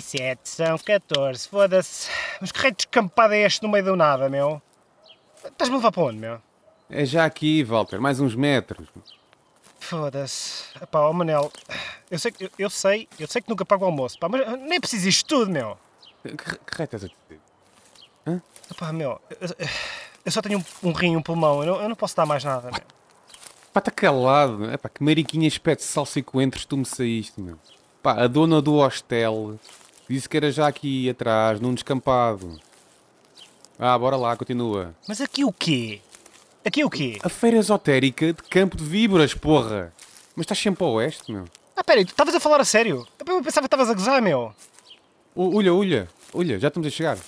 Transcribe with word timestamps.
7 0.00 0.40
e 0.44 0.48
7 0.48 0.48
são 0.48 0.78
14. 0.78 1.48
Foda-se. 1.48 2.08
Mas 2.40 2.52
que 2.52 2.60
rei 2.60 2.70
de 2.72 2.82
escampada 2.82 3.36
é 3.36 3.40
este 3.40 3.62
no 3.62 3.68
meio 3.68 3.84
do 3.84 3.96
nada, 3.96 4.28
meu? 4.28 4.60
Estás-me 5.44 5.74
a 5.74 5.78
levar 5.78 5.92
para 5.92 6.02
onde, 6.02 6.18
meu? 6.18 6.40
É 6.88 7.04
já 7.04 7.24
aqui, 7.24 7.62
Walter, 7.62 8.00
mais 8.00 8.20
uns 8.20 8.34
metros. 8.34 8.88
Foda-se. 9.78 10.64
Epá, 10.80 11.00
ó 11.00 11.12
Manel, 11.12 11.52
eu 12.10 12.18
sei, 12.18 12.32
eu, 12.40 12.50
eu 12.58 12.70
sei, 12.70 13.08
eu 13.18 13.26
sei 13.26 13.42
que 13.42 13.50
nunca 13.50 13.64
pago 13.64 13.84
o 13.84 13.86
almoço, 13.86 14.18
pá, 14.18 14.28
mas 14.28 14.46
nem 14.60 14.80
preciso 14.80 15.08
isto 15.08 15.26
tudo, 15.26 15.50
meu. 15.50 15.76
Que, 16.22 16.36
que 16.36 16.76
raio 16.76 16.84
estás 16.84 17.04
a 17.04 17.08
dizer? 17.08 17.40
Epá, 18.70 18.92
meu, 18.92 19.20
eu, 19.40 19.68
eu 20.24 20.32
só 20.32 20.40
tenho 20.40 20.58
um, 20.58 20.88
um 20.88 20.92
rim 20.92 21.12
e 21.12 21.16
um 21.16 21.22
pulmão, 21.22 21.62
eu 21.62 21.66
não, 21.66 21.82
eu 21.82 21.88
não 21.88 21.96
posso 21.96 22.16
dar 22.16 22.24
mais 22.24 22.42
nada, 22.44 22.70
meu. 22.70 22.80
Pá, 23.74 23.80
está 23.80 23.90
calado. 23.90 24.70
É 24.70 24.76
pá, 24.76 24.88
que 24.88 25.02
mariquinha 25.02 25.48
espete 25.48 25.80
de 25.80 25.86
salsa 25.86 26.20
e 26.20 26.22
coentros 26.22 26.64
tu 26.64 26.76
me 26.76 26.84
saíste, 26.86 27.40
meu. 27.40 27.58
Pá, 28.00 28.22
a 28.22 28.28
dona 28.28 28.62
do 28.62 28.76
hostel 28.76 29.58
disse 30.08 30.28
que 30.28 30.36
era 30.36 30.50
já 30.50 30.66
aqui 30.66 31.08
atrás, 31.10 31.60
num 31.60 31.74
descampado. 31.74 32.60
Ah, 33.78 33.98
bora 33.98 34.16
lá, 34.16 34.36
continua. 34.36 34.94
Mas 35.08 35.20
aqui 35.20 35.44
o 35.44 35.52
quê? 35.52 36.00
Aqui 36.64 36.84
o 36.84 36.90
quê? 36.90 37.18
A 37.22 37.28
feira 37.28 37.58
esotérica 37.58 38.32
de 38.32 38.42
Campo 38.44 38.76
de 38.76 38.84
Víboras, 38.84 39.34
porra. 39.34 39.92
Mas 40.36 40.44
estás 40.44 40.58
sempre 40.58 40.84
a 40.84 40.88
oeste, 40.88 41.30
meu. 41.32 41.44
Ah, 41.76 41.82
peraí, 41.84 42.04
tu 42.04 42.10
estavas 42.10 42.34
a 42.34 42.40
falar 42.40 42.60
a 42.60 42.64
sério? 42.64 43.06
Eu 43.18 43.42
pensava 43.42 43.66
que 43.68 43.74
estavas 43.74 43.90
a 43.90 43.94
gozar, 43.94 44.22
meu. 44.22 44.54
Ulha, 45.36 45.74
ulha, 45.74 46.08
ulha, 46.32 46.58
já 46.58 46.68
estamos 46.68 46.86
a 46.86 46.90
chegar. 46.90 47.18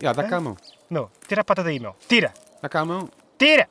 Já, 0.00 0.12
dá 0.12 0.22
cá 0.22 0.36
a 0.36 0.40
mão. 0.40 0.56
Meu, 0.88 1.10
tira 1.26 1.40
a 1.40 1.44
pata 1.44 1.62
daí, 1.62 1.80
meu. 1.80 1.94
Tira! 2.08 2.32
Dá 2.62 2.68
cá 2.68 2.80
a 2.80 2.84
mão. 2.84 3.10
Tira! 3.36 3.68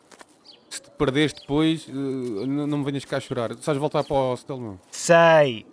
Se 0.69 0.81
te 0.81 0.89
perderes 0.91 1.31
depois, 1.31 1.87
eh, 1.87 1.91
não 1.93 2.77
me 2.77 2.83
venhas 2.83 3.05
cá 3.05 3.19
chorar. 3.19 3.55
Sabes 3.61 3.79
voltar 3.79 4.03
para 4.03 4.15
o 4.15 4.31
hostel, 4.31 4.57
não? 4.57 4.79
Sei. 4.91 5.65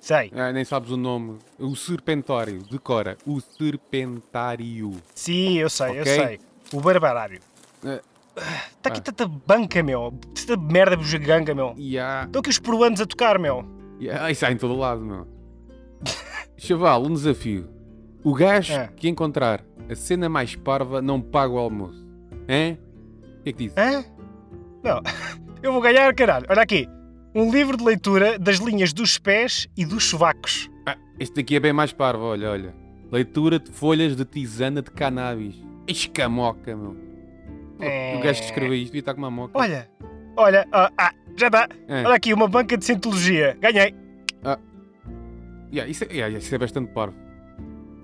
Sei. 0.00 0.30
Ah, 0.34 0.52
nem 0.52 0.64
sabes 0.64 0.90
o 0.90 0.96
nome. 0.96 1.38
O 1.58 1.74
Serpentário. 1.76 2.62
Decora. 2.70 3.16
O 3.26 3.40
Serpentário. 3.40 4.92
Sim, 5.14 5.58
eu 5.58 5.68
sei, 5.68 5.98
eu 5.98 6.00
Ok. 6.02 6.04
sei. 6.14 6.40
O 6.72 6.80
barbarário. 6.80 7.40
Eh, 7.84 8.00
Está 8.36 8.90
aqui 8.90 9.00
Ah. 9.00 9.02
tanta 9.02 9.26
banca, 9.26 9.82
meu. 9.82 10.14
Tanta 10.34 10.56
merda 10.56 10.96
bujaganga, 10.96 11.52
meu. 11.54 11.70
Há... 12.00 12.24
Estão 12.24 12.38
aqui 12.40 12.50
os 12.50 12.58
peruanos 12.60 13.00
a 13.00 13.06
tocar, 13.06 13.36
meu. 13.38 13.64
há- 14.12 14.30
Isso 14.30 14.46
há 14.46 14.52
em 14.52 14.56
todo 14.56 14.76
lado, 14.76 15.00
meu. 15.04 15.26
Chaval, 16.56 17.02
um 17.04 17.12
desafio. 17.12 17.68
O 18.22 18.32
gajo 18.34 18.72
É. 18.74 18.88
que 18.96 19.08
encontrar 19.08 19.64
a 19.90 19.94
cena 19.96 20.28
mais 20.28 20.54
parva 20.54 21.00
não 21.02 21.20
paga 21.20 21.52
o 21.52 21.58
almoço. 21.58 22.06
Hã? 22.48 22.76
O 23.40 23.42
que 23.42 23.50
é 23.50 23.52
que 23.52 23.64
diz? 23.64 23.72
Hã? 23.76 24.04
Não. 24.84 25.00
Eu 25.62 25.72
vou 25.72 25.80
ganhar, 25.82 26.14
caralho. 26.14 26.46
Olha 26.48 26.62
aqui. 26.62 26.88
Um 27.34 27.50
livro 27.50 27.76
de 27.76 27.84
leitura 27.84 28.38
das 28.38 28.56
linhas 28.56 28.92
dos 28.92 29.18
pés 29.18 29.68
e 29.76 29.84
dos 29.84 30.04
sovacos. 30.04 30.70
Ah, 30.86 30.96
este 31.18 31.36
daqui 31.36 31.56
é 31.56 31.60
bem 31.60 31.72
mais 31.72 31.92
parvo, 31.92 32.24
olha, 32.24 32.50
olha. 32.50 32.74
Leitura 33.10 33.58
de 33.58 33.70
folhas 33.70 34.16
de 34.16 34.24
tisana 34.24 34.82
de 34.82 34.90
cannabis. 34.90 35.54
Escamoca, 35.86 36.76
meu. 36.76 36.96
O 38.16 38.20
gajo 38.20 38.40
que 38.40 38.46
escreveu 38.46 38.74
isto 38.74 38.86
devia 38.86 39.00
estar 39.00 39.14
com 39.14 39.20
uma 39.20 39.30
moca. 39.30 39.58
Olha. 39.58 39.88
Olha. 40.36 40.66
Ah, 40.72 40.90
ah, 40.98 41.12
já 41.36 41.46
está. 41.46 41.68
É. 41.86 42.04
Olha 42.04 42.14
aqui, 42.16 42.34
uma 42.34 42.48
banca 42.48 42.76
de 42.76 42.84
cientologia. 42.84 43.56
Ganhei. 43.60 43.94
Yeah, 45.72 45.90
isso, 45.90 46.04
é, 46.04 46.12
yeah, 46.12 46.38
isso 46.38 46.54
é 46.54 46.58
bastante 46.58 46.90
parvo. 46.92 47.14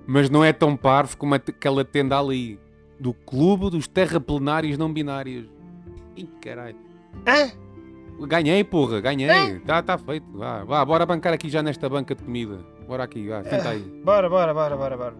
Mas 0.07 0.29
não 0.29 0.43
é 0.45 0.53
tão 0.53 0.77
parvo 0.77 1.17
como 1.17 1.33
aquela 1.33 1.83
tenda 1.83 2.19
ali. 2.19 2.59
Do 2.99 3.13
Clube 3.13 3.69
dos 3.69 3.87
Terraplenários 3.87 4.77
Não 4.77 4.91
Binários. 4.93 5.47
Ih, 6.15 6.29
caralho. 6.41 6.77
Hã? 7.27 7.51
Ganhei, 8.21 8.63
porra, 8.63 9.01
ganhei. 9.01 9.29
É? 9.29 9.59
Tá, 9.59 9.81
tá 9.81 9.97
feito. 9.97 10.25
Vá, 10.33 10.63
vá, 10.63 10.83
bora 10.85 11.05
bancar 11.05 11.33
aqui 11.33 11.49
já 11.49 11.61
nesta 11.61 11.87
banca 11.89 12.15
de 12.15 12.23
comida. 12.23 12.59
Bora 12.87 13.03
aqui, 13.03 13.27
vá, 13.27 13.43
senta 13.43 13.69
aí. 13.69 13.81
Bora, 14.05 14.29
bora, 14.29 14.53
bora, 14.53 14.77
bora, 14.77 14.97
bora. 14.97 15.15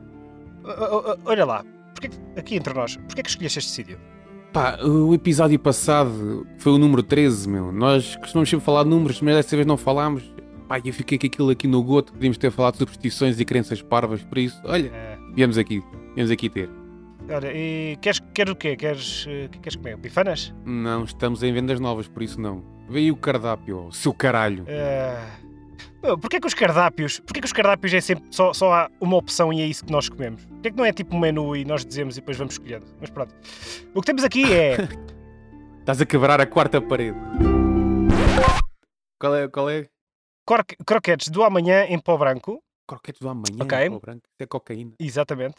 Olha 1.25 1.45
lá. 1.45 1.63
Porquê 1.94 2.09
que- 2.09 2.39
aqui 2.39 2.55
entre 2.55 2.73
nós, 2.73 2.97
porquê 2.97 3.23
que 3.23 3.29
escolheste 3.29 3.59
este 3.59 3.72
sítio? 3.72 3.97
Pá, 4.51 4.78
o 4.84 5.13
episódio 5.13 5.57
passado 5.59 6.45
foi 6.57 6.72
o 6.73 6.78
número 6.78 7.03
13, 7.03 7.47
meu. 7.50 7.72
Nós 7.72 8.16
costumamos 8.17 8.50
sempre 8.50 8.66
falar 8.66 8.84
de 8.84 8.89
números, 8.89 9.22
mas 9.22 9.35
desta 9.35 9.55
vez 9.55 9.66
não 9.67 9.78
falámos. 9.78 10.23
Pá, 10.67 10.79
eu 10.84 10.94
fiquei 10.94 11.17
com 11.17 11.28
aquilo 11.28 11.50
aqui 11.50 11.67
no 11.67 11.84
goto. 11.84 12.13
Podíamos 12.13 12.38
ter 12.38 12.51
falado 12.51 12.73
de 12.73 12.79
superstições 12.79 13.39
e 13.39 13.45
crenças 13.45 13.81
parvas, 13.81 14.22
por 14.23 14.38
isso, 14.38 14.59
olha, 14.66 14.91
Ah, 14.94 15.17
viemos 15.35 15.57
aqui. 15.57 15.84
Viemos 16.16 16.31
aqui 16.31 16.50
ter. 16.50 16.69
olha, 17.29 17.51
e 17.53 17.97
queres, 18.01 18.19
queres 18.34 18.53
o 18.53 18.55
quê? 18.55 18.75
Queres, 18.75 19.25
eh, 19.28 19.50
queres 19.61 19.75
comer? 19.75 19.97
Bifanas? 19.97 20.53
Não, 20.66 21.03
estamos 21.03 21.44
em 21.44 21.51
vendas 21.53 21.79
novas, 21.79 22.07
por 22.07 22.23
isso 22.23 22.39
não. 22.39 22.63
Veio 22.88 23.13
o 23.13 23.18
cardápio, 23.18 23.91
seu 23.91 24.13
caralho. 24.13 24.66
Meu, 26.03 26.18
porquê 26.18 26.40
que 26.40 26.46
os 26.46 26.53
cardápios, 26.53 27.19
porquê 27.19 27.40
que 27.41 27.47
os 27.47 27.53
cardápios 27.53 27.91
é 27.94 28.00
sempre 28.01 28.25
só, 28.31 28.53
só 28.53 28.72
há 28.72 28.91
uma 29.01 29.18
opção 29.18 29.51
e 29.51 29.59
é 29.62 29.66
isso 29.66 29.84
que 29.84 29.91
nós 29.91 30.07
comemos? 30.07 30.46
Porquê 30.46 30.69
que 30.69 30.78
não 30.78 30.85
é 30.85 30.94
tipo 30.94 31.16
um 31.16 31.19
menu 31.19 31.56
e 31.56 31.66
nós 31.66 31.84
dizemos 31.84 32.16
e 32.16 32.19
depois 32.22 32.38
vamos 32.38 32.53
escolhendo? 32.53 32.85
Mas 33.01 33.09
pronto. 33.09 33.34
O 33.94 34.01
que 34.01 34.06
temos 34.06 34.23
aqui 34.23 34.44
é 34.53 34.75
Estás 35.79 36.01
a 36.01 36.06
quebrar 36.06 36.40
a 36.41 36.46
quarta 36.46 36.79
parede. 36.81 37.18
Qual 39.19 39.35
é? 39.35 39.47
Qual 39.47 39.69
é? 39.69 39.88
cor- 40.46 40.66
croquetes 40.85 41.29
do 41.29 41.44
amanhã 41.44 41.85
em 41.85 42.00
pó 42.00 42.17
branco, 42.17 42.62
Croquetes 42.88 43.19
do 43.19 43.29
amanhã, 43.29 43.57
Ok. 43.63 43.90
pó 43.90 44.00
branco. 44.00 44.22
Isso 44.28 44.41
é 44.41 44.46
cocaína. 44.46 44.94
exatamente, 45.00 45.56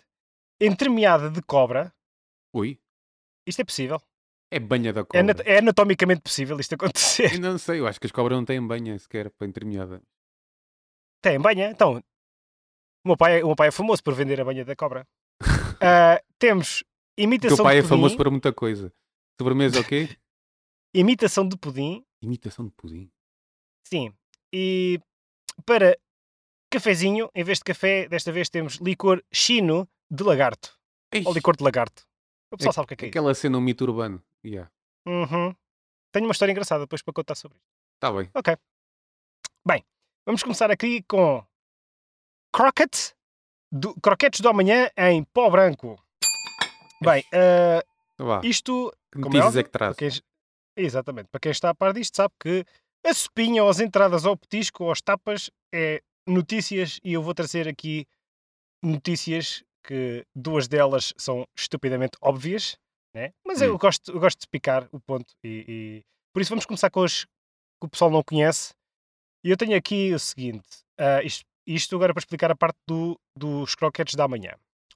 entremeada 0.61 1.29
de 1.31 1.43
cobra. 1.43 1.93
Ui, 2.55 2.79
Isto 3.47 3.63
é 3.63 3.65
possível. 3.65 4.01
É 4.56 4.61
banha 4.61 4.93
da 4.93 5.00
É, 5.00 5.05
cobra. 5.05 5.21
anat- 5.21 5.43
é 5.47 5.59
anatomicamente 5.59 6.21
possível 6.22 6.59
isto 6.59 6.75
acontecer. 6.75 7.34
Eu 7.34 7.41
não 7.41 7.59
sei, 7.59 7.81
eu 7.81 7.87
acho 7.87 8.00
que 8.00 8.06
as 8.06 8.12
cobras 8.12 8.37
não 8.37 8.44
têm 8.44 8.65
banha 8.67 8.99
sequer 8.99 9.31
para 9.31 9.47
intermeada. 9.47 10.03
Tem 11.22 11.39
banha, 11.41 11.71
então. 11.71 12.03
O 13.05 13.09
meu 13.09 13.16
pai, 13.16 13.41
é- 13.41 13.45
o 13.45 13.49
meu 13.49 13.56
pai 13.56 13.69
é 13.69 13.71
famoso 13.71 14.03
por 14.03 14.15
vender 14.15 14.41
a 14.41 14.45
banha 14.45 14.65
da 14.65 14.75
cobra. 14.77 15.06
Ah, 15.81 16.21
temos 16.39 16.83
O 17.19 17.22
imitação 17.22 17.56
teu 17.56 17.65
pai 17.65 17.75
de 17.75 17.78
é 17.81 17.83
pudim. 17.83 17.89
famoso 17.95 18.16
para 18.16 18.31
muita 18.31 18.53
coisa. 18.53 18.93
Sobremesa 19.41 19.81
o 19.81 19.84
quê? 19.84 20.09
Imitação 20.95 21.47
de 21.47 21.56
pudim. 21.56 22.05
Imitação 22.22 22.65
de 22.66 22.72
pudim. 22.72 23.11
Sim. 23.87 24.12
E 24.53 24.99
para 25.65 25.97
cafezinho, 26.72 27.28
em 27.34 27.45
vez 27.45 27.59
de 27.59 27.65
café, 27.65 28.09
desta 28.09 28.33
vez 28.33 28.49
temos 28.49 28.77
licor 28.77 29.22
chino 29.33 29.89
de 30.11 30.22
lagarto. 30.25 30.77
Ou 31.25 31.33
licor 31.33 31.56
de 31.56 31.62
lagarto. 31.65 32.03
O 32.53 32.56
pessoal 32.56 32.72
sabe 32.72 32.84
o 32.84 32.89
que 32.89 32.95
é 32.95 32.97
que 32.97 33.05
é. 33.06 33.09
Aquela 33.09 33.34
cena, 33.34 33.59
um 33.59 33.61
mito 33.61 33.84
urbano. 33.84 34.22
Yeah. 34.47 34.71
Uhum. 35.07 35.55
Tenho 36.12 36.27
uma 36.27 36.33
história 36.33 36.53
engraçada 36.53 36.84
depois 36.84 37.03
para 37.03 37.12
contar 37.12 37.34
sobre 37.34 37.59
isto. 37.59 37.67
Tá 38.01 38.12
bem. 38.12 38.31
Bem, 39.67 39.84
vamos 40.25 40.43
começar 40.43 40.71
aqui 40.71 41.03
com 41.03 41.45
croquettes 42.55 43.15
do, 43.73 43.95
croquetes 44.01 44.41
do 44.41 44.49
amanhã 44.49 44.89
em 44.97 45.25
pó 45.25 45.51
branco. 45.51 46.01
Bem, 47.03 47.25
vá. 48.19 48.41
isto 48.45 48.91
Que 49.12 49.19
é 49.19 49.21
notícias 49.21 49.47
óbvio, 49.47 49.61
é 49.61 49.65
que 49.65 49.71
traz? 49.71 49.97
Para 49.97 50.09
quem- 50.11 50.21
exatamente. 50.77 51.28
Para 51.28 51.41
quem 51.41 51.53
está 51.53 51.71
a 51.71 51.75
par 51.75 51.93
disto, 51.93 52.17
sabe 52.17 52.34
que 52.41 52.65
a 53.05 53.13
sopinha, 53.15 53.63
ou 53.63 53.69
as 53.71 53.81
entradas 53.81 54.25
ao 54.25 54.37
petisco, 54.37 54.84
ou 54.84 54.91
às 54.93 55.01
tapas, 55.01 55.51
é 55.73 56.03
notícias 56.27 56.99
e 57.05 57.13
eu 57.13 57.23
vou 57.23 57.34
trazer 57.34 57.69
aqui 57.69 58.07
notícias 58.83 59.63
que 59.84 60.25
duas 60.34 60.67
delas 60.67 61.13
são 61.17 61.47
estupidamente 61.57 62.17
óbvias, 62.21 62.77
né? 63.16 63.32
mas 63.47 63.60
eu, 63.62 63.75
Hum. 63.75 63.78
gosto, 63.78 64.12
eu 64.12 64.21
gosto 64.21 64.41
de 64.41 64.47
picar 64.49 64.87
o 64.93 65.00
ponto 65.00 65.32
e, 65.44 65.65
e- 65.69 66.03
por 66.34 66.43
isso 66.43 66.50
vamos 66.50 66.66
começar 66.66 66.91
com 66.91 67.03
as 67.03 67.25
que 67.25 67.87
o 67.87 67.88
pessoal 67.88 68.10
não 68.10 68.22
conhece. 68.22 68.75
E 69.44 69.50
eu 69.50 69.56
tenho 69.56 69.77
aqui 69.77 70.12
o 70.12 70.19
seguinte: 70.19 70.66
ah, 70.99 71.22
isto, 71.22 71.44
isto 71.66 71.97
agora 71.97 72.12
para 72.12 72.21
explicar 72.21 72.50
a 72.50 72.56
parte 72.56 72.77
do, 72.87 73.18
dos 73.36 73.74
croquetes 73.74 74.15
da 74.15 74.28
manhã. 74.28 74.53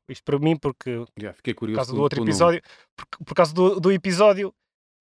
Isto 0.09 0.25
para 0.25 0.39
mim, 0.39 0.57
porque 0.57 1.05
Já, 1.17 1.33
fiquei 1.33 1.55
por 1.55 1.61
curioso. 1.61 1.77
causa 1.79 1.91
com- 1.93 1.97
do 1.97 2.03
outro 2.03 2.23
episódio, 2.23 2.61
por, 2.97 3.25
por 3.25 3.35
causa 3.35 3.55
do, 3.55 3.79
do 3.81 3.93
episódio, 3.93 4.53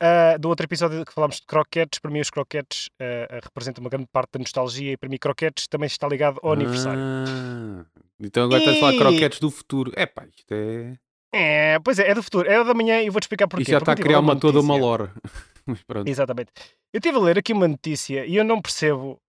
ah, 0.01 0.37
do 0.37 0.47
outro 0.49 0.65
episódio 0.65 1.03
que 1.03 1.11
falámos 1.13 1.37
de 1.37 1.45
croquetes, 1.47 1.99
para 1.99 2.11
mim 2.11 2.19
os 2.21 2.29
croquetes 2.29 2.89
ah, 3.01 3.39
representam 3.43 3.81
uma 3.83 3.89
grande 3.89 4.07
parte 4.11 4.31
da 4.33 4.39
nostalgia 4.39 4.91
e 4.93 4.97
para 4.97 5.09
mim 5.09 5.17
croquetes 5.17 5.67
também 5.67 5.87
está 5.87 6.07
ligado 6.07 6.39
ao 6.43 6.53
aniversário. 6.53 7.01
Ah, 7.01 7.85
então 8.19 8.43
agora 8.45 8.59
estás 8.59 8.77
a 8.77 8.79
falar 8.79 8.91
de 8.91 8.97
E- 8.97 8.99
croquetes 9.01 9.39
do 9.39 9.49
futuro. 9.51 9.91
É 9.95 10.05
pá, 10.05 10.25
isto 10.27 10.51
é. 10.53 10.95
É, 11.33 11.77
pois 11.79 11.99
é, 11.99 12.09
é 12.09 12.13
do 12.15 12.23
futuro, 12.23 12.49
é 12.49 12.63
da 12.63 12.73
manhã 12.73 13.01
e 13.01 13.09
vou-te 13.09 13.23
explicar 13.25 13.47
porquê. 13.47 13.61
isto 13.63 13.71
já 13.71 13.77
está 13.77 13.91
a 13.91 13.95
criar 13.95 14.17
ler 14.17 14.23
uma, 14.23 14.39
toda 14.39 14.59
uma 14.59 14.75
lore. 14.75 15.09
Mas 15.65 15.83
pronto. 15.83 16.07
Exatamente. 16.07 16.51
Eu 16.91 16.97
estive 16.97 17.17
a 17.17 17.21
ler 17.21 17.37
aqui 17.37 17.53
uma 17.53 17.67
notícia 17.67 18.25
e 18.25 18.35
eu 18.35 18.43
não 18.43 18.59
percebo 18.59 19.19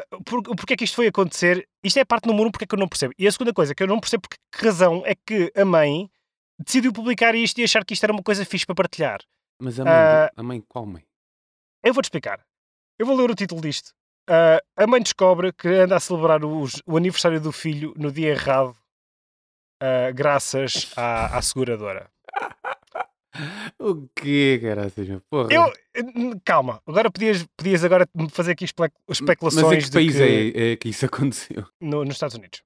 ah, 0.00 0.04
por, 0.24 0.42
porque 0.42 0.72
é 0.72 0.76
que 0.76 0.84
isto 0.84 0.94
foi 0.96 1.08
acontecer. 1.08 1.68
Isto 1.84 1.98
é 1.98 2.02
a 2.02 2.06
parte 2.06 2.26
número 2.26 2.48
um, 2.48 2.50
porque 2.50 2.64
é 2.64 2.66
que 2.66 2.74
eu 2.74 2.78
não 2.78 2.88
percebo. 2.88 3.12
E 3.18 3.26
a 3.28 3.32
segunda 3.32 3.52
coisa 3.52 3.74
que 3.74 3.82
eu 3.82 3.86
não 3.86 4.00
percebo, 4.00 4.22
porque 4.22 4.36
que 4.52 4.64
razão 4.64 5.02
é 5.04 5.14
que 5.14 5.52
a 5.54 5.64
mãe 5.66 6.10
decidiu 6.64 6.92
publicar 6.92 7.34
isto 7.34 7.58
e 7.60 7.64
achar 7.64 7.84
que 7.84 7.92
isto 7.92 8.02
era 8.04 8.12
uma 8.12 8.22
coisa 8.22 8.44
fixe 8.46 8.64
para 8.64 8.74
partilhar. 8.74 9.20
Mas 9.60 9.78
a 9.78 9.84
mãe, 9.84 9.92
Ah, 9.92 10.30
a 10.34 10.42
mãe, 10.42 10.62
qual 10.66 10.86
mãe? 10.86 11.04
Eu 11.84 11.92
vou-te 11.92 12.06
explicar. 12.06 12.40
Eu 12.98 13.04
vou 13.06 13.14
ler 13.16 13.30
o 13.30 13.34
título 13.34 13.60
disto. 13.60 13.90
Ah, 14.28 14.60
a 14.76 14.86
mãe 14.86 15.02
descobre 15.02 15.52
que 15.52 15.68
anda 15.68 15.96
a 15.96 16.00
celebrar 16.00 16.42
os- 16.44 16.82
o 16.86 16.96
aniversário 16.96 17.40
do 17.40 17.52
filho 17.52 17.92
no 17.96 18.10
dia 18.10 18.28
errado, 18.30 18.74
ah, 19.80 20.10
graças 20.12 20.92
à, 20.96 21.36
à 21.38 21.42
seguradora. 21.42 22.08
O 23.78 24.08
quê, 24.16 24.58
caraças? 24.60 25.06
meu? 25.06 25.20
Porra. 25.30 25.48
Eu, 25.52 25.72
calma, 26.44 26.80
agora 26.84 27.08
podias, 27.10 27.46
podias 27.56 27.84
agora 27.84 28.08
fazer 28.30 28.52
aqui 28.52 28.64
espe- 28.64 28.82
Mas 29.06 29.20
especulações 29.20 29.84
em 29.84 29.86
que 29.86 29.92
país 29.92 30.16
que- 30.16 30.52
é, 30.56 30.72
é 30.72 30.76
que 30.76 30.88
isso 30.88 31.04
aconteceu? 31.06 31.64
no- 31.80 32.04
nos 32.04 32.14
Estados 32.14 32.34
Unidos. 32.34 32.62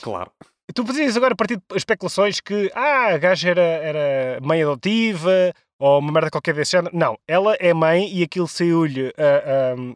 Claro. 0.00 0.30
tu 0.74 0.84
podias 0.84 1.16
agora 1.16 1.34
partir 1.34 1.56
de 1.56 1.62
especulações 1.76 2.38
que 2.40 2.70
ah, 2.74 3.14
a 3.14 3.18
gaja 3.18 3.50
era, 3.50 3.60
era 3.62 4.40
mãe 4.40 4.62
adotiva 4.62 5.52
ou 5.80 5.98
uma 5.98 6.12
merda 6.12 6.30
qualquer 6.30 6.54
desse 6.54 6.72
género. 6.72 6.96
Não, 6.96 7.18
ela 7.26 7.54
é 7.58 7.74
mãe 7.74 8.08
e 8.14 8.22
aquilo 8.22 8.46
saiu-lhe 8.46 9.12
ahm, 9.18 9.94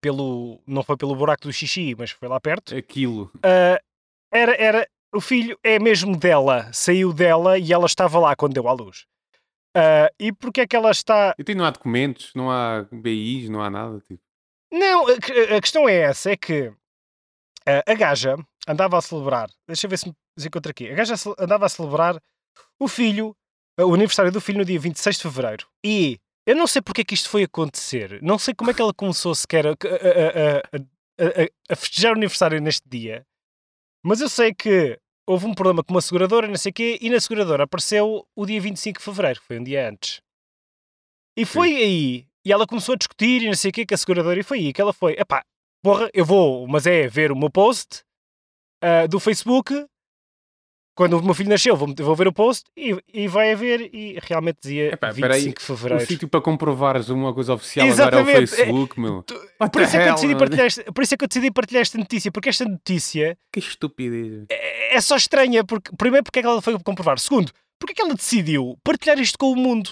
pelo. 0.00 0.58
não 0.66 0.82
foi 0.82 0.96
pelo 0.96 1.14
buraco 1.14 1.42
do 1.42 1.52
xixi, 1.52 1.94
mas 1.96 2.10
foi 2.10 2.26
lá 2.28 2.40
perto. 2.40 2.74
Aquilo. 2.74 3.30
Ah, 3.42 3.80
era, 4.32 4.56
era. 4.60 4.88
O 5.14 5.20
filho 5.20 5.58
é 5.62 5.78
mesmo 5.78 6.16
dela, 6.16 6.72
saiu 6.72 7.12
dela 7.12 7.58
e 7.58 7.72
ela 7.72 7.86
estava 7.86 8.18
lá 8.18 8.34
quando 8.34 8.54
deu 8.54 8.68
à 8.68 8.72
luz. 8.72 9.04
Ah, 9.76 10.10
e 10.18 10.32
porque 10.32 10.62
é 10.62 10.66
que 10.66 10.76
ela 10.76 10.90
está. 10.90 11.34
E 11.38 11.44
tem, 11.44 11.54
não 11.54 11.64
há 11.64 11.70
documentos, 11.70 12.32
não 12.34 12.50
há 12.50 12.86
BIs, 12.90 13.48
não 13.48 13.62
há 13.62 13.70
nada. 13.70 14.00
Tipo. 14.00 14.20
Não, 14.72 15.06
a, 15.08 15.12
a 15.56 15.60
questão 15.60 15.88
é 15.88 15.96
essa: 15.96 16.30
é 16.30 16.36
que 16.36 16.72
ah, 17.66 17.82
a 17.86 17.94
gaja 17.94 18.36
andava 18.66 18.98
a 18.98 19.02
celebrar. 19.02 19.50
Deixa 19.66 19.86
eu 19.86 19.90
ver 19.90 19.98
se 19.98 20.08
me 20.08 20.14
encontro 20.46 20.70
aqui. 20.70 20.90
A 20.90 20.94
gaja 20.94 21.14
andava 21.38 21.66
a 21.66 21.68
celebrar 21.68 22.18
o 22.78 22.88
filho, 22.88 23.34
ah, 23.78 23.84
o 23.86 23.94
aniversário 23.94 24.32
do 24.32 24.40
filho 24.40 24.58
no 24.58 24.64
dia 24.64 24.78
26 24.80 25.16
de 25.16 25.22
fevereiro. 25.22 25.66
E 25.84 26.18
eu 26.46 26.56
não 26.56 26.66
sei 26.66 26.80
porque 26.82 27.02
é 27.02 27.04
que 27.04 27.14
isto 27.14 27.28
foi 27.28 27.44
acontecer. 27.44 28.18
Não 28.22 28.38
sei 28.38 28.54
como 28.54 28.70
é 28.70 28.74
que 28.74 28.80
ela 28.82 28.94
começou 28.94 29.34
sequer 29.34 29.66
a- 29.66 29.70
a- 29.72 30.78
a- 31.18 31.48
a 31.72 31.76
festejar 31.76 32.12
o 32.12 32.16
aniversário 32.16 32.60
neste 32.60 32.88
dia. 32.88 33.24
Mas 34.04 34.20
eu 34.20 34.28
sei 34.28 34.52
que 34.52 34.98
houve 35.26 35.46
um 35.46 35.54
problema 35.54 35.82
com 35.82 35.94
uma 35.94 36.00
seguradora, 36.00 36.48
não 36.48 36.56
sei 36.56 36.70
o 36.70 36.72
quê, 36.74 36.98
e 37.00 37.10
na 37.10 37.20
seguradora 37.20 37.64
apareceu 37.64 38.26
o 38.34 38.46
dia 38.46 38.60
25 38.60 38.98
de 38.98 39.04
fevereiro, 39.04 39.40
que 39.40 39.46
foi 39.46 39.58
um 39.58 39.64
dia 39.64 39.88
antes. 39.88 40.20
E 41.36 41.44
foi 41.44 41.74
aí, 41.76 42.26
e 42.44 42.52
ela 42.52 42.66
começou 42.66 42.94
a 42.94 42.98
discutir 42.98 43.42
e 43.42 43.46
não 43.46 43.54
sei 43.54 43.70
o 43.70 43.72
quê 43.72 43.86
com 43.86 43.94
a 43.94 43.98
seguradora, 43.98 44.38
e 44.38 44.42
foi 44.42 44.58
aí 44.58 44.72
que 44.72 44.80
ela 44.80 44.92
foi, 44.92 45.12
epá, 45.12 45.44
porra, 45.82 46.10
eu 46.12 46.24
vou, 46.24 46.66
mas 46.66 46.86
é 46.86 47.08
ver 47.08 47.32
o 47.32 47.36
meu 47.36 47.50
post 47.50 48.04
ah, 48.82 49.06
do 49.06 49.20
Facebook, 49.20 49.86
quando 50.94 51.18
o 51.18 51.22
meu 51.24 51.34
filho 51.34 51.48
nasceu, 51.48 51.74
vou, 51.76 51.92
vou 51.98 52.14
ver 52.16 52.28
o 52.28 52.32
post, 52.32 52.64
e, 52.76 52.96
e 53.12 53.26
vai 53.28 53.52
a 53.52 53.56
ver, 53.56 53.88
e 53.94 54.18
realmente 54.22 54.58
dizia 54.62 54.92
Epá, 54.92 55.08
25 55.10 55.20
peraí, 55.28 55.52
de 55.54 55.60
fevereiro. 55.62 56.06
sítio 56.06 56.28
para 56.28 56.40
comprovares 56.40 57.08
uma 57.08 57.32
coisa 57.32 57.54
oficial 57.54 57.86
agora 57.86 58.00
é 58.00 58.04
o 58.04 58.28
Exatamente, 58.28 58.54
é- 58.54 58.56
Facebook, 58.56 59.00
meu. 59.00 59.22
Tu- 59.22 59.34
Por 59.72 59.82
isso, 59.82 59.96
é 59.96 60.02
que 60.04 60.08
eu 60.10 60.14
decidi 60.14 60.36
partilhar 60.36 60.66
esta, 60.66 60.92
por 60.92 61.02
isso 61.02 61.14
é 61.14 61.16
que 61.16 61.24
eu 61.24 61.28
decidi 61.28 61.50
partilhar 61.50 61.82
esta 61.82 61.98
notícia, 61.98 62.30
porque 62.32 62.48
esta 62.48 62.64
notícia 62.64 63.38
Que 63.52 63.58
estupidez. 63.60 64.44
é 64.50 64.82
é 64.96 65.00
só 65.00 65.16
estranha. 65.16 65.64
Porque, 65.64 65.90
primeiro, 65.96 66.22
porque 66.24 66.40
é 66.40 66.42
que 66.42 66.48
ela 66.48 66.60
foi 66.60 66.78
comprovar? 66.80 67.18
Segundo, 67.18 67.50
porque 67.80 67.92
é 67.92 67.94
que 67.94 68.02
ela 68.02 68.14
decidiu 68.14 68.76
partilhar 68.84 69.18
isto 69.18 69.38
com 69.38 69.50
o 69.52 69.56
mundo? 69.56 69.90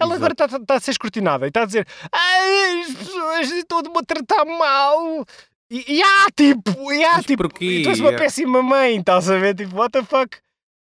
Ela 0.00 0.14
agora 0.14 0.32
está 0.32 0.46
está 0.46 0.74
a 0.76 0.80
ser 0.80 0.92
escrutinada 0.92 1.44
e 1.44 1.48
está 1.48 1.60
a 1.62 1.66
dizer 1.66 1.86
Ai, 2.10 2.80
as 2.80 2.94
pessoas 2.94 3.50
estão-me 3.52 3.98
a 3.98 4.02
tratar 4.02 4.46
mal. 4.46 5.26
E, 5.70 5.98
e 5.98 6.02
há, 6.02 6.26
tipo, 6.34 6.92
e 6.92 7.04
há, 7.04 7.16
Mas 7.16 7.26
tipo, 7.26 7.44
porquê? 7.44 7.82
tu 7.84 7.90
és 7.90 8.00
uma 8.00 8.12
É- 8.12 8.16
péssima 8.18 8.60
mãe, 8.62 8.98
estás 8.98 9.30
a 9.30 9.38
ver? 9.38 9.54
Tipo, 9.54 9.76
what 9.76 9.92
the 9.92 10.02
fuck? 10.04 10.36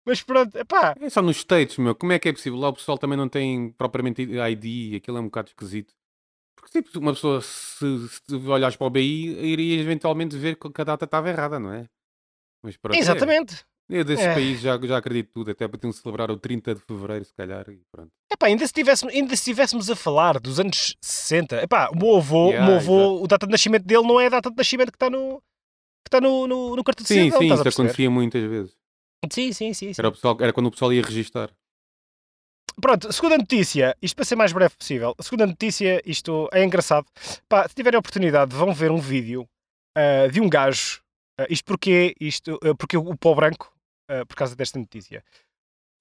Mas 0.05 0.21
pronto, 0.21 0.55
epá, 0.57 0.95
É 1.01 1.09
só 1.09 1.21
nos 1.21 1.37
States, 1.37 1.77
meu. 1.77 1.93
Como 1.95 2.13
é 2.13 2.19
que 2.19 2.29
é 2.29 2.33
possível? 2.33 2.59
Lá 2.59 2.69
o 2.69 2.73
pessoal 2.73 2.97
também 2.97 3.17
não 3.17 3.27
tem 3.27 3.71
propriamente 3.71 4.21
ID, 4.21 4.95
aquilo 4.97 5.17
é 5.17 5.21
um 5.21 5.25
bocado 5.25 5.49
esquisito. 5.49 5.93
Porque 6.55 6.81
tipo, 6.81 6.99
uma 6.99 7.13
pessoa, 7.13 7.41
se, 7.41 8.07
se 8.07 8.35
olhares 8.35 8.75
para 8.77 8.87
o 8.87 8.89
BI, 8.89 9.01
iria 9.51 9.81
eventualmente 9.81 10.37
ver 10.37 10.55
que 10.57 10.81
a 10.81 10.83
data 10.83 11.05
estava 11.05 11.29
errada, 11.29 11.59
não 11.59 11.73
é? 11.73 11.85
Mas 12.63 12.77
pronto. 12.77 12.95
é. 12.95 13.19
Eu 13.89 14.03
desses 14.03 14.25
É. 14.25 14.33
países 14.33 14.61
já, 14.61 14.77
já 14.81 14.97
acredito 14.97 15.31
tudo, 15.31 15.51
até 15.51 15.65
podiam 15.67 15.91
celebrar 15.93 16.29
o 16.29 16.37
30 16.37 16.75
de 16.75 16.81
Fevereiro, 16.81 17.23
se 17.23 17.33
calhar, 17.33 17.65
e 17.69 17.79
pronto. 17.89 18.11
Epá, 18.31 18.47
ainda 18.47 18.59
se 18.59 18.65
estivéssemos, 18.65 19.13
ainda 19.13 19.29
se 19.29 19.35
estivéssemos 19.35 19.89
a 19.89 19.95
falar 19.95 20.39
dos 20.39 20.59
anos 20.59 20.97
60, 21.01 21.63
epá, 21.63 21.89
o 21.89 21.97
meu 21.97 22.17
avô, 22.17 22.49
Yeah, 22.49 22.65
o, 22.65 22.69
meu 22.69 22.77
avô 22.77 23.23
o 23.23 23.27
data 23.27 23.45
de 23.45 23.51
nascimento 23.51 23.83
dele 23.85 24.05
não 24.05 24.19
é 24.19 24.25
a 24.25 24.29
data 24.29 24.49
de 24.49 24.57
nascimento 24.57 24.91
que 24.91 24.97
está 24.97 25.09
no, 25.09 25.37
que 26.03 26.07
está 26.07 26.19
no, 26.19 26.47
no, 26.47 26.75
no 26.75 26.83
cartão 26.83 27.03
de 27.03 27.07
Sim, 27.07 27.25
cidadão, 27.25 27.39
sim, 27.39 27.53
isso 27.53 27.69
acontecia 27.69 28.09
muitas 28.09 28.43
vezes. 28.43 28.75
Sim, 29.31 29.53
sim, 29.53 29.73
sim. 29.73 29.93
sim. 29.93 30.01
Era, 30.01 30.11
pessoal, 30.11 30.37
era 30.41 30.51
quando 30.51 30.67
o 30.67 30.71
pessoal 30.71 30.91
ia 30.91 31.01
registar. 31.01 31.49
Pronto, 32.79 33.11
segunda 33.11 33.37
notícia, 33.37 33.95
isto 34.01 34.15
para 34.15 34.25
ser 34.25 34.35
mais 34.35 34.51
breve 34.53 34.75
possível. 34.75 35.15
A 35.17 35.23
segunda 35.23 35.47
notícia, 35.47 36.01
isto 36.05 36.47
é 36.53 36.63
engraçado. 36.63 37.07
Pá, 37.49 37.67
se 37.67 37.73
tiverem 37.73 37.95
a 37.97 37.99
oportunidade, 37.99 38.53
vão 38.55 38.71
ver 38.73 38.91
um 38.91 38.99
vídeo 38.99 39.47
ah, 39.97 40.27
de 40.31 40.39
um 40.39 40.47
gajo. 40.47 41.01
Ah, 41.39 41.47
isto 41.49 41.65
porque, 41.65 42.13
isto, 42.19 42.59
ah, 42.63 42.75
porque 42.75 42.95
o 42.95 43.17
pó 43.17 43.33
branco, 43.33 43.73
ah, 44.09 44.25
por 44.25 44.35
causa 44.35 44.55
desta 44.55 44.77
notícia. 44.79 45.23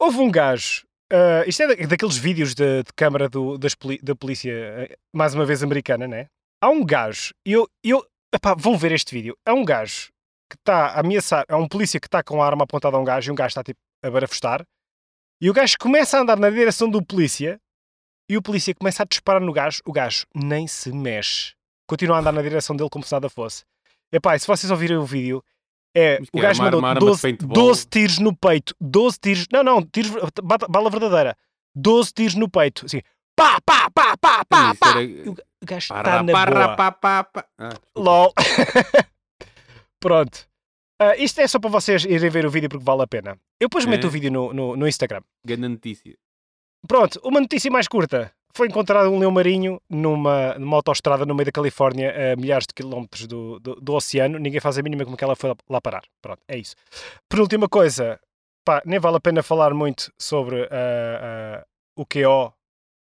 Houve 0.00 0.18
um 0.18 0.30
gajo. 0.30 0.86
ah, 1.12 1.44
isto 1.46 1.62
é 1.62 1.74
da- 1.76 1.86
daqueles 1.86 2.16
vídeos 2.16 2.54
de, 2.54 2.82
de 2.82 2.92
câmara 2.94 3.28
do- 3.28 3.56
das 3.58 3.74
da 4.02 4.14
polícia, 4.16 4.52
ah, 4.90 4.96
mais 5.14 5.34
uma 5.34 5.44
vez 5.46 5.62
americana, 5.62 6.06
né? 6.08 6.28
Há 6.60 6.68
um 6.70 6.84
gajo, 6.84 7.32
e 7.46 7.52
eu, 7.52 7.68
eu 7.84 8.04
epá, 8.34 8.54
vão 8.54 8.76
ver 8.76 8.92
este 8.92 9.14
vídeo. 9.14 9.36
É 9.46 9.52
um 9.52 9.64
gajo 9.64 10.08
que 10.50 10.56
está 10.56 10.86
a 10.88 11.00
ameaçar, 11.00 11.44
é 11.48 11.54
um 11.56 11.68
polícia 11.68 12.00
que 12.00 12.06
está 12.06 12.22
com 12.22 12.42
a 12.42 12.46
arma 12.46 12.64
apontada 12.64 12.96
a 12.96 13.00
um 13.00 13.04
gajo 13.04 13.30
e 13.30 13.32
um 13.32 13.34
gajo 13.34 13.48
está 13.48 13.62
tipo 13.62 13.78
a 14.02 14.10
barafustar. 14.10 14.64
E 15.40 15.50
o 15.50 15.52
gajo 15.52 15.76
começa 15.78 16.16
a 16.16 16.20
andar 16.22 16.38
na 16.38 16.48
direção 16.50 16.88
do 16.88 17.04
polícia 17.04 17.60
e 18.30 18.36
o 18.36 18.42
polícia 18.42 18.74
começa 18.74 19.02
a 19.02 19.06
disparar 19.06 19.40
no 19.42 19.52
gajo. 19.52 19.80
O 19.84 19.92
gajo 19.92 20.24
nem 20.34 20.66
se 20.66 20.90
mexe. 20.92 21.54
Continua 21.88 22.16
a 22.16 22.20
andar 22.20 22.32
na 22.32 22.42
direção 22.42 22.74
dele 22.74 22.88
como 22.90 23.04
se 23.04 23.12
nada 23.12 23.28
fosse. 23.28 23.64
Epá, 24.12 24.36
se 24.38 24.46
vocês 24.46 24.70
ouvirem 24.70 24.96
o 24.96 25.04
vídeo, 25.04 25.42
é, 25.98 26.18
Mas 26.20 26.28
o 26.32 26.38
é, 26.38 26.42
gajo 26.42 26.62
mandou 26.62 26.78
arma- 26.78 26.88
arma 26.90 27.00
de 27.00 27.06
12, 27.06 27.22
paintball? 27.22 27.54
12 27.54 27.86
tiros 27.86 28.18
no 28.18 28.36
peito. 28.36 28.74
12 28.80 29.18
tiros. 29.18 29.46
Não, 29.52 29.62
não, 29.64 29.82
tiros, 29.82 30.12
bala 30.68 30.90
verdadeira. 30.90 31.36
12 31.74 32.12
tiros 32.12 32.34
no 32.34 32.48
peito. 32.48 32.84
Assim, 32.86 33.00
pá, 33.36 33.58
pá, 33.64 33.90
pá, 33.90 34.16
pá, 34.16 34.44
pá, 34.44 34.74
pá. 34.74 34.90
era- 35.00 35.30
O 35.30 35.32
ga- 35.34 35.42
o 35.62 35.66
gajo 35.66 35.94
está 35.94 36.22
na 36.22 36.32
parra, 36.32 36.64
boa. 36.66 36.76
pá, 36.76 36.92
pá, 36.92 37.24
pá. 37.24 37.44
Ah. 37.58 37.70
LOL. 37.96 38.32
Pronto. 40.00 40.46
Ah, 41.00 41.16
isto 41.16 41.40
é 41.40 41.46
só 41.46 41.58
para 41.58 41.70
vocês 41.70 42.04
irem 42.04 42.30
ver 42.30 42.46
o 42.46 42.50
vídeo 42.50 42.68
porque 42.68 42.84
vale 42.84 43.02
a 43.02 43.06
pena. 43.06 43.32
Eu 43.60 43.68
depois 43.68 43.84
meto 43.84 44.04
É. 44.04 44.06
o 44.06 44.10
vídeo 44.10 44.30
no, 44.30 44.52
no, 44.52 44.76
no 44.76 44.88
Instagram. 44.88 45.20
Grande 45.44 45.68
notícia. 45.68 46.16
Pronto, 46.88 47.20
uma 47.24 47.40
notícia 47.40 47.70
mais 47.70 47.88
curta. 47.88 48.32
Foi 48.56 48.68
encontrado 48.68 49.10
um 49.10 49.18
leão 49.18 49.30
marinho 49.30 49.78
numa, 49.88 50.54
numa 50.58 50.76
autoestrada 50.78 51.26
no 51.26 51.34
meio 51.34 51.44
da 51.44 51.52
Califórnia, 51.52 52.32
a 52.32 52.36
milhares 52.36 52.66
de 52.66 52.72
quilómetros 52.72 53.26
do, 53.26 53.60
do, 53.60 53.74
do 53.74 53.92
oceano. 53.94 54.38
Ninguém 54.38 54.60
faz 54.60 54.78
a 54.78 54.82
mínima 54.82 55.04
como 55.04 55.14
que 55.14 55.22
ela 55.22 55.36
foi 55.36 55.54
lá, 55.68 55.78
parar. 55.80 56.02
Pronto, 56.22 56.40
é 56.48 56.56
isso. 56.56 56.74
Penúltima 57.28 57.68
coisa, 57.68 58.18
pá, 58.64 58.80
nem 58.86 58.98
vale 58.98 59.18
a 59.18 59.20
pena 59.20 59.42
falar 59.42 59.74
muito 59.74 60.10
sobre 60.18 60.62
ah, 60.70 61.60
ah, 61.62 61.66
o 61.98 62.06
QO 62.06 62.50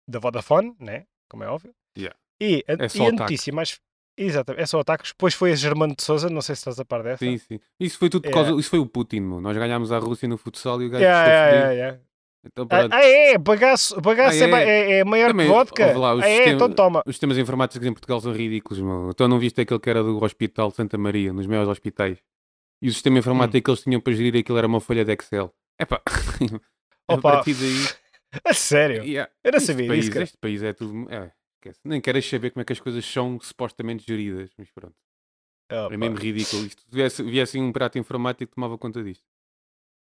da 0.08 0.20
Vodafone, 0.20 0.76
né? 0.78 1.06
Como 1.28 1.42
é 1.42 1.48
óbvio. 1.48 1.74
Yeah. 1.98 2.16
E 2.40 2.64
a, 2.68 2.72
É 2.74 2.86
e 2.94 3.06
a 3.06 3.12
notícia 3.12 3.52
mais. 3.52 3.80
Exatamente, 4.16 4.62
é 4.62 4.66
só 4.66 4.78
ataques. 4.78 5.10
Depois 5.10 5.34
foi 5.34 5.52
a 5.52 5.56
Germano 5.56 5.96
de 5.96 6.04
Souza, 6.04 6.28
não 6.28 6.42
sei 6.42 6.54
se 6.54 6.60
estás 6.60 6.78
a 6.78 6.84
par 6.84 7.02
dessa. 7.02 7.24
Sim, 7.24 7.38
sim. 7.38 7.58
Isso 7.80 7.98
foi 7.98 8.10
tudo 8.10 8.22
por 8.22 8.28
É. 8.28 8.32
causa. 8.32 8.52
Isso 8.52 8.68
foi 8.70 8.78
o 8.78 8.86
Putin, 8.86 9.20
meu. 9.20 9.40
Nós 9.40 9.56
ganhámos 9.56 9.90
a 9.90 9.98
Rússia 9.98 10.28
no 10.28 10.36
futsal 10.36 10.80
e 10.82 10.86
o 10.86 10.90
gajo 10.90 11.02
Yeah, 11.02 11.26
yeah, 11.26 11.50
yeah, 11.50 11.72
yeah. 11.72 12.00
Então, 12.44 12.64
Ah, 12.70 12.78
pronto. 12.80 12.92
ah, 12.92 13.04
é, 13.04 13.38
bagaço, 13.38 14.00
bagaço 14.00 14.42
Ah, 14.42 14.46
é, 14.60 14.64
é? 14.64 14.92
é, 14.92 14.98
é 14.98 15.04
maior 15.04 15.28
Também, 15.28 15.46
que 15.46 15.52
vodka. 15.52 15.98
lá, 15.98 16.12
ah, 16.14 16.18
é, 16.18 16.36
sistema- 16.36 16.52
então 16.54 16.72
toma. 16.72 17.02
Os 17.06 17.14
sistemas 17.14 17.38
informáticos 17.38 17.86
em 17.86 17.92
Portugal 17.92 18.20
são 18.20 18.32
ridículos, 18.32 18.80
meu. 18.82 19.10
Então 19.10 19.28
não 19.28 19.38
viste 19.38 19.60
aquele 19.60 19.78
que 19.78 19.88
era 19.88 20.02
do 20.02 20.22
Hospital 20.22 20.70
de 20.70 20.76
Santa 20.76 20.98
Maria, 20.98 21.32
nos 21.32 21.46
maiores 21.46 21.68
hospitais. 21.70 22.18
E 22.82 22.88
o 22.88 22.92
sistema 22.92 23.18
informático 23.18 23.58
Hum. 23.58 23.62
que 23.62 23.70
eles 23.70 23.82
tinham 23.82 24.00
para 24.00 24.12
gerir 24.12 24.36
aquilo 24.40 24.58
era 24.58 24.66
uma 24.66 24.80
folha 24.80 25.04
de 25.04 25.12
Excel. 25.12 25.54
Epá, 25.80 26.02
a 27.08 27.14
Opa, 27.14 27.32
partir 27.32 27.54
daí. 27.54 27.86
a 28.44 28.52
sério. 28.54 29.04
yeah, 29.04 29.30
Eu 29.44 29.52
não 29.52 29.58
este 29.58 29.66
sabia 29.68 29.86
país, 29.86 30.00
disso, 30.00 30.12
cara. 30.12 30.24
Este 30.24 30.38
país 30.38 30.62
é 30.64 30.72
tudo. 30.72 31.06
É. 31.12 31.30
Nem 31.84 32.00
queres 32.00 32.28
saber 32.28 32.50
como 32.50 32.62
é 32.62 32.64
que 32.64 32.72
as 32.72 32.80
coisas 32.80 33.04
são 33.06 33.38
supostamente 33.40 34.04
geridas. 34.04 34.50
Mas 34.58 34.68
pronto. 34.72 34.96
É 35.70 35.96
mesmo 35.96 36.16
ridículo. 36.16 36.66
Isto, 36.66 36.82
se 36.82 36.88
viesse, 36.90 37.22
viesse 37.22 37.58
um 37.58 37.70
prato 37.72 37.98
informático, 37.98 38.52
tomava 38.52 38.76
conta 38.76 39.00
disto. 39.02 39.22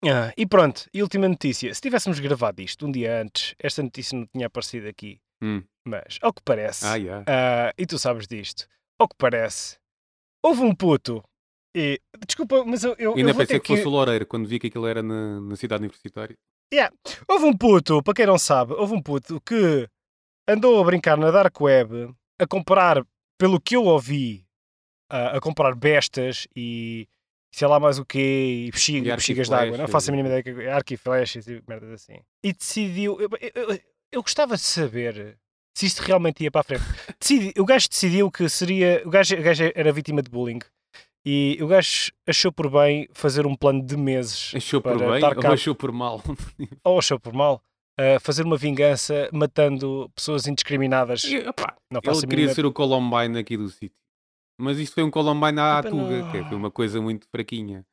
Ah, 0.06 0.32
e 0.38 0.46
pronto, 0.46 0.88
e 0.94 1.02
última 1.02 1.28
notícia. 1.28 1.74
Se 1.74 1.82
tivéssemos 1.82 2.20
gravado 2.20 2.62
isto 2.62 2.86
um 2.86 2.92
dia 2.92 3.22
antes, 3.22 3.56
esta 3.60 3.82
notícia 3.82 4.18
não 4.18 4.26
tinha 4.28 4.48
aparecido 4.48 4.88
aqui. 4.88 5.20
Hum. 5.42 5.64
Mas, 5.88 6.20
ao 6.22 6.34
que 6.34 6.42
parece, 6.44 6.86
Ah, 6.86 6.96
yeah. 6.96 7.26
ah, 7.28 7.74
e 7.78 7.86
tu 7.86 7.98
sabes 7.98 8.28
disto, 8.28 8.68
ao 9.00 9.08
que 9.08 9.16
parece, 9.18 9.78
houve 10.44 10.62
um 10.62 10.76
puto. 10.76 11.24
E, 11.76 12.00
desculpa, 12.26 12.64
mas 12.66 12.84
eu, 12.84 12.96
eu, 12.98 13.16
Ainda 13.16 13.32
eu 13.32 13.36
pensei 13.36 13.60
ter 13.60 13.60
que 13.60 13.68
fosse 13.68 13.88
o 13.88 13.90
Loureiro 13.92 14.26
quando 14.26 14.48
vi 14.48 14.60
que 14.60 14.68
aquilo 14.68 14.88
era 14.88 15.02
na, 15.04 15.40
na 15.40 15.56
cidade 15.56 15.82
universitária. 15.84 16.36
Houve 17.28 17.46
um 17.46 17.56
puto, 17.56 18.04
para 18.04 18.14
quem 18.14 18.26
não 18.26 18.38
sabe, 18.38 18.74
houve 18.74 18.94
um 18.94 19.02
puto 19.02 19.40
que 19.42 19.88
andou 20.48 20.82
a 20.82 20.84
brincar 20.84 21.18
na 21.18 21.32
Dark 21.32 21.60
Web, 21.62 22.14
a 22.40 22.48
comprar, 22.48 23.06
pelo 23.38 23.62
que 23.62 23.76
eu 23.76 23.84
ouvi, 23.86 24.46
a, 25.10 25.38
a 25.38 25.40
comprar 25.40 25.76
bestas 25.76 26.48
e 26.56 27.08
sei 27.52 27.68
lá 27.68 27.80
mais 27.80 27.98
o 28.00 28.06
quê, 28.06 28.66
e 28.68 28.72
bexiga- 28.72 29.10
E 29.10 29.16
bexigas 29.16 29.48
de 29.50 29.54
água. 29.56 29.78
Não 29.78 29.88
faço 29.88 30.10
a 30.10 30.16
mínima 30.16 30.38
ideia 30.40 30.76
arco 30.76 30.94
e 30.94 30.98
flechas 30.98 31.48
e 31.48 31.62
merdas 31.68 31.92
assim. 31.92 32.20
E 32.44 32.54
decidiu. 32.54 33.20
Eu, 33.20 33.30
eu- 33.56 33.80
eu- 34.12 34.22
gostava 34.22 34.56
de 34.56 34.62
saber 34.62 35.38
se 35.76 35.86
isto 35.86 36.00
realmente 36.02 36.44
ia 36.44 36.52
para 36.52 36.62
a 36.62 36.64
frente. 36.64 36.84
Decidi- 37.20 37.54
o 37.60 37.66
gajo 37.66 37.90
decidiu 37.90 38.32
que 38.32 38.48
seria. 38.50 39.02
O 39.06 39.10
gajo, 39.10 39.36
o 39.36 39.42
gajo 39.42 39.64
era 39.76 39.92
vítima 39.92 40.22
de 40.22 40.30
bullying. 40.30 40.60
E 41.26 41.58
o 41.62 41.68
gajo 41.68 42.12
achou 42.26 42.52
por 42.54 42.70
bem 42.70 43.08
fazer 43.12 43.46
um 43.46 43.54
plano 43.54 43.86
de 43.86 43.98
meses 43.98 44.54
Achou 44.56 44.82
por 44.82 44.98
bem 44.98 45.22
ou 45.22 45.36
cabo 45.36 45.54
achou 45.54 45.76
por 45.76 45.92
mal? 45.92 46.24
ou 46.86 46.98
achou 47.00 47.20
por 47.20 47.34
mal, 47.34 47.62
a 48.00 48.18
fazer 48.22 48.44
uma 48.44 48.56
vingança 48.56 49.28
matando 49.34 50.10
pessoas 50.16 50.48
indiscriminadas. 50.48 51.26
E, 51.26 51.40
opá, 51.40 51.76
Não 51.92 52.00
ele 52.06 52.28
queria 52.28 52.54
ser 52.54 52.66
o 52.66 52.72
Columbine 52.72 53.38
aqui 53.40 53.58
do 53.58 53.68
sítio. 53.68 53.98
Mas 54.58 54.80
isto 54.80 54.94
foi 54.94 55.04
um 55.04 55.12
Columbine 55.12 55.60
à 55.60 55.80
Epá, 55.80 55.90
tuga, 55.90 56.20
não. 56.24 56.32
que 56.32 56.44
foi 56.44 56.58
uma 56.58 56.72
coisa 56.72 57.00
muito 57.02 57.28
fraquinha. 57.30 57.86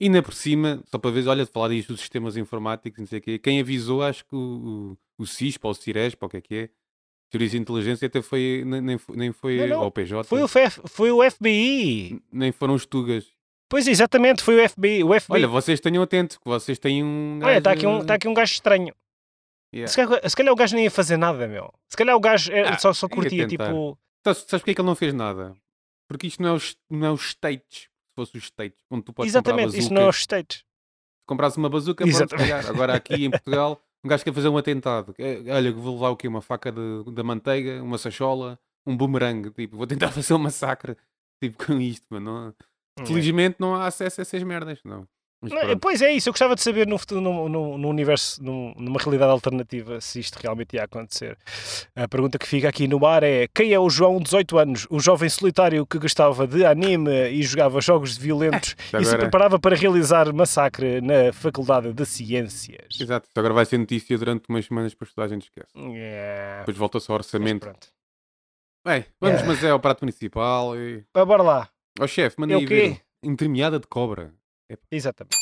E 0.00 0.06
ainda 0.06 0.22
por 0.22 0.32
cima, 0.34 0.82
só 0.86 0.98
para 0.98 1.10
ver, 1.10 1.26
olha, 1.28 1.44
de 1.44 1.50
falar 1.50 1.68
disto 1.68 1.88
dos 1.92 2.00
sistemas 2.00 2.36
informáticos, 2.36 2.98
não 3.00 3.06
sei 3.06 3.18
o 3.18 3.22
quê, 3.22 3.38
quem 3.38 3.60
avisou, 3.60 4.02
acho 4.02 4.24
que 4.24 4.34
o, 4.34 4.96
o, 5.18 5.22
o 5.22 5.26
CISP 5.26 5.64
ou 5.64 5.70
o 5.72 5.74
CIRESP, 5.74 6.18
ou 6.22 6.26
o 6.26 6.30
que 6.30 6.36
é 6.36 6.40
que 6.40 6.54
é, 6.54 6.68
Teorias 7.30 7.50
de 7.50 7.58
Inteligência, 7.58 8.06
até 8.06 8.22
foi, 8.22 8.62
nem, 8.64 8.80
nem 8.80 9.32
foi, 9.32 9.66
Não, 9.68 9.82
não. 9.82 9.90
PJ, 9.90 10.24
Foi 10.28 10.42
o, 10.42 10.48
foi 10.48 11.10
o 11.10 11.30
FBI. 11.30 12.20
nem 12.32 12.52
foram 12.52 12.74
os 12.74 12.86
Tugas. 12.86 13.26
Pois 13.68 13.86
exatamente, 13.86 14.42
foi 14.42 14.64
o 14.64 14.68
FBI. 14.68 15.04
O 15.04 15.08
FBI. 15.20 15.34
Olha, 15.34 15.48
vocês 15.48 15.78
tenham 15.78 16.02
atentos, 16.02 16.38
que 16.38 16.44
vocês 16.44 16.78
têm 16.78 17.04
um. 17.04 17.38
Olha, 17.42 17.58
está 17.58 17.74
gajo- 17.74 17.86
aqui, 17.88 18.02
um, 18.02 18.06
tá 18.06 18.14
aqui 18.14 18.28
um 18.28 18.32
gajo 18.34 18.52
estranho. 18.52 18.94
Yeah. 19.74 19.90
Se, 19.92 19.96
calhar, 19.96 20.30
se 20.30 20.34
calhar 20.36 20.52
o 20.52 20.56
gajo 20.56 20.74
nem 20.74 20.84
ia 20.84 20.90
fazer 20.90 21.18
nada, 21.18 21.46
meu. 21.46 21.70
Se 21.90 21.96
calhar 21.96 22.16
o 22.16 22.20
gajo 22.20 22.50
era- 22.50 22.70
Ah, 22.70 22.78
só, 22.78 22.94
só 22.94 23.06
ia 23.06 23.10
curtia, 23.10 23.46
tipo. 23.46 23.98
Sabes, 24.24 24.42
sabes 24.48 24.60
porque 24.62 24.70
é 24.70 24.74
que 24.74 24.80
ele 24.80 24.88
não 24.88 24.94
fez 24.96 25.12
nada? 25.12 25.54
Porque 26.08 26.26
isto 26.26 26.42
não 26.42 26.50
é 26.50 26.52
os, 26.52 26.76
não 26.90 27.06
é 27.06 27.10
os 27.12 27.28
States. 27.28 27.82
Se 27.82 27.88
fosse 28.16 28.36
os 28.38 28.44
States, 28.44 28.82
onde 28.90 29.04
tu 29.04 29.12
podes 29.12 29.30
exatamente, 29.32 29.66
comprar 29.66 29.78
isso 29.78 29.92
não 29.92 30.02
é 30.02 30.08
os 30.08 30.16
States. 30.16 30.58
Se 30.58 30.64
comprasse 31.26 31.58
uma 31.58 31.68
bazuca, 31.68 32.04
calhar. 32.36 32.66
Agora 32.68 32.94
aqui 32.94 33.24
em 33.26 33.30
Portugal, 33.30 33.80
um 34.02 34.08
gajo 34.08 34.24
quer 34.24 34.32
fazer 34.32 34.48
um 34.48 34.56
atentado. 34.56 35.14
É, 35.18 35.52
Olha, 35.54 35.70
vou 35.72 35.94
levar 35.94 36.08
o 36.10 36.16
quê? 36.16 36.26
Uma 36.26 36.40
faca 36.40 36.72
de, 36.72 37.04
da 37.12 37.22
manteiga, 37.22 37.82
uma 37.82 37.98
sachola, 37.98 38.58
um 38.86 38.96
boomerang. 38.96 39.50
Tipo, 39.50 39.76
vou 39.76 39.86
tentar 39.86 40.10
fazer 40.12 40.32
um 40.34 40.38
massacre 40.38 40.96
tipo, 41.42 41.64
com 41.66 41.78
isto, 41.80 42.06
mano. 42.10 42.54
Não- 42.98 43.06
Felizmente 43.06 43.56
não 43.60 43.76
há 43.76 43.86
acesso 43.86 44.20
a 44.20 44.22
essas 44.22 44.42
merdas, 44.42 44.80
não. 44.84 45.06
Não, 45.40 45.78
pois 45.78 46.02
é 46.02 46.10
isso, 46.10 46.28
eu 46.28 46.32
gostava 46.32 46.56
de 46.56 46.60
saber 46.62 46.84
no, 46.86 46.98
no, 47.12 47.48
no- 47.48 47.78
no 47.78 47.88
universo, 47.88 48.42
num- 48.42 48.74
numa 48.76 48.98
realidade 48.98 49.30
alternativa, 49.30 50.00
se 50.00 50.18
isto 50.18 50.34
realmente 50.36 50.74
ia 50.74 50.82
acontecer. 50.82 51.38
A 51.94 52.08
pergunta 52.08 52.38
que 52.38 52.46
fica 52.46 52.68
aqui 52.68 52.88
no 52.88 53.06
ar 53.06 53.22
é: 53.22 53.46
quem 53.54 53.72
é 53.72 53.78
o 53.78 53.88
João, 53.88 54.18
18 54.20 54.58
anos, 54.58 54.86
o 54.90 54.98
jovem 54.98 55.28
solitário 55.28 55.86
que 55.86 55.96
gostava 55.98 56.44
de 56.44 56.64
anime 56.66 57.28
e 57.30 57.40
jogava 57.44 57.80
jogos 57.80 58.16
violentos 58.18 58.74
e 58.88 58.90
se 58.90 58.96
Agora- 58.96 59.18
preparava 59.18 59.58
para 59.60 59.76
realizar 59.76 60.32
massacre 60.32 61.00
na 61.00 61.32
Faculdade 61.32 61.92
de 61.92 62.04
Ciências? 62.04 63.00
Exato, 63.00 63.28
agora 63.36 63.54
vai 63.54 63.64
ser 63.64 63.78
notícia 63.78 64.18
durante 64.18 64.48
umas 64.48 64.66
semanas 64.66 64.92
para 64.94 65.06
toda 65.06 65.24
a 65.24 65.28
gente 65.28 65.42
esquece. 65.44 65.70
Yeah. 65.78 66.60
Depois 66.62 66.76
volta-se 66.76 67.08
ao 67.12 67.16
orçamento. 67.16 67.70
Bem, 68.84 69.04
vamos, 69.20 69.40
É. 69.42 69.44
mas 69.46 69.62
é 69.62 69.70
ao 69.70 69.78
prato 69.78 70.00
municipal 70.02 70.76
e. 70.76 71.04
Ah, 71.14 71.24
bora 71.24 71.42
lá. 71.44 71.68
Ó 72.00 72.06
chefe, 72.08 72.34
É 72.38 72.40
mandei 72.40 72.56
o 72.56 72.60
ver. 72.60 72.66
quê? 72.96 73.00
Entremeada 73.22 73.78
de 73.78 73.86
cobra. 73.86 74.32
Exatamente. 74.90 75.36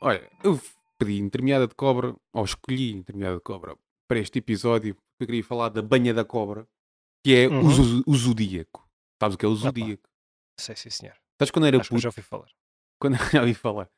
Olha, 0.00 0.30
eu 0.42 0.60
pedi 0.98 1.18
entremeada 1.18 1.66
de 1.66 1.74
cobra, 1.74 2.14
ou 2.32 2.44
escolhi 2.44 2.92
entremeada 2.92 3.36
de 3.36 3.42
cobra 3.42 3.76
para 4.08 4.18
este 4.18 4.38
episódio, 4.38 4.94
porque 4.94 5.24
eu 5.24 5.26
queria 5.26 5.44
falar 5.44 5.68
da 5.68 5.82
banha 5.82 6.14
da 6.14 6.24
cobra, 6.24 6.66
que 7.24 7.34
é 7.34 7.48
o, 7.48 7.52
Uhum. 7.60 7.70
zo- 7.70 8.04
o 8.06 8.14
zodíaco. 8.14 8.88
Sabes 9.20 9.34
o 9.34 9.38
que 9.38 9.44
é 9.44 9.48
o 9.48 9.54
zodíaco? 9.54 10.08
Sei, 10.58 10.76
sim, 10.76 10.90
senhor. 10.90 11.16
Sabes 11.38 11.50
quando 11.50 11.66
era 11.66 11.78
Acho 11.80 11.90
puto, 11.90 12.00
já 12.02 12.08
ouvi 12.08 12.22
falar. 12.22 12.48
quando 13.00 13.14
já 13.40 13.40
ouvi 13.42 13.54
falar? 13.54 13.90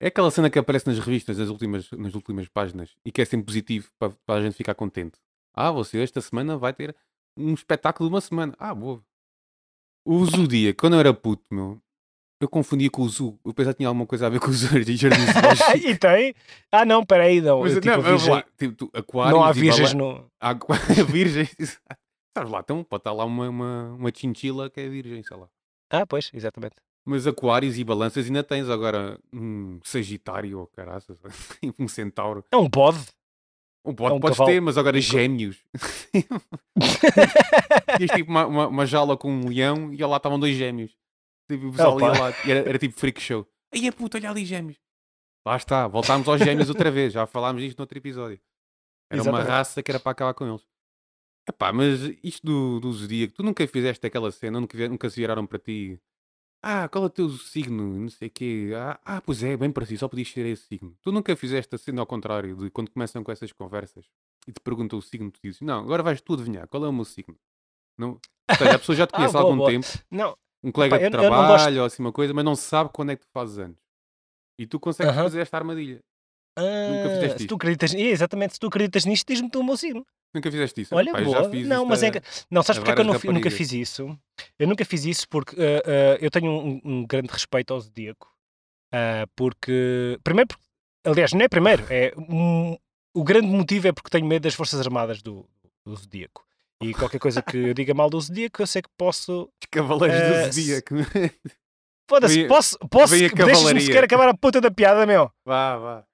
É 0.00 0.06
aquela 0.08 0.30
cena 0.30 0.48
que 0.48 0.58
aparece 0.58 0.86
nas 0.86 0.98
revistas, 1.00 1.38
nas 1.38 1.48
últimas, 1.48 1.90
nas 1.90 2.14
últimas 2.14 2.48
páginas, 2.48 2.94
e 3.04 3.10
que 3.10 3.20
é 3.20 3.24
sempre 3.24 3.46
positivo 3.46 3.90
para, 3.98 4.10
para 4.24 4.40
a 4.40 4.42
gente 4.44 4.54
ficar 4.54 4.74
contente. 4.74 5.18
Ah, 5.54 5.72
você 5.72 5.98
esta 6.00 6.20
semana 6.20 6.56
vai 6.56 6.72
ter 6.72 6.94
um 7.36 7.52
espetáculo 7.54 8.08
de 8.08 8.14
uma 8.14 8.20
semana. 8.20 8.54
Ah, 8.58 8.72
boa. 8.74 9.02
O 10.04 10.24
zodíaco, 10.24 10.78
quando 10.80 10.94
eu 10.94 11.00
era 11.00 11.12
puto, 11.12 11.42
meu, 11.52 11.82
eu 12.40 12.48
confundia 12.48 12.88
com 12.90 13.02
o 13.02 13.08
zoo. 13.08 13.38
Eu 13.44 13.52
pensava 13.52 13.74
que 13.74 13.78
tinha 13.78 13.88
alguma 13.88 14.06
coisa 14.06 14.26
a 14.26 14.30
ver 14.30 14.38
com 14.40 14.48
os 14.50 14.60
jardins 14.60 15.00
zoológicos. 15.00 15.74
e 15.84 15.96
tem? 15.96 16.34
Ah, 16.70 16.84
não, 16.84 17.04
peraí, 17.04 17.40
não. 17.40 17.60
Mas, 17.60 17.74
tipo, 17.74 17.86
não, 17.86 18.02
virgem- 18.02 18.30
lá, 18.34 18.44
tipo, 18.56 18.74
tu- 18.74 18.90
aquários 18.94 19.32
não 19.34 19.44
há 19.44 19.50
e 19.50 19.54
virgens 19.54 19.94
no. 19.94 20.30
Há 20.40 20.54
virgens. 21.08 21.80
Sabes 22.36 22.52
lá, 22.52 22.60
então 22.60 22.84
pode 22.84 23.00
estar 23.00 23.12
lá 23.12 23.24
uma, 23.24 23.48
uma, 23.48 23.92
uma 23.94 24.12
chinchila 24.14 24.70
que 24.70 24.80
é 24.80 24.88
virgem, 24.88 25.22
sei 25.22 25.36
lá. 25.36 25.48
Ah, 25.90 26.06
pois, 26.06 26.30
exatamente. 26.32 26.76
Mas 27.04 27.26
aquários 27.26 27.78
e 27.78 27.84
balanças 27.84 28.26
ainda 28.26 28.44
tens 28.44 28.68
agora 28.68 29.18
um 29.32 29.80
sagitário 29.82 30.58
ou 30.60 30.66
caraças, 30.66 31.16
um 31.78 31.88
centauro. 31.88 32.44
É 32.52 32.56
um 32.56 32.68
bode. 32.68 32.98
Um 33.84 33.94
pode, 33.94 34.14
um 34.16 34.20
podes 34.20 34.36
cavalo. 34.36 34.54
ter, 34.54 34.60
mas 34.60 34.76
agora 34.76 35.00
gêmeos. 35.00 35.56
Tinhas 37.96 38.10
tipo 38.14 38.30
uma, 38.30 38.46
uma, 38.46 38.66
uma 38.68 38.86
jaula 38.86 39.16
com 39.16 39.30
um 39.30 39.48
leão 39.48 39.92
e 39.92 40.04
lá 40.04 40.16
estavam 40.18 40.38
dois 40.38 40.56
gêmeos. 40.56 40.92
Tipo, 41.48 41.68
o 41.68 41.70
pessoal 41.72 41.96
Opa. 41.96 42.06
ia 42.06 42.20
lá, 42.20 42.30
e 42.46 42.50
era, 42.50 42.68
era 42.68 42.78
tipo 42.78 42.98
freak 42.98 43.20
show. 43.20 43.46
Aí 43.74 43.86
a 43.88 43.92
puta, 43.92 44.18
olha 44.18 44.30
ali 44.30 44.44
gêmeos. 44.44 44.76
Lá 45.46 45.56
está, 45.56 45.86
voltámos 45.88 46.28
aos 46.28 46.40
gêmeos 46.40 46.68
outra 46.68 46.90
vez. 46.90 47.12
Já 47.12 47.26
falámos 47.26 47.62
disto 47.62 47.78
no 47.78 47.82
outro 47.82 47.96
episódio. 47.98 48.40
Era 49.10 49.22
uma 49.22 49.30
Exatamente. 49.30 49.48
raça 49.48 49.82
que 49.82 49.90
era 49.90 49.98
para 50.00 50.12
acabar 50.12 50.34
com 50.34 50.46
eles. 50.46 50.66
Epá, 51.48 51.72
mas 51.72 52.00
isto 52.22 52.46
do, 52.46 52.78
do 52.80 52.92
zodíaco, 52.92 53.32
tu 53.32 53.42
nunca 53.42 53.66
fizeste 53.66 54.06
aquela 54.06 54.30
cena, 54.30 54.60
nunca, 54.60 54.88
nunca 54.88 55.08
se 55.08 55.16
viraram 55.16 55.46
para 55.46 55.58
ti. 55.58 55.98
Ah, 56.62 56.88
qual 56.88 57.04
é 57.04 57.06
o 57.06 57.10
teu 57.10 57.30
signo? 57.30 57.98
Não 58.00 58.08
sei 58.10 58.28
o 58.28 58.30
quê. 58.30 58.72
Ah, 58.76 59.00
ah, 59.04 59.20
pois 59.22 59.42
é, 59.42 59.56
bem 59.56 59.70
para 59.72 59.86
si, 59.86 59.96
só 59.96 60.08
podias 60.08 60.28
ser 60.30 60.44
esse 60.44 60.64
signo. 60.66 60.94
Tu 61.00 61.10
nunca 61.10 61.34
fizeste 61.34 61.74
a 61.74 61.78
cena 61.78 62.02
ao 62.02 62.06
contrário, 62.06 62.54
de 62.56 62.68
quando 62.70 62.90
começam 62.90 63.24
com 63.24 63.32
essas 63.32 63.50
conversas 63.52 64.04
e 64.46 64.52
te 64.52 64.60
perguntam 64.60 64.98
o 64.98 65.02
signo, 65.02 65.30
tu 65.30 65.40
dizes, 65.42 65.60
não, 65.62 65.80
agora 65.80 66.02
vais 66.02 66.20
tu 66.20 66.34
adivinhar, 66.34 66.68
qual 66.68 66.84
é 66.84 66.88
o 66.88 66.92
meu 66.92 67.04
signo? 67.06 67.38
Não? 67.96 68.20
Ou 68.50 68.56
seja, 68.56 68.74
a 68.74 68.78
pessoa 68.78 68.96
já 68.96 69.06
te 69.06 69.12
conhece 69.16 69.34
há 69.36 69.38
Ah, 69.38 69.42
boa, 69.42 69.52
algum 69.54 69.56
boa. 69.58 69.70
tempo, 69.70 69.86
Não, 70.10 70.36
um 70.62 70.72
colega 70.72 70.96
Epá, 70.96 70.98
de 70.98 71.04
eu- 71.16 71.22
eu 71.22 71.28
trabalho 71.28 71.48
gosto- 71.48 71.78
ou 71.78 71.84
assim 71.84 72.02
uma 72.02 72.12
coisa, 72.12 72.34
mas 72.34 72.44
não 72.44 72.56
sabe 72.56 72.90
quando 72.92 73.10
é 73.12 73.16
que 73.16 73.22
tu 73.22 73.28
fazes 73.32 73.58
anos. 73.58 73.78
E 74.58 74.66
tu 74.66 74.80
consegues 74.80 75.12
Aham. 75.12 75.22
fazer 75.24 75.40
esta 75.40 75.56
armadilha. 75.56 76.00
ah, 76.58 76.62
fizeste 77.10 77.36
se 77.38 77.42
isto? 77.44 77.48
tu 77.48 77.54
acreditas, 77.54 77.94
é, 77.94 78.00
exatamente, 78.00 78.54
se 78.54 78.58
tu 78.60 78.66
acreditas 78.66 79.04
nisto, 79.04 79.26
diz-me 79.28 79.48
tu 79.50 79.60
o 79.60 79.64
meu 79.64 79.76
signo. 79.76 80.04
Nunca 80.34 80.50
fizeste 80.50 80.80
isso? 80.82 80.94
Olha, 80.94 81.10
eu 81.10 81.24
boa. 81.24 81.44
já 81.44 81.50
fiz 81.50 81.66
não, 81.68 81.84
mas 81.86 82.02
é 82.02 82.10
que, 82.10 82.20
não, 82.50 82.62
sabes 82.62 82.78
porque 82.80 82.90
é 82.90 82.94
que 82.96 83.00
eu 83.00 83.04
não 83.04 83.12
nunca 83.32 83.50
fiz 83.50 83.72
isso? 83.72 84.18
Eu 84.58 84.66
nunca 84.66 84.84
fiz 84.84 85.04
isso 85.04 85.28
porque 85.28 85.54
ah, 85.60 85.82
ah, 85.86 86.18
eu 86.20 86.30
tenho 86.30 86.50
um, 86.50 86.80
um 86.84 87.06
grande 87.06 87.28
respeito 87.30 87.72
ao 87.72 87.80
zodíaco. 87.80 88.28
Ah, 88.92 89.26
porque, 89.36 90.18
primeiro, 90.24 90.48
porque- 90.48 90.64
aliás, 91.04 91.32
não 91.32 91.42
é 91.42 91.48
primeiro, 91.48 91.84
é 91.90 92.12
um- 92.16 92.76
o 93.14 93.22
grande 93.22 93.46
motivo 93.46 93.86
é 93.88 93.92
porque 93.92 94.10
tenho 94.10 94.26
medo 94.26 94.42
das 94.42 94.54
Forças 94.54 94.80
Armadas 94.80 95.22
do, 95.22 95.48
do 95.86 95.94
zodíaco. 95.94 96.44
E 96.82 96.94
qualquer 96.94 97.18
coisa 97.18 97.42
que 97.42 97.56
eu 97.56 97.74
diga 97.74 97.92
mal 97.92 98.08
do 98.08 98.20
zodíaco, 98.20 98.62
eu 98.62 98.66
sei 98.66 98.82
que 98.82 98.88
posso. 98.96 99.42
Os 99.62 99.68
cavaleiros 99.70 100.20
Ah, 100.20 100.46
do 100.46 100.52
zodíaco. 100.52 100.94
Foda-se, 102.08 102.46
posso. 102.46 102.78
posso 102.90 103.14
cavalaria. 103.34 103.80
sequer 103.80 104.04
acabar 104.04 104.28
a 104.28 104.34
puta 104.36 104.60
da 104.60 104.70
piada, 104.70 105.04
meu. 105.04 105.30
vá, 105.44 105.76
vá. 105.76 106.04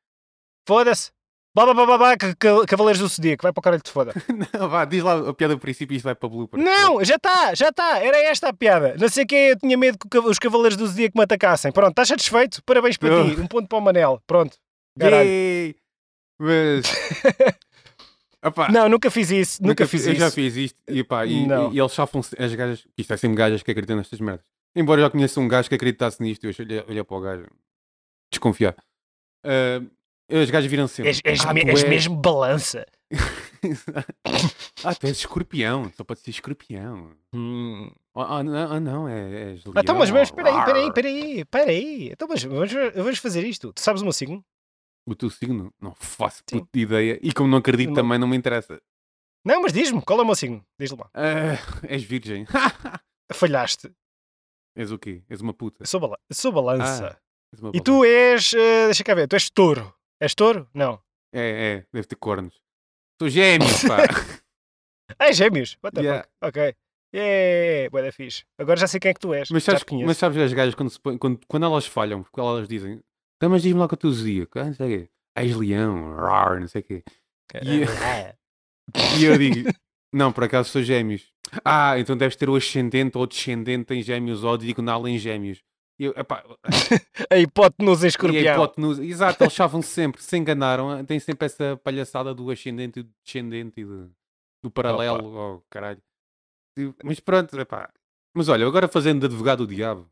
Foda-se. 0.66 1.12
Blá 1.54 1.66
blá 1.66 1.74
blá 1.74 1.86
blá 1.86 1.98
blá, 1.98 2.16
ca- 2.16 2.34
ca- 2.34 2.66
Cavaleiros 2.66 2.98
do 3.00 3.06
Zodíaco, 3.06 3.42
vai 3.44 3.52
para 3.52 3.60
o 3.60 3.62
caralho 3.62 3.80
que 3.80 3.88
te 3.88 3.92
foda. 3.92 4.12
Não, 4.58 4.68
vá, 4.68 4.84
diz 4.84 5.04
lá 5.04 5.28
a 5.28 5.32
piada 5.32 5.54
do 5.54 5.60
princípio 5.60 5.94
e 5.94 5.98
isto 5.98 6.04
vai 6.04 6.14
para 6.16 6.28
blooper. 6.28 6.58
Não, 6.58 7.04
já 7.04 7.14
está, 7.14 7.54
já 7.54 7.68
está, 7.68 8.00
era 8.00 8.18
esta 8.24 8.48
a 8.48 8.52
piada. 8.52 8.96
Não 8.98 9.08
sei 9.08 9.22
o 9.22 9.26
que 9.26 9.36
eu 9.36 9.58
tinha 9.60 9.78
medo 9.78 9.96
que 9.96 10.18
os 10.18 10.36
Cavaleiros 10.40 10.76
do 10.76 10.84
Zodíaco 10.88 11.16
me 11.16 11.22
atacassem. 11.22 11.70
Pronto, 11.70 11.90
estás 11.90 12.08
satisfeito? 12.08 12.60
Parabéns 12.64 12.96
para 12.96 13.20
Oh. 13.20 13.24
ti, 13.32 13.40
um 13.40 13.46
ponto 13.46 13.68
para 13.68 13.78
o 13.78 13.80
Manel. 13.80 14.20
Pronto. 14.26 14.56
Caralho. 14.98 15.76
Mas. 16.40 16.84
Não, 18.72 18.88
nunca 18.88 19.10
fiz 19.10 19.30
isso, 19.30 19.62
nunca, 19.62 19.86
fiz 19.86 20.06
eu 20.06 20.12
isso. 20.12 20.20
já 20.20 20.30
fiz 20.30 20.56
isto 20.56 20.78
e, 20.88 21.02
pá, 21.04 21.24
e, 21.26 21.46
Não. 21.46 21.72
e, 21.72 21.76
e 21.76 21.80
eles 21.80 21.92
chafam 21.92 22.20
as 22.20 22.54
gajas. 22.54 22.86
Isto 22.96 23.12
é 23.12 23.16
sempre 23.16 23.36
gajas 23.36 23.62
que 23.62 23.70
acreditam 23.70 23.96
nestas 23.96 24.20
merdas. 24.20 24.46
Embora 24.76 25.00
eu 25.00 25.04
já 25.06 25.10
conheça 25.10 25.40
um 25.40 25.48
gajo 25.48 25.68
que 25.68 25.74
acreditasse 25.74 26.22
nisto, 26.22 26.44
eu 26.44 26.52
olhei, 26.58 26.84
olhei 26.88 27.04
para 27.04 27.16
o 27.16 27.20
gajo 27.20 27.46
desconfiar. 28.32 28.74
Ah, 29.44 29.80
as 30.30 30.50
gajas 30.50 30.70
viram 30.70 30.88
sempre. 30.88 31.10
És, 31.10 31.20
és, 31.24 31.44
ah, 31.46 31.54
me- 31.54 31.60
és 31.62 31.80
és- 31.82 31.88
mesmo 31.88 32.16
balança. 32.16 32.84
ah, 34.84 34.94
tu 34.94 35.06
és 35.06 35.18
escorpião, 35.18 35.90
só 35.96 36.04
pode 36.04 36.20
ser 36.20 36.30
escorpião. 36.30 37.10
Hum. 37.34 37.90
Ah, 38.14 38.38
ah, 38.38 38.42
não, 38.44 38.72
ah, 38.72 38.80
não, 38.80 39.08
é, 39.08 39.50
és 39.52 39.62
Ah, 39.74 39.80
Então, 39.80 39.96
mas, 39.96 40.08
leão, 40.10 40.18
aí, 40.18 40.24
espera 40.24 40.48
aí, 40.48 40.54
rar. 40.54 40.68
espera 40.88 41.08
aí, 41.08 41.40
espera 41.40 41.70
aí. 41.70 42.10
Então, 42.12 42.28
mas 42.28 42.42
vamos, 42.42 42.72
vamos 42.94 43.18
fazer 43.18 43.44
isto. 43.44 43.72
Tu 43.72 43.80
sabes 43.80 44.02
o 44.02 44.04
meu 44.04 44.12
signo? 44.12 44.44
O 45.06 45.14
teu 45.14 45.28
signo? 45.30 45.72
Não 45.80 45.94
faço 45.94 46.42
Sim. 46.48 46.58
puta 46.60 46.78
ideia. 46.78 47.18
E 47.22 47.32
como 47.32 47.48
não 47.48 47.58
acredito 47.58 47.88
Não. 47.88 47.94
também, 47.94 48.18
não 48.18 48.26
me 48.28 48.36
interessa. 48.36 48.80
Não, 49.44 49.60
mas 49.60 49.72
diz-me, 49.72 50.00
qual 50.02 50.18
é 50.18 50.22
o 50.22 50.24
meu 50.26 50.34
signo? 50.34 50.64
Diz-lhe 50.80 50.96
lá. 50.98 51.10
Ah, 51.12 51.58
és 51.86 52.02
virgem. 52.02 52.46
Falhaste. 53.32 53.92
és 54.76 54.90
o 54.90 54.98
quê? 54.98 55.22
És 55.28 55.40
uma 55.40 55.52
puta. 55.54 55.84
Sou, 55.86 56.00
bala 56.00 56.18
sou 56.32 56.50
balança. 56.52 57.18
Uma 57.60 57.70
e 57.74 57.80
tu 57.80 58.04
és. 58.04 58.52
eh, 58.54 58.86
deixa 58.86 59.04
cá 59.04 59.14
ver, 59.14 59.28
tu 59.28 59.34
és 59.36 59.48
touro. 59.50 59.94
És 60.20 60.34
touro? 60.34 60.68
Não. 60.74 61.00
É, 61.32 61.76
é, 61.82 61.86
deve 61.92 62.06
ter 62.06 62.16
cornos. 62.16 62.54
Sou 63.20 63.28
gêmeos, 63.28 63.82
pá. 63.84 63.98
Ah, 65.18 65.28
é 65.28 65.32
gêmeos. 65.34 65.76
What 65.82 65.94
the 65.94 66.00
Yeah. 66.02 66.22
fuck? 66.42 66.58
Ok. 66.58 66.74
Yeah, 67.14 67.90
bué 67.90 68.02
da 68.02 68.10
fixe. 68.10 68.44
Agora 68.58 68.80
já 68.80 68.88
sei 68.88 68.98
quem 68.98 69.10
é 69.10 69.14
que 69.14 69.20
tu 69.20 69.32
és. 69.34 69.48
mas, 69.50 69.62
sabes, 69.62 69.84
mas 70.04 70.16
sabes 70.16 70.38
as 70.38 70.52
gajas 70.52 70.74
quando, 70.74 71.18
quando, 71.18 71.40
quando 71.46 71.66
elas 71.66 71.86
falham, 71.86 72.22
porque 72.24 72.40
elas 72.40 72.66
dizem, 72.66 73.00
então 73.44 73.50
mas 73.50 73.62
diz-me 73.62 73.78
lá 73.78 73.84
o 73.86 73.96
teu 73.96 74.10
zodíaco, 74.10 74.58
ah, 74.58 74.64
não 74.64 74.74
sei 74.74 74.86
o 74.86 74.88
quê. 75.00 75.10
És 75.36 75.56
leão, 75.56 76.14
rar, 76.14 76.60
não 76.60 76.68
sei 76.68 76.80
o 76.80 76.84
quê. 76.84 77.04
e- 77.62 77.84
Ah, 77.84 78.34
E 79.20 79.24
eu 79.24 79.36
digo, 79.38 79.70
não, 80.12 80.32
por 80.32 80.44
acaso 80.44 80.68
sou 80.70 80.82
gêmeos. 80.82 81.32
Ah, 81.64 81.98
então 81.98 82.16
deves 82.16 82.36
ter 82.36 82.48
o 82.48 82.54
ascendente 82.56 83.16
ou 83.18 83.26
descendente 83.26 83.92
em 83.94 84.02
gêmeos 84.02 84.44
ou 84.44 84.56
diagonal 84.56 85.06
em 85.08 85.18
gêmeos. 85.18 85.62
Eu, 85.98 86.12
epá, 86.16 86.44
a 87.30 87.38
hipotenusa 87.38 88.02
em 88.02 88.06
E 88.06 88.06
a 88.06 88.08
escorpião. 88.10 88.54
hipotenusa. 88.54 89.04
Exato, 89.04 89.42
eles 89.44 89.52
chavam-se 89.54 89.88
sempre, 89.88 90.22
se 90.22 90.36
enganaram, 90.36 91.04
tem 91.04 91.18
sempre 91.20 91.46
essa 91.46 91.76
palhaçada 91.82 92.34
do 92.34 92.50
ascendente 92.50 93.00
e 93.00 93.02
do 93.02 93.10
descendente 93.24 93.80
e 93.80 93.84
do, 93.84 94.10
do 94.62 94.70
paralelo, 94.70 95.34
oh, 95.34 95.62
caralho. 95.70 96.02
Mas 97.04 97.20
pronto, 97.20 97.58
epá, 97.58 97.90
Mas 98.34 98.48
olha, 98.48 98.66
agora 98.66 98.88
fazendo 98.88 99.20
de 99.20 99.26
advogado 99.26 99.66
do 99.66 99.74
diabo. 99.74 100.10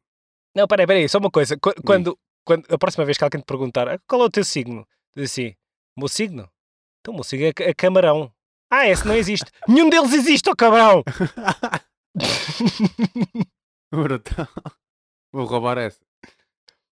Não, 0.57 0.67
peraí, 0.69 0.87
peraí, 0.87 1.09
só 1.09 1.19
uma 1.19 1.31
coisa. 1.31 1.57
Qu- 1.57 1.75
Quando, 1.85 2.17
quando 2.45 2.65
a 2.73 2.79
próxima 2.79 3.05
vez 3.05 3.17
que 3.19 3.25
alguém 3.25 3.41
te 3.41 3.47
perguntar 3.47 3.89
"Ah, 3.89 3.99
qual 4.07 4.23
é 4.23 4.25
o 4.25 4.31
teu 4.31 4.45
signo, 4.45 4.87
diz 5.17 5.31
assim: 5.31 5.55
meu 5.97 6.09
signo? 6.09 6.49
Então 7.01 7.13
o 7.13 7.17
meu 7.17 7.25
signo 7.25 7.47
é, 7.47 7.53
é 7.71 7.75
camarão. 7.75 8.33
Ah, 8.71 8.89
esse 8.89 9.07
não 9.07 9.15
existe. 9.15 9.51
Nenhum 9.69 9.91
deles 9.91 10.13
existe, 10.13 10.49
ó 10.51 10.55
cabrão! 10.55 11.03
Brutal. 13.93 14.49
Vou 15.33 15.45
roubar 15.47 15.79
essa. 15.79 16.01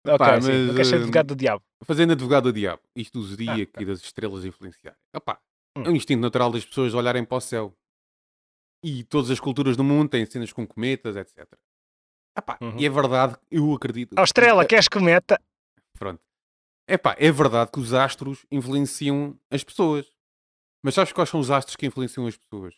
ok, 0.05 0.17
Pá, 0.17 0.41
sim, 0.41 0.47
mas, 0.47 0.67
não 0.67 0.73
queres 0.73 0.87
ser 0.87 0.95
hum, 0.95 0.99
advogado 0.99 1.27
do 1.27 1.35
diabo. 1.35 1.63
Fazendo 1.83 2.11
advogado 2.13 2.43
do 2.45 2.53
diabo. 2.53 2.81
Isto 2.95 3.19
do 3.19 3.25
zodíaco 3.25 3.73
Ah, 3.77 3.81
e 3.81 3.85
das 3.85 4.01
estrelas 4.01 4.45
influenciarem. 4.45 4.99
Opá, 5.15 5.39
Hum. 5.75 5.83
é 5.85 5.89
um 5.89 5.95
instinto 5.95 6.21
natural 6.21 6.51
das 6.51 6.63
pessoas 6.63 6.93
olharem 6.93 7.25
para 7.25 7.37
o 7.37 7.41
céu. 7.41 7.75
E 8.83 9.03
todas 9.05 9.31
as 9.31 9.39
culturas 9.39 9.75
do 9.75 9.83
mundo 9.83 10.09
têm 10.09 10.23
cenas 10.25 10.53
com 10.53 10.67
cometas, 10.67 11.15
etc. 11.15 11.47
Epá, 12.37 12.57
Uhum. 12.61 12.79
E 12.79 12.85
é 12.85 12.89
verdade, 12.89 13.35
eu 13.51 13.73
acredito. 13.73 14.15
Ó 14.17 14.23
estrela, 14.23 14.63
É- 14.63 14.65
queres 14.65 14.87
cometa? 14.87 15.39
Pronto. 15.97 16.21
Epá, 16.87 17.15
é 17.17 17.31
verdade 17.31 17.71
que 17.71 17.79
os 17.79 17.93
astros 17.93 18.45
influenciam 18.51 19.39
as 19.51 19.63
pessoas. 19.63 20.11
Mas 20.83 20.95
sabes 20.95 21.13
quais 21.13 21.29
são 21.29 21.39
os 21.39 21.49
astros 21.49 21.75
que 21.75 21.85
influenciam 21.85 22.27
as 22.27 22.35
pessoas? 22.35 22.75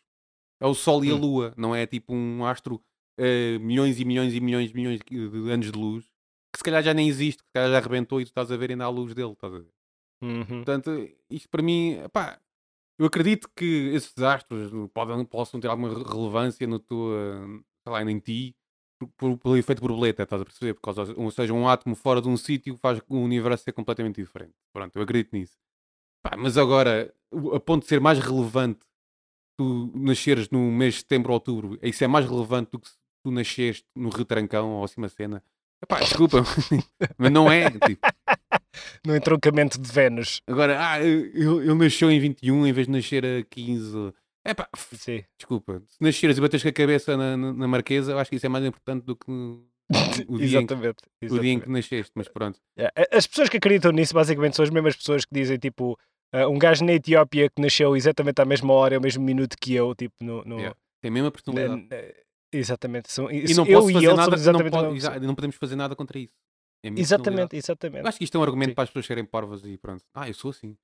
É 0.61 0.65
o 0.67 0.73
Sol 0.73 1.03
e 1.03 1.09
a 1.11 1.15
Hum. 1.15 1.19
Lua. 1.19 1.53
Não 1.57 1.73
é 1.75 1.85
tipo 1.87 2.13
um 2.13 2.45
astro 2.45 2.81
eh, 3.17 3.57
milhões 3.59 3.99
e 3.99 4.05
milhões 4.05 4.33
e 4.33 4.39
milhões 4.41 4.71
e 4.71 4.73
milhões 4.73 4.99
de 5.09 5.51
anos 5.51 5.71
de 5.71 5.77
luz 5.77 6.05
que 6.53 6.59
se 6.59 6.63
calhar 6.63 6.83
já 6.83 6.93
nem 6.93 7.07
existe, 7.07 7.39
que 7.43 7.47
se 7.47 7.53
calhar 7.53 7.69
já 7.71 7.77
arrebentou 7.77 8.19
e 8.21 8.25
tu 8.25 8.27
estás 8.27 8.51
a 8.51 8.57
ver 8.57 8.71
ainda 8.71 8.85
a 8.85 8.89
luz 8.89 9.13
dele. 9.13 9.31
Estás 9.33 9.53
a 9.53 9.59
ver? 9.59 9.71
Uhum. 10.21 10.45
Portanto, 10.45 10.91
isto 11.29 11.49
para 11.49 11.61
mim, 11.61 11.93
epá, 12.03 12.39
eu 12.99 13.05
acredito 13.05 13.49
que 13.55 13.91
esses 13.93 14.17
astros 14.19 14.71
podem, 14.93 15.25
possam 15.25 15.59
ter 15.59 15.67
alguma 15.67 15.89
re- 15.89 16.03
relevância 16.03 16.65
no 16.67 16.79
teu, 16.79 17.09
eh, 17.13 17.45
sei 17.83 17.91
lá, 17.93 18.01
em 18.03 18.19
ti, 18.19 18.55
por, 18.99 19.07
por- 19.17 19.37
pelo 19.37 19.57
efeito 19.57 19.81
borboleta, 19.81 20.23
estás 20.23 20.41
a 20.41 20.45
perceber? 20.45 20.73
Por 20.75 20.81
causa, 20.81 21.13
ou 21.17 21.31
seja, 21.31 21.53
um 21.53 21.67
átomo 21.67 21.95
fora 21.95 22.21
de 22.21 22.27
um 22.29 22.37
sítio 22.37 22.77
faz 22.77 22.99
o 23.09 23.17
universo 23.17 23.63
ser 23.63 23.71
completamente 23.73 24.21
diferente. 24.21 24.53
Pronto, 24.73 24.95
eu 24.95 25.01
acredito 25.01 25.33
nisso. 25.33 25.57
Pá, 26.23 26.35
mas 26.37 26.57
agora, 26.57 27.13
a 27.53 27.59
ponto 27.59 27.83
de 27.83 27.89
ser 27.89 27.99
mais 27.99 28.19
relevante 28.19 28.79
tu 29.57 29.91
nasceres 29.95 30.49
no 30.49 30.71
mês 30.71 30.95
de 30.95 30.99
setembro 31.01 31.31
ou 31.31 31.35
outubro, 31.35 31.79
isso 31.81 32.03
é 32.03 32.07
mais 32.07 32.25
relevante 32.29 32.71
do 32.71 32.79
que 32.79 32.89
se 32.89 32.95
tu 33.23 33.31
nasceste 33.31 33.85
no 33.95 34.09
Rio 34.09 34.25
Trancão 34.25 34.71
ou 34.71 34.83
assim 34.83 34.99
uma 34.99 35.07
cena. 35.09 35.41
Epá, 35.83 35.99
desculpa, 35.99 36.39
mas 37.17 37.31
não 37.31 37.51
é. 37.51 37.69
Tipo, 37.69 38.07
No 39.05 39.15
entroncamento 39.15 39.79
de 39.79 39.89
Vênus. 39.91 40.41
Agora, 40.47 40.77
ah, 40.79 41.01
ele 41.01 41.73
nasceu 41.75 42.09
em 42.11 42.19
21 42.19 42.65
em 42.67 42.73
vez 42.73 42.87
de 42.87 42.91
nascer 42.93 43.25
a 43.25 43.43
15. 43.43 44.13
É 44.45 44.53
pá, 44.53 44.69
Sim. 44.75 45.23
desculpa. 45.39 45.81
Se 45.87 45.97
nasceres 46.01 46.37
e 46.37 46.41
bateres 46.41 46.61
com 46.63 46.69
a 46.69 46.73
cabeça 46.73 47.17
na, 47.17 47.35
na, 47.35 47.51
na 47.53 47.67
marquesa, 47.67 48.11
eu 48.11 48.19
acho 48.19 48.29
que 48.29 48.35
isso 48.35 48.45
é 48.45 48.49
mais 48.49 48.63
importante 48.63 49.03
do 49.03 49.15
que 49.15 49.25
o, 50.27 50.37
dia 50.37 50.59
em 50.61 50.65
que, 50.67 50.73
exatamente. 50.73 51.03
o 51.23 51.39
dia 51.39 51.51
em 51.51 51.59
que 51.59 51.69
nasceste. 51.69 52.11
Mas 52.15 52.27
pronto. 52.27 52.59
Yeah. 52.77 52.93
A- 52.95 53.17
As 53.17 53.25
pessoas 53.27 53.49
que 53.49 53.57
acreditam 53.57 53.91
nisso 53.91 54.13
basicamente 54.13 54.55
são 54.55 54.63
as 54.63 54.69
mesmas 54.69 54.95
pessoas 54.95 55.25
que 55.25 55.33
dizem 55.33 55.57
tipo 55.57 55.97
ah, 56.31 56.47
um 56.47 56.59
gajo 56.59 56.85
na 56.85 56.93
Etiópia 56.93 57.49
que 57.49 57.61
nasceu 57.61 57.95
exatamente 57.95 58.39
à 58.41 58.45
mesma 58.45 58.71
hora 58.73 58.95
ao 58.95 59.01
mesmo 59.01 59.23
minuto 59.23 59.55
que 59.59 59.73
eu, 59.73 59.95
tipo 59.95 60.13
no. 60.21 60.43
no- 60.45 60.57
Yeah. 60.57 60.77
Tem 61.01 61.09
a 61.09 61.13
mesma 61.13 61.27
na- 61.27 61.31
personalidade. 61.31 61.87
na- 61.89 62.13
exatamente. 62.53 63.11
São, 63.11 63.29
E 63.31 63.53
não 63.55 63.65
eu 63.65 63.89
e 63.89 63.95
ele 63.95 64.07
nada, 64.07 64.23
somos 64.23 64.27
não, 64.27 64.35
exatamente 64.37 64.67
a 64.67 64.77
po- 64.77 64.83
mesma 64.83 64.97
exa- 64.97 65.11
pessoa. 65.11 65.27
não 65.27 65.35
podemos 65.35 65.55
fazer 65.55 65.75
nada 65.75 65.95
contra 65.95 66.19
isso. 66.19 66.33
É. 66.83 66.89
Exatamente, 66.99 67.55
exatamente. 67.55 68.01
Eu 68.03 68.07
acho 68.07 68.17
que 68.19 68.23
isto 68.25 68.37
é 68.37 68.39
um 68.39 68.43
argumento 68.43 68.69
Sim. 68.69 68.75
para 68.75 68.83
as 68.83 68.89
pessoas 68.89 69.05
serem 69.07 69.25
parvas 69.25 69.65
e 69.65 69.75
pronto. 69.77 70.03
Ah, 70.13 70.27
eu 70.29 70.33
sou 70.35 70.51
assim. 70.51 70.77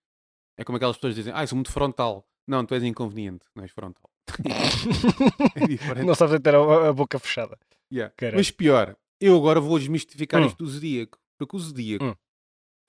É 0.58 0.64
como 0.64 0.76
aquelas 0.78 0.96
pessoas 0.98 1.14
dizem, 1.16 1.32
ah, 1.36 1.44
eu 1.44 1.48
sou 1.48 1.56
muito 1.56 1.72
frontal. 1.72 2.26
Não, 2.48 2.66
tu 2.66 2.74
és 2.74 2.84
inconveniente, 2.84 3.46
não 3.56 3.64
és 3.64 3.72
frontal. 3.72 4.10
é 5.56 5.68
diferente. 5.68 6.06
não 6.06 6.16
sabes 6.16 6.40
ter 6.40 6.56
a, 6.56 6.90
a 6.90 6.94
boca 6.94 7.20
fechada. 7.20 7.58
Yeah. 7.94 8.14
Mas 8.36 8.50
pior, 8.52 8.96
eu 9.20 9.36
agora 9.38 9.60
vou 9.60 9.78
desmistificar 9.78 10.42
Hum. 10.42 10.46
isto 10.48 10.58
do 10.64 10.70
zodíaco. 10.70 11.18
Porque 11.38 11.56
o 11.56 11.60
zodíaco, 11.60 12.06
Hum. 12.06 12.16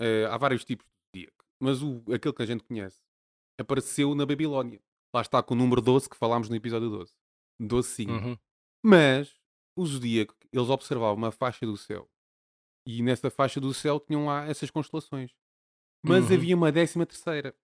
eh, 0.00 0.26
há 0.30 0.36
vários 0.36 0.64
tipos 0.64 0.84
de 0.86 1.20
zodíaco, 1.20 1.44
mas 1.60 1.82
o, 1.82 2.02
aquele 2.12 2.34
que 2.34 2.42
a 2.42 2.46
gente 2.46 2.64
conhece 2.64 3.00
apareceu 3.60 4.14
na 4.14 4.24
Babilónia. 4.26 4.80
Lá 5.14 5.20
está 5.22 5.42
com 5.42 5.54
o 5.54 5.56
número 5.56 5.80
12 5.82 6.08
que 6.08 6.16
falámos 6.16 6.48
no 6.48 6.56
episódio 6.56 6.88
12. 6.90 7.12
12 7.60 7.88
signos. 7.88 8.22
Uhum. 8.24 8.36
Mas 8.84 9.34
o 9.76 9.86
zodíaco, 9.86 10.34
eles 10.52 10.68
observavam 10.68 11.16
uma 11.16 11.30
faixa 11.32 11.64
do 11.66 11.76
céu 11.76 12.08
e 12.86 13.02
nessa 13.02 13.30
faixa 13.30 13.60
do 13.60 13.72
céu 13.72 14.00
tinham 14.00 14.26
lá 14.26 14.44
essas 14.46 14.70
constelações. 14.70 15.32
Mas 16.04 16.28
Uhum. 16.28 16.36
havia 16.36 16.56
uma 16.56 16.72
décima 16.72 17.06
terceira, 17.06 17.54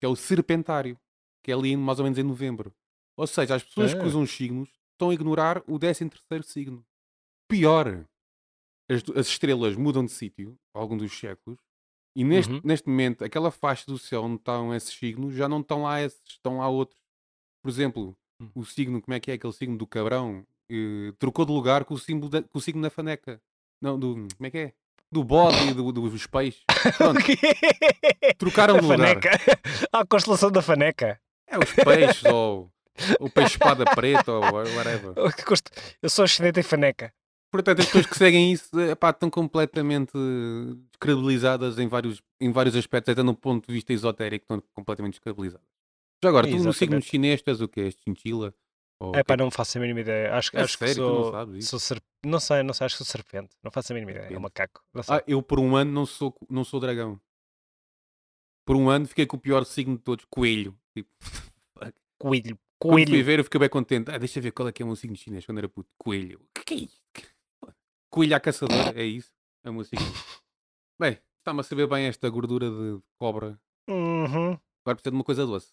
que 0.00 0.06
é 0.06 0.08
o 0.08 0.16
serpentário, 0.16 0.98
que 1.44 1.52
é 1.52 1.54
ali 1.54 1.76
mais 1.76 1.98
ou 1.98 2.04
menos 2.04 2.18
em 2.18 2.22
novembro. 2.22 2.74
Ou 3.16 3.26
seja, 3.26 3.54
as 3.54 3.62
pessoas 3.62 3.92
que 3.94 4.00
Ah. 4.00 4.04
usam 4.04 4.22
os 4.22 4.30
signos 4.30 4.68
estão 4.92 5.10
a 5.10 5.14
ignorar 5.14 5.62
o 5.66 5.78
décimo 5.78 6.10
terceiro 6.10 6.42
signo. 6.44 6.84
Pior, 7.48 8.06
as, 8.90 9.02
as 9.16 9.26
estrelas 9.28 9.76
mudam 9.76 10.04
de 10.04 10.12
sítio 10.12 10.56
ao 10.74 10.82
longo 10.82 10.96
dos 10.96 11.12
séculos 11.18 11.58
e 12.16 12.24
neste, 12.24 12.52
Uhum. 12.52 12.60
neste 12.64 12.88
momento 12.88 13.24
aquela 13.24 13.50
faixa 13.50 13.84
do 13.86 13.98
céu 13.98 14.22
onde 14.24 14.36
estão 14.36 14.74
esses 14.74 14.92
signos 14.94 15.34
já 15.34 15.48
não 15.48 15.60
estão 15.60 15.82
lá 15.82 16.00
esses, 16.02 16.20
estão 16.26 16.58
lá 16.58 16.68
outros. 16.68 17.00
Por 17.62 17.68
exemplo, 17.70 18.16
Hum. 18.40 18.50
o 18.54 18.64
signo, 18.64 19.00
como 19.02 19.14
é 19.14 19.20
que 19.20 19.30
é 19.30 19.34
aquele 19.34 19.52
signo 19.52 19.76
do 19.76 19.86
cabrão? 19.86 20.46
eh, 20.72 21.12
trocou 21.18 21.44
de 21.44 21.50
lugar 21.50 21.84
com 21.84 21.94
o, 21.94 21.98
símbolo 21.98 22.30
da- 22.30 22.44
com 22.44 22.56
o 22.56 22.60
signo 22.60 22.80
da 22.80 22.88
faneca. 22.90 23.42
Não, 23.82 23.98
do. 23.98 24.14
Como 24.36 24.46
é 24.46 24.50
que 24.52 24.58
é? 24.58 24.74
Do 25.12 25.24
bode 25.24 25.68
e 25.68 25.74
do, 25.74 25.90
dos 25.92 26.26
peixes. 26.26 26.62
Pronto, 26.96 27.20
trocaram 28.38 28.78
de 28.78 28.86
lugar. 28.86 29.18
a 29.92 30.06
constelação 30.06 30.52
da 30.52 30.62
faneca. 30.62 31.20
É 31.48 31.58
os 31.58 31.72
peixes 31.72 32.24
ou 32.24 32.70
o 33.18 33.28
peixe 33.28 33.54
espada 33.54 33.84
preta 33.84 34.30
ou 34.30 34.40
whatever. 34.40 35.14
Eu 36.00 36.08
sou 36.08 36.24
ascendente 36.24 36.60
em 36.60 36.62
faneca. 36.62 37.12
Portanto, 37.50 37.80
as 37.80 37.86
pessoas 37.86 38.06
que 38.06 38.16
seguem 38.16 38.52
isso 38.52 38.78
epá, 38.80 39.10
estão 39.10 39.28
completamente 39.28 40.12
descredibilizadas 40.92 41.78
em 41.80 41.88
vários, 41.88 42.22
em 42.40 42.52
vários 42.52 42.76
aspectos, 42.76 43.10
até 43.10 43.22
no 43.24 43.34
ponto 43.34 43.66
de 43.66 43.72
vista 43.72 43.92
esotérico, 43.92 44.44
estão 44.44 44.62
completamente 44.72 45.14
descredibilizadas. 45.14 45.66
Já 46.22 46.28
agora, 46.28 46.46
tu 46.46 46.52
no 46.52 46.72
signo 46.72 46.96
Exatamente. 46.96 47.08
chinês, 47.08 47.42
tu 47.42 47.48
és 47.48 47.60
o 47.60 47.68
quê? 47.68 47.80
És 47.80 47.96
chinchila? 48.04 48.54
Ou 49.00 49.16
É 49.16 49.24
pá, 49.24 49.36
não 49.36 49.50
faço 49.50 49.78
a 49.78 49.80
mínima 49.80 50.00
ideia. 50.00 50.34
Acho, 50.34 50.54
É 50.56 50.60
acho 50.60 50.76
que 50.78 50.86
sério 50.86 50.94
que 50.94 51.08
tu 51.08 51.32
não 51.32 51.52
sou. 51.60 51.62
sou 51.62 51.78
serp... 51.78 52.04
Não 52.24 52.38
sei, 52.40 52.62
não 52.62 52.74
sei, 52.74 52.84
acho 52.84 52.96
que 52.98 53.04
sou 53.04 53.10
serpente. 53.10 53.56
Não 53.62 53.70
faço 53.70 53.92
a 53.92 53.94
mínima 53.94 54.10
ideia. 54.12 54.34
É 54.34 54.36
um 54.36 54.40
macaco. 54.40 54.82
Ah, 55.08 55.22
eu 55.26 55.42
por 55.42 55.58
um 55.58 55.74
ano 55.74 55.90
não 55.90 56.04
sou, 56.04 56.36
não 56.50 56.64
sou 56.64 56.78
dragão. 56.78 57.18
Por 58.66 58.76
um 58.76 58.90
ano 58.90 59.06
fiquei 59.08 59.26
com 59.26 59.36
o 59.36 59.40
pior 59.40 59.64
signo 59.64 59.96
de 59.96 60.02
todos, 60.02 60.26
coelho. 60.26 60.78
Tipo, 60.94 61.08
Coelho. 62.20 62.58
quando 62.78 62.94
fui 62.98 63.06
Coelho. 63.06 63.24
ver, 63.24 63.38
eu 63.38 63.44
fiquei 63.44 63.58
bem 63.60 63.68
contente. 63.70 64.10
Ah, 64.10 64.18
deixa 64.18 64.38
eu 64.38 64.42
ver 64.42 64.52
qual 64.52 64.68
é 64.68 64.72
que 64.72 64.82
é 64.82 64.84
o 64.84 64.86
meu 64.88 64.96
signo 64.96 65.16
chinês 65.16 65.46
quando 65.46 65.58
era 65.58 65.68
puto. 65.68 65.88
Coelho. 65.98 66.38
Que, 66.54 66.64
que 66.64 66.74
é 66.74 66.76
isso? 66.78 67.00
Coelho 68.10 68.36
à 68.36 68.40
caçadora, 68.40 69.00
é 69.00 69.04
isso? 69.04 69.32
É 69.64 69.70
o 69.70 69.74
meu 69.74 69.84
signo. 69.84 70.04
Bem, 71.00 71.18
está-me 71.38 71.60
a 71.60 71.62
saber 71.62 71.86
bem 71.86 72.04
esta 72.06 72.28
gordura 72.28 72.68
de 72.70 73.00
cobra. 73.18 73.58
Uhum. 73.88 74.52
Agora 74.84 74.96
precisa 74.96 75.10
de 75.10 75.16
uma 75.16 75.24
coisa 75.24 75.46
doce. 75.46 75.70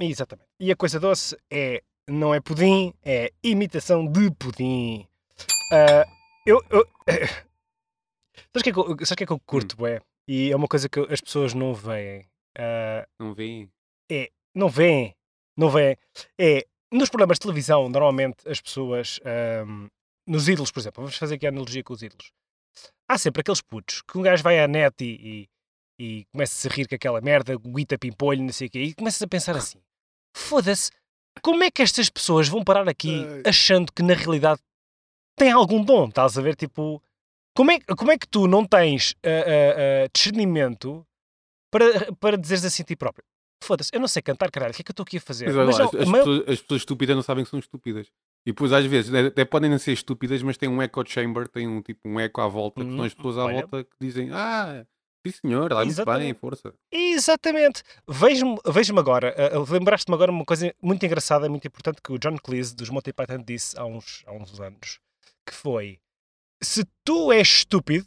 Exatamente. 0.00 0.48
E 0.58 0.72
a 0.72 0.76
coisa 0.76 0.98
doce 0.98 1.36
é. 1.50 1.82
Não 2.10 2.34
é 2.34 2.40
pudim, 2.40 2.92
é 3.04 3.32
imitação 3.42 4.04
de 4.04 4.30
pudim. 4.32 5.06
Ah, 5.72 6.04
eu. 6.44 6.60
eu... 6.68 6.84
Sabes 8.52 8.56
o 8.56 8.62
que, 8.64 8.70
é 8.70 8.72
que 8.72 9.16
que 9.16 9.22
é 9.22 9.26
que 9.26 9.32
eu 9.32 9.38
curto, 9.40 9.86
é? 9.86 10.00
E 10.26 10.50
é 10.50 10.56
uma 10.56 10.66
coisa 10.66 10.88
que 10.88 10.98
as 10.98 11.20
pessoas 11.20 11.54
não 11.54 11.72
veem. 11.72 12.26
Ah, 12.58 13.06
Não 13.18 13.32
vêem? 13.32 13.70
não 14.54 14.68
veem. 14.68 15.14
Não 15.56 15.70
veem. 15.70 15.96
É. 16.38 16.66
Nos 16.92 17.08
programas 17.08 17.36
de 17.36 17.42
televisão, 17.42 17.88
normalmente 17.88 18.48
as 18.48 18.60
pessoas. 18.60 19.20
ahm, 19.24 19.86
nos 20.26 20.48
ídolos, 20.48 20.72
por 20.72 20.80
exemplo, 20.80 21.02
vamos 21.02 21.16
fazer 21.16 21.36
aqui 21.36 21.46
a 21.46 21.50
analogia 21.50 21.84
com 21.84 21.92
os 21.92 22.02
ídolos. 22.02 22.32
Há 23.08 23.18
sempre 23.18 23.40
aqueles 23.40 23.60
putos 23.62 24.02
que 24.02 24.18
um 24.18 24.22
gajo 24.22 24.42
vai 24.42 24.58
à 24.58 24.66
net 24.66 24.94
e, 25.04 25.48
e, 25.98 26.04
e 26.20 26.24
começa 26.32 26.68
a 26.68 26.72
rir 26.72 26.88
com 26.88 26.94
aquela 26.96 27.20
merda, 27.20 27.56
guita 27.56 27.96
pimpolho, 27.96 28.42
não 28.42 28.52
sei 28.52 28.66
o 28.66 28.70
quê, 28.70 28.80
e 28.82 28.94
começas 28.94 29.22
a 29.22 29.28
pensar 29.28 29.54
assim: 29.56 29.80
foda-se, 30.36 30.90
como 31.42 31.62
é 31.64 31.70
que 31.70 31.82
estas 31.82 32.08
pessoas 32.10 32.48
vão 32.48 32.62
parar 32.64 32.88
aqui 32.88 33.24
achando 33.46 33.92
que 33.92 34.02
na 34.02 34.14
realidade 34.14 34.60
têm 35.36 35.52
algum 35.52 35.82
dom? 35.84 36.08
Estás 36.08 36.36
a 36.38 36.42
ver? 36.42 36.56
Tipo, 36.56 37.02
como 37.56 37.70
é, 37.70 37.80
como 37.96 38.10
é 38.12 38.18
que 38.18 38.28
tu 38.28 38.46
não 38.46 38.64
tens 38.64 39.14
ah, 39.24 40.04
ah, 40.04 40.08
discernimento 40.14 41.06
para, 41.72 42.12
para 42.14 42.36
dizeres 42.38 42.64
assim 42.64 42.82
a 42.82 42.86
ti 42.86 42.96
próprio? 42.96 43.24
Foda-se, 43.62 43.90
eu 43.92 44.00
não 44.00 44.08
sei 44.08 44.22
cantar, 44.22 44.50
caralho, 44.50 44.72
o 44.72 44.74
que 44.74 44.80
é 44.80 44.84
que 44.84 44.90
eu 44.90 44.92
estou 44.92 45.04
aqui 45.04 45.18
a 45.18 45.20
fazer? 45.20 45.46
Mas, 45.52 45.54
não, 45.54 45.68
as, 45.68 45.94
a 45.94 45.98
as 46.02 46.08
maior- 46.08 46.24
pessoas, 46.24 46.48
as 46.48 46.60
pessoas 46.62 46.80
estúpidas 46.80 47.14
não 47.16 47.22
sabem 47.22 47.44
que 47.44 47.50
são 47.50 47.58
estúpidas. 47.58 48.06
E 48.46 48.52
depois, 48.52 48.72
às 48.72 48.86
vezes, 48.86 49.12
até 49.14 49.44
podem 49.44 49.68
não 49.70 49.78
ser 49.78 49.92
estúpidas, 49.92 50.42
mas 50.42 50.56
tem 50.56 50.66
um 50.66 50.80
echo 50.82 51.04
chamber, 51.06 51.46
tem 51.46 51.68
um 51.68 51.82
tipo 51.82 52.00
um 52.08 52.18
eco 52.18 52.40
à 52.40 52.48
volta, 52.48 52.82
que 52.82 52.90
são 52.90 53.00
Hum, 53.00 53.06
as 53.06 53.12
pessoas 53.12 53.36
à 53.36 53.44
olha. 53.44 53.52
volta 53.60 53.84
que 53.84 53.96
dizem: 54.00 54.30
Ah, 54.32 54.86
sim 55.26 55.32
senhor, 55.32 55.68
dá 55.68 55.84
muito 55.84 56.04
bem, 56.04 56.34
força. 56.34 56.74
Exatamente. 56.90 57.82
Vejo-me 58.08 58.56
vejo 58.66 58.98
agora, 58.98 59.34
uh, 59.54 59.72
lembraste-me 59.72 60.14
agora 60.14 60.30
uma 60.30 60.44
coisa 60.44 60.74
muito 60.82 61.04
engraçada, 61.04 61.48
muito 61.48 61.66
importante 61.66 62.00
que 62.02 62.12
o 62.12 62.18
John 62.18 62.36
Cleese 62.38 62.74
dos 62.74 62.88
Monty 62.88 63.12
Python 63.12 63.42
disse 63.42 63.78
há 63.78 63.84
uns, 63.84 64.22
há 64.26 64.32
uns 64.32 64.58
anos, 64.60 64.98
que 65.46 65.54
foi 65.54 66.00
se 66.62 66.84
tu 67.04 67.32
és 67.32 67.48
estúpido, 67.48 68.06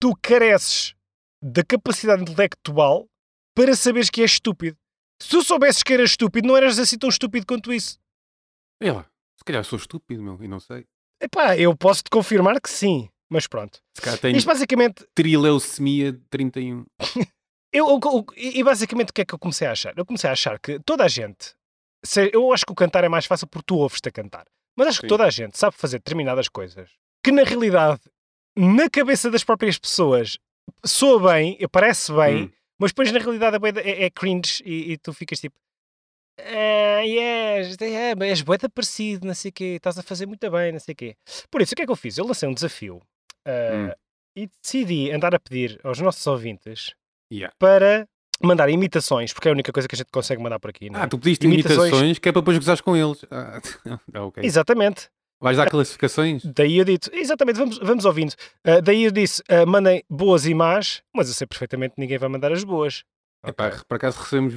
tu 0.00 0.14
careces 0.20 0.94
da 1.42 1.64
capacidade 1.64 2.22
intelectual 2.22 3.08
para 3.54 3.74
saberes 3.76 4.10
que 4.10 4.20
és 4.20 4.32
estúpido. 4.32 4.76
Se 5.20 5.30
tu 5.30 5.42
soubesses 5.42 5.82
que 5.82 5.92
eras 5.92 6.10
estúpido, 6.10 6.46
não 6.46 6.56
eras 6.56 6.78
assim 6.78 6.98
tão 6.98 7.08
estúpido 7.08 7.46
quanto 7.46 7.72
isso. 7.72 7.98
E 8.80 8.90
lá, 8.90 9.04
Se 9.36 9.44
calhar 9.44 9.64
sou 9.64 9.78
estúpido, 9.78 10.22
meu, 10.22 10.42
e 10.42 10.48
não 10.48 10.60
sei. 10.60 10.86
Epá, 11.20 11.56
eu 11.56 11.76
posso 11.76 12.02
te 12.04 12.10
confirmar 12.10 12.60
que 12.60 12.70
sim, 12.70 13.08
mas 13.28 13.46
pronto. 13.46 13.80
Isto 14.34 14.46
basicamente, 14.46 15.06
trileucemia 15.14 16.12
de 16.12 16.20
31. 16.30 16.84
eu, 17.72 17.86
o- 17.86 17.98
o- 18.20 18.26
e 18.36 18.62
basicamente 18.62 19.10
o 19.10 19.12
que 19.12 19.22
é 19.22 19.24
que 19.24 19.34
eu 19.34 19.38
comecei 19.38 19.66
a 19.66 19.72
achar? 19.72 19.92
Eu 19.96 20.06
comecei 20.06 20.28
a 20.30 20.32
achar 20.32 20.58
que 20.58 20.78
toda 20.80 21.04
a 21.04 21.08
gente, 21.08 21.54
se- 22.04 22.30
eu 22.32 22.52
acho 22.52 22.64
que 22.64 22.72
o 22.72 22.76
cantar 22.76 23.04
é 23.04 23.08
mais 23.08 23.26
fácil 23.26 23.46
porque 23.46 23.66
tu 23.66 23.76
ouves-te 23.76 24.08
a 24.08 24.12
cantar, 24.12 24.46
mas 24.76 24.88
acho 24.88 25.00
que 25.00 25.06
Sim. 25.06 25.08
toda 25.08 25.24
a 25.24 25.30
gente 25.30 25.58
sabe 25.58 25.76
fazer 25.76 25.98
determinadas 25.98 26.48
coisas 26.48 26.90
que 27.24 27.32
na 27.32 27.42
realidade, 27.42 28.00
na 28.56 28.88
cabeça 28.88 29.30
das 29.30 29.44
próprias 29.44 29.76
pessoas, 29.78 30.38
soa 30.84 31.32
bem, 31.32 31.58
parece 31.70 32.12
bem, 32.12 32.44
Hum. 32.44 32.50
mas 32.78 32.90
depois 32.92 33.10
na 33.12 33.18
realidade 33.18 33.56
é, 33.56 33.80
é- 33.90 34.04
é 34.04 34.10
cringe 34.10 34.62
e, 34.64 34.92
e 34.92 34.96
tu 34.98 35.12
ficas 35.12 35.40
tipo. 35.40 35.56
Ah, 36.40 37.00
yes, 37.02 37.76
é, 37.80 38.14
mas 38.14 38.28
és 38.28 38.42
bué 38.42 38.56
parecido, 38.72 39.26
não 39.26 39.34
sei 39.34 39.48
o 39.48 39.52
quê, 39.52 39.64
estás 39.76 39.98
a 39.98 40.02
fazer 40.04 40.24
muito 40.26 40.48
bem, 40.48 40.70
não 40.70 40.78
sei 40.78 40.92
o 40.92 40.96
quê. 40.96 41.16
Por 41.50 41.60
isso, 41.60 41.72
o 41.74 41.76
que 41.76 41.82
é 41.82 41.84
que 41.86 41.90
eu 41.90 41.96
fiz? 41.96 42.16
Eu 42.16 42.24
lancei 42.26 42.48
um 42.48 42.54
desafio 42.54 43.02
ah, 43.48 43.74
Hum. 43.74 43.92
e 44.36 44.46
decidi 44.62 45.10
andar 45.10 45.34
a 45.34 45.38
pedir 45.40 45.80
aos 45.82 45.98
nossos 46.00 46.26
ouvintes 46.26 46.94
Yeah. 47.32 47.54
para 47.58 48.06
mandar 48.42 48.68
imitações, 48.70 49.32
porque 49.32 49.48
é 49.48 49.50
a 49.50 49.54
única 49.54 49.72
coisa 49.72 49.88
que 49.88 49.94
a 49.94 49.98
gente 49.98 50.10
consegue 50.12 50.40
mandar 50.42 50.58
por 50.60 50.70
aqui, 50.70 50.88
não 50.90 51.00
é? 51.00 51.02
Ah, 51.02 51.08
tu 51.08 51.18
pediste 51.18 51.44
Imitações. 51.46 51.78
imitações 51.88 52.18
que 52.18 52.28
é 52.28 52.32
para 52.32 52.40
depois 52.40 52.58
gozares 52.58 52.80
com 52.80 52.96
eles. 52.96 53.24
Ah, 53.30 53.60
ah, 54.14 54.24
ok. 54.24 54.44
Exatamente. 54.44 55.08
Vais 55.40 55.56
dar 55.56 55.70
classificações? 55.70 56.44
Daí 56.44 56.78
eu 56.78 56.84
dito, 56.84 57.10
exatamente, 57.14 57.56
vamos, 57.58 57.78
vamos 57.78 58.04
ouvindo. 58.04 58.34
Ah, 58.64 58.80
daí 58.80 59.04
eu 59.04 59.10
disse, 59.10 59.42
ah, 59.48 59.64
mandem 59.66 60.02
boas 60.10 60.46
e 60.46 60.54
más, 60.54 61.02
mas 61.14 61.28
eu 61.28 61.34
sei 61.34 61.46
perfeitamente 61.46 61.94
que 61.94 62.00
ninguém 62.00 62.18
vai 62.18 62.28
mandar 62.28 62.50
as 62.52 62.64
boas. 62.64 63.04
Epá, 63.46 63.68
Ok. 63.68 63.80
por 63.88 63.94
acaso 63.96 64.18
recebemos. 64.20 64.54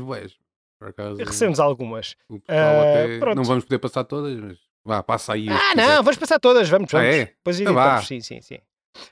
Por 0.79 0.87
acaso. 0.89 1.17
Recebemos 1.17 1.59
algumas. 1.59 2.15
Ah, 2.47 2.81
até-. 2.81 3.35
Não 3.35 3.43
vamos 3.43 3.63
poder 3.65 3.77
passar 3.79 4.03
todas, 4.05 4.35
mas 4.39 4.57
vá, 4.83 5.03
passa 5.03 5.33
aí. 5.33 5.47
Ah, 5.49 5.75
não, 5.75 5.83
quiser. 5.83 5.95
vamos 5.97 6.17
passar 6.17 6.39
todas, 6.39 6.67
vamos, 6.69 6.91
Ah, 6.93 6.97
vamos. 6.97 7.15
é? 7.15 7.25
Depois 7.25 7.59
Então 7.59 7.73
editamos, 7.77 8.07
sim, 8.07 8.21
sim, 8.21 8.41
sim. 8.41 8.57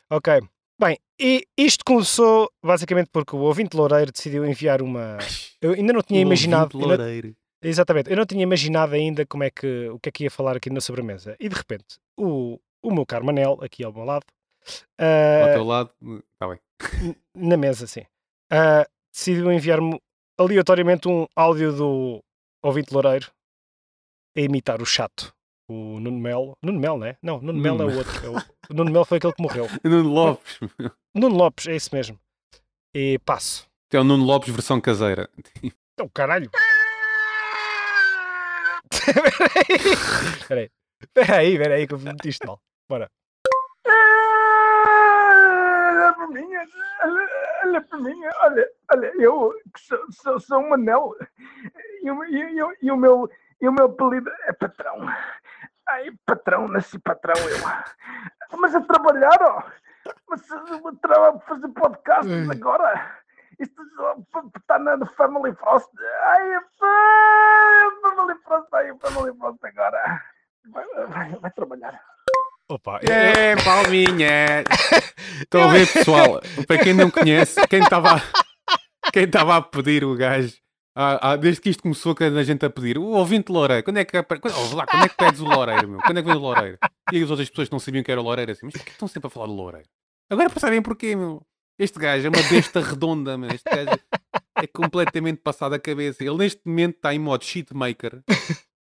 Ok. 0.10 0.42
Bem, 0.82 0.98
e 1.20 1.46
isto 1.58 1.84
começou 1.86 2.50
basicamente 2.64 3.10
porque 3.12 3.36
o 3.36 3.40
ouvinte 3.40 3.76
Loureiro 3.76 4.12
decidiu 4.12 4.46
enviar 4.46 4.82
uma. 4.82 5.18
Eu 5.62 5.74
ainda 5.74 5.92
não 5.94 6.02
tinha 6.02 6.20
O 6.20 6.22
imaginado. 6.22 6.76
ouvinte 6.78 6.82
não- 6.82 6.88
loureiro. 6.98 7.36
Exatamente, 7.62 8.10
eu 8.10 8.16
não 8.16 8.26
tinha 8.26 8.42
imaginado 8.42 8.96
ainda 8.96 9.26
como 9.26 9.44
é 9.44 9.50
que, 9.50 9.90
o 9.90 10.00
que 10.00 10.08
é 10.08 10.12
que 10.14 10.24
ia 10.24 10.32
falar 10.32 10.56
aqui 10.56 10.70
na 10.70 10.80
sobremesa. 10.80 11.36
E 11.38 11.50
de 11.50 11.56
repente, 11.56 11.98
o, 12.18 12.58
o 12.82 12.90
meu 12.90 13.06
caro 13.06 13.26
Manel, 13.26 13.58
aqui 13.62 13.84
ao 13.84 13.92
meu 13.92 14.06
lado, 14.06 14.26
ah, 14.98 15.42
Ao 15.48 15.54
teu 15.56 15.64
lado. 15.66 15.92
Está 16.34 16.48
bem. 16.48 16.60
n- 17.04 17.18
na 17.36 17.58
mesa, 17.58 17.86
sim, 17.86 18.04
ah, 18.50 18.88
decidiu 19.14 19.52
enviar-me 19.52 20.00
aleatoriamente 20.40 21.10
um 21.10 21.28
áudio 21.36 21.74
do 21.74 22.24
ouvinte 22.64 22.94
Loureiro 22.94 23.30
a 24.38 24.40
imitar 24.40 24.82
o 24.82 24.86
chato, 24.86 25.36
o 25.70 26.00
Nuno 26.00 26.20
Melo. 26.20 26.58
Nuno 26.64 26.80
Melo, 26.80 26.98
não 26.98 27.08
é? 27.08 27.18
Não, 27.22 27.40
Nuno 27.40 27.60
Melo 27.62 27.84
é 27.84 27.86
o 27.86 27.98
outro. 27.98 28.26
é 28.26 28.30
o, 28.30 28.36
o 28.36 28.74
Nuno 28.74 28.92
Melo 28.92 29.06
foi 29.06 29.18
aquele 29.18 29.34
que 29.34 29.42
morreu. 29.42 29.68
Nuno 29.84 30.10
Lopes. 30.10 30.60
Nuno 31.14 31.36
Lopes, 31.36 31.68
é 31.68 31.76
isso 31.76 31.90
mesmo. 31.94 32.20
E 32.94 33.20
passo. 33.20 33.68
É 33.92 34.00
o 34.00 34.04
Nuno 34.04 34.26
Lopes 34.26 34.54
versão 34.54 34.82
caseira. 34.82 35.30
Então, 35.64 36.10
caralho. 36.14 36.50
Espera 40.40 40.62
aí. 40.62 40.72
Espera 41.02 41.38
aí, 41.38 41.54
espera 41.54 41.76
aí, 41.76 41.88
que 41.88 41.94
eu 41.94 42.00
meti 42.00 42.30
isto 42.30 42.46
mal. 42.46 42.60
Bora. 42.90 43.10
Olha 45.92 46.14
para 46.14 46.28
mim, 46.28 46.48
olha, 47.04 47.30
olha 47.64 47.82
para 47.82 48.00
mim, 48.00 48.22
olha, 48.42 48.70
olha, 48.92 49.14
eu 49.20 49.54
que 49.74 49.80
sou, 49.82 50.00
sou, 50.12 50.40
sou 50.40 50.60
um 50.60 50.74
anel 50.74 51.16
e 52.04 52.12
o, 52.12 52.24
e, 52.26 52.36
e, 52.38 52.60
e 52.82 52.92
o 52.92 52.98
meu, 52.98 53.30
e 53.62 53.68
o 53.68 53.72
meu 53.74 53.86
apelido 53.86 54.30
é 54.46 54.54
patrão. 54.54 55.08
Ai, 55.88 56.12
patrão, 56.26 56.68
nasci 56.68 57.00
patrão 57.00 57.36
eu. 57.50 58.58
Mas 58.60 58.76
a 58.76 58.82
trabalhar, 58.82 59.38
ó, 59.42 59.64
mas 60.30 60.52
a 60.52 60.62
tra- 61.02 61.40
fazer 61.48 61.68
podcasts 61.70 62.50
agora. 62.50 63.20
Isto 63.60 63.82
está 64.58 64.80
na 64.80 65.06
Family 65.18 65.54
Frost. 65.56 65.90
Ai, 66.26 66.60
Family 68.02 68.36
Frost, 68.46 68.68
ai, 68.74 68.92
Family 69.02 69.38
Frost 69.38 69.60
agora. 69.66 70.22
Vai, 70.72 70.86
vai, 71.08 71.32
vai 71.36 71.52
trabalhar. 71.52 72.00
Opa, 72.70 73.00
eu- 73.02 73.12
É, 73.12 73.56
palminha! 73.64 74.64
Estão 75.42 75.64
a 75.64 75.68
ver, 75.74 75.88
pessoal? 75.92 76.40
Para 76.68 76.78
quem 76.78 76.94
não 76.94 77.10
conhece, 77.10 77.60
quem 77.68 77.82
estava 77.82 78.22
quem 79.12 79.24
estava 79.24 79.58
a 79.58 79.62
pedir 79.62 80.04
o 80.04 80.16
gajo, 80.16 80.54
ah, 81.02 81.32
ah, 81.32 81.36
desde 81.38 81.62
que 81.62 81.70
isto 81.70 81.82
começou, 81.82 82.14
que 82.14 82.26
a 82.26 82.44
gente 82.44 82.66
a 82.66 82.70
pedir, 82.70 82.98
o 82.98 83.06
ouvinte 83.06 83.50
Loureiro, 83.50 83.82
quando 83.86 83.98
é 83.98 84.04
que, 84.04 84.22
quando, 84.22 84.54
ouve 84.58 84.76
lá, 84.76 84.86
quando 84.86 85.06
é 85.06 85.08
que 85.08 85.16
pedes 85.16 85.40
o 85.40 85.46
Loureiro, 85.46 85.88
meu? 85.88 86.00
Quando 86.02 86.18
é 86.18 86.22
que 86.22 86.28
vem 86.28 86.36
o 86.36 86.42
Loureiro? 86.42 86.78
E 87.14 87.24
as 87.24 87.30
outras 87.30 87.50
pessoas 87.50 87.70
que 87.70 87.72
não 87.72 87.80
sabiam 87.80 88.04
que 88.04 88.12
era 88.12 88.20
o 88.20 88.24
Loureiro, 88.26 88.52
assim, 88.52 88.66
mas 88.66 88.74
por 88.74 88.84
que 88.84 88.92
estão 88.92 89.08
sempre 89.08 89.28
a 89.28 89.30
falar 89.30 89.48
de 89.48 89.54
Loureiro? 89.54 89.88
Agora 90.30 90.50
percebem 90.50 90.82
porquê, 90.82 91.16
meu? 91.16 91.42
Este 91.80 91.98
gajo 91.98 92.28
é 92.28 92.30
uma 92.30 92.50
besta 92.52 92.82
redonda, 92.82 93.38
meu. 93.38 93.50
Este 93.50 93.70
gajo 93.70 93.98
é 94.58 94.68
completamente 94.68 95.40
passado 95.42 95.74
a 95.74 95.80
cabeça. 95.80 96.22
Ele 96.22 96.36
neste 96.36 96.62
momento 96.66 96.98
está 96.98 97.16
em 97.16 97.20
modo 97.20 97.46
shitmaker, 97.46 98.22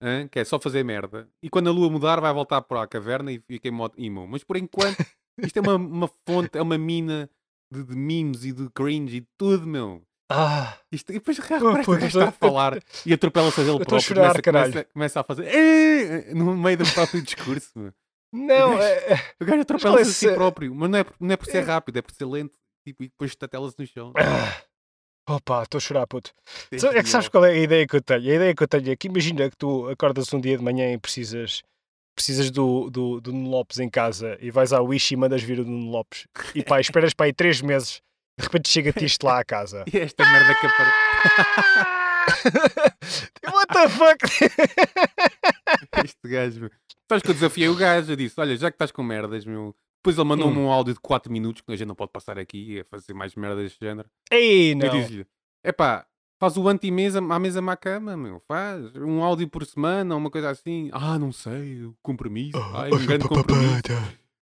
hã, 0.02 0.28
que 0.28 0.40
é 0.40 0.44
só 0.44 0.60
fazer 0.60 0.84
merda. 0.84 1.30
E 1.44 1.52
quando 1.52 1.70
a 1.70 1.72
lua 1.72 1.88
mudar, 1.88 2.20
vai 2.20 2.34
voltar 2.34 2.64
para 2.64 2.82
a 2.82 2.88
caverna 2.88 3.32
e 3.32 3.40
fica 3.40 3.68
em 3.68 3.72
modo 3.72 3.94
emo. 3.96 4.28
Mas 4.28 4.44
por 4.44 4.58
enquanto, 4.58 5.06
isto 5.38 5.58
é 5.58 5.62
uma, 5.62 5.76
uma 5.76 6.08
fonte, 6.28 6.58
é 6.58 6.62
uma 6.64 6.80
mina 6.80 7.30
de, 7.72 7.84
de 7.84 7.96
memes 7.96 8.44
e 8.44 8.52
de 8.52 8.68
cringe 8.72 9.18
e 9.18 9.20
de 9.20 9.28
tudo, 9.38 9.68
meu. 9.68 10.02
Ah, 10.30 10.78
Isto, 10.92 11.12
e 11.12 11.16
depois 11.16 11.38
este 11.40 11.48
pô, 11.86 11.94
gajo 11.94 12.06
está 12.08 12.28
a 12.28 12.32
falar 12.32 12.80
e 13.06 13.14
atropela-se 13.14 13.62
a 13.62 13.64
dele 13.64 13.78
estou 13.78 13.84
a 13.98 14.02
próprio. 14.02 14.02
chorar, 14.02 14.22
começa, 14.30 14.42
caralho. 14.42 14.72
começa, 14.74 14.90
começa 14.94 15.20
a 15.22 15.24
fazer 15.24 16.36
no 16.36 16.56
meio 16.58 16.78
do 16.78 16.86
próprio 16.94 17.22
discurso. 17.22 17.94
Não, 18.34 18.72
gajo- 18.72 18.82
é, 18.82 19.14
é- 19.14 19.24
O 19.42 19.46
gajo 19.46 19.62
atropela-se 19.62 20.02
a 20.02 20.06
si 20.14 20.26
esse- 20.26 20.36
próprio, 20.36 20.76
mas 20.76 20.90
não 20.90 21.00
é, 21.00 21.04
por- 21.06 21.16
não 21.20 21.32
é 21.34 21.38
por 21.38 21.46
ser 21.46 21.58
É. 21.60 21.62
rápido, 21.62 21.98
é 21.98 22.02
por 22.02 22.12
ser 22.14 22.26
lento. 22.26 22.58
Tipo, 22.86 23.04
e 23.04 23.08
depois 23.08 23.32
estatela-se 23.32 23.76
no 23.80 23.86
chão. 23.88 24.12
ah. 24.18 24.62
Opa, 25.30 25.64
estou 25.64 25.78
a 25.78 25.82
chorar, 25.82 26.08
puto. 26.08 26.32
Só- 26.78 26.92
É 26.92 27.04
que 27.04 27.10
sabes 27.10 27.28
qual 27.30 27.44
é 27.46 27.52
a 27.52 27.58
ideia 27.58 27.86
que 27.88 27.96
eu 27.96 28.02
tenho? 28.02 28.20
A 28.32 28.36
ideia 28.36 28.56
que 28.56 28.64
eu 28.64 28.68
tenho 28.68 28.92
é 28.92 28.96
que 28.96 29.08
imagina 29.08 29.50
que 29.50 29.58
tu 29.58 29.88
acordas 29.90 30.32
um 30.34 30.40
dia 30.40 30.58
de 30.58 30.64
manhã 30.64 30.92
e 30.94 30.98
precisas, 30.98 31.62
precisas 32.16 32.50
do, 32.50 32.90
do, 32.90 33.20
do 33.22 33.32
Nuno 33.34 33.50
Lopes 33.50 33.80
em 33.80 33.90
casa 33.90 34.38
e 34.42 34.50
vais 34.52 34.72
à 34.72 34.82
Wish 34.82 35.14
e 35.14 35.18
mandas 35.18 35.42
vir 35.44 35.60
o 35.60 35.66
Nuno 35.66 35.92
Lopes 35.92 36.28
e 36.56 36.64
pá, 36.64 36.80
esperas 36.80 37.14
para 37.14 37.26
aí 37.28 37.34
três 37.34 37.62
meses 37.62 38.02
de 38.38 38.44
repente 38.44 38.70
chega-te 38.70 39.06
isto 39.06 39.26
lá 39.26 39.40
à 39.40 39.44
casa. 39.44 39.84
E 39.92 39.98
esta 39.98 40.24
merda 40.30 40.54
que 40.56 40.66
aparece. 40.68 41.88
What 43.52 43.68
the 43.74 43.90
fuck? 43.90 44.20
Este 46.04 46.28
gajo. 46.28 46.70
Sabes 47.10 47.24
que 47.24 47.30
eu 47.30 47.34
desafiei 47.34 47.70
o 47.70 47.76
gajo, 47.76 48.12
eu 48.12 48.16
disse: 48.16 48.40
Olha, 48.40 48.56
já 48.58 48.70
que 48.70 48.76
estás 48.76 48.92
com 48.92 49.04
merdas, 49.04 49.46
meu. 49.46 49.76
Depois 50.04 50.18
ele 50.18 50.28
mandou-me 50.28 50.58
Hum. 50.58 50.66
um 50.68 50.72
áudio 50.72 50.94
de 50.94 51.00
4 51.00 51.32
minutos, 51.32 51.62
que 51.62 51.72
a 51.72 51.76
gente 51.76 51.88
não 51.88 51.96
pode 51.96 52.12
passar 52.12 52.38
aqui 52.38 52.80
a 52.80 52.86
fazer 52.86 53.14
mais 53.14 53.36
merda 53.36 53.62
deste 53.62 53.80
género. 53.84 54.08
Ei, 54.32 54.76
não. 54.76 54.86
eu 54.86 54.92
disse-lhe: 54.92 55.26
Epá, 55.64 56.06
faz 56.40 56.56
o 56.58 56.68
anti-mesa 56.68 57.20
à 57.20 57.40
mesa 57.40 57.62
à 57.72 57.76
cama, 57.76 58.16
meu. 58.16 58.42
Faz 58.48 58.96
um 58.96 59.24
áudio 59.24 59.48
por 59.50 59.66
semana, 59.66 60.16
uma 60.16 60.30
coisa 60.30 60.50
assim. 60.50 60.90
Ah, 60.94 61.18
não 61.18 61.32
sei, 61.32 61.84
o 61.84 61.96
compromisso. 62.02 62.58
Ai, 62.76 62.92
um 62.92 63.06
grande 63.06 63.28
compromisso. 63.28 63.82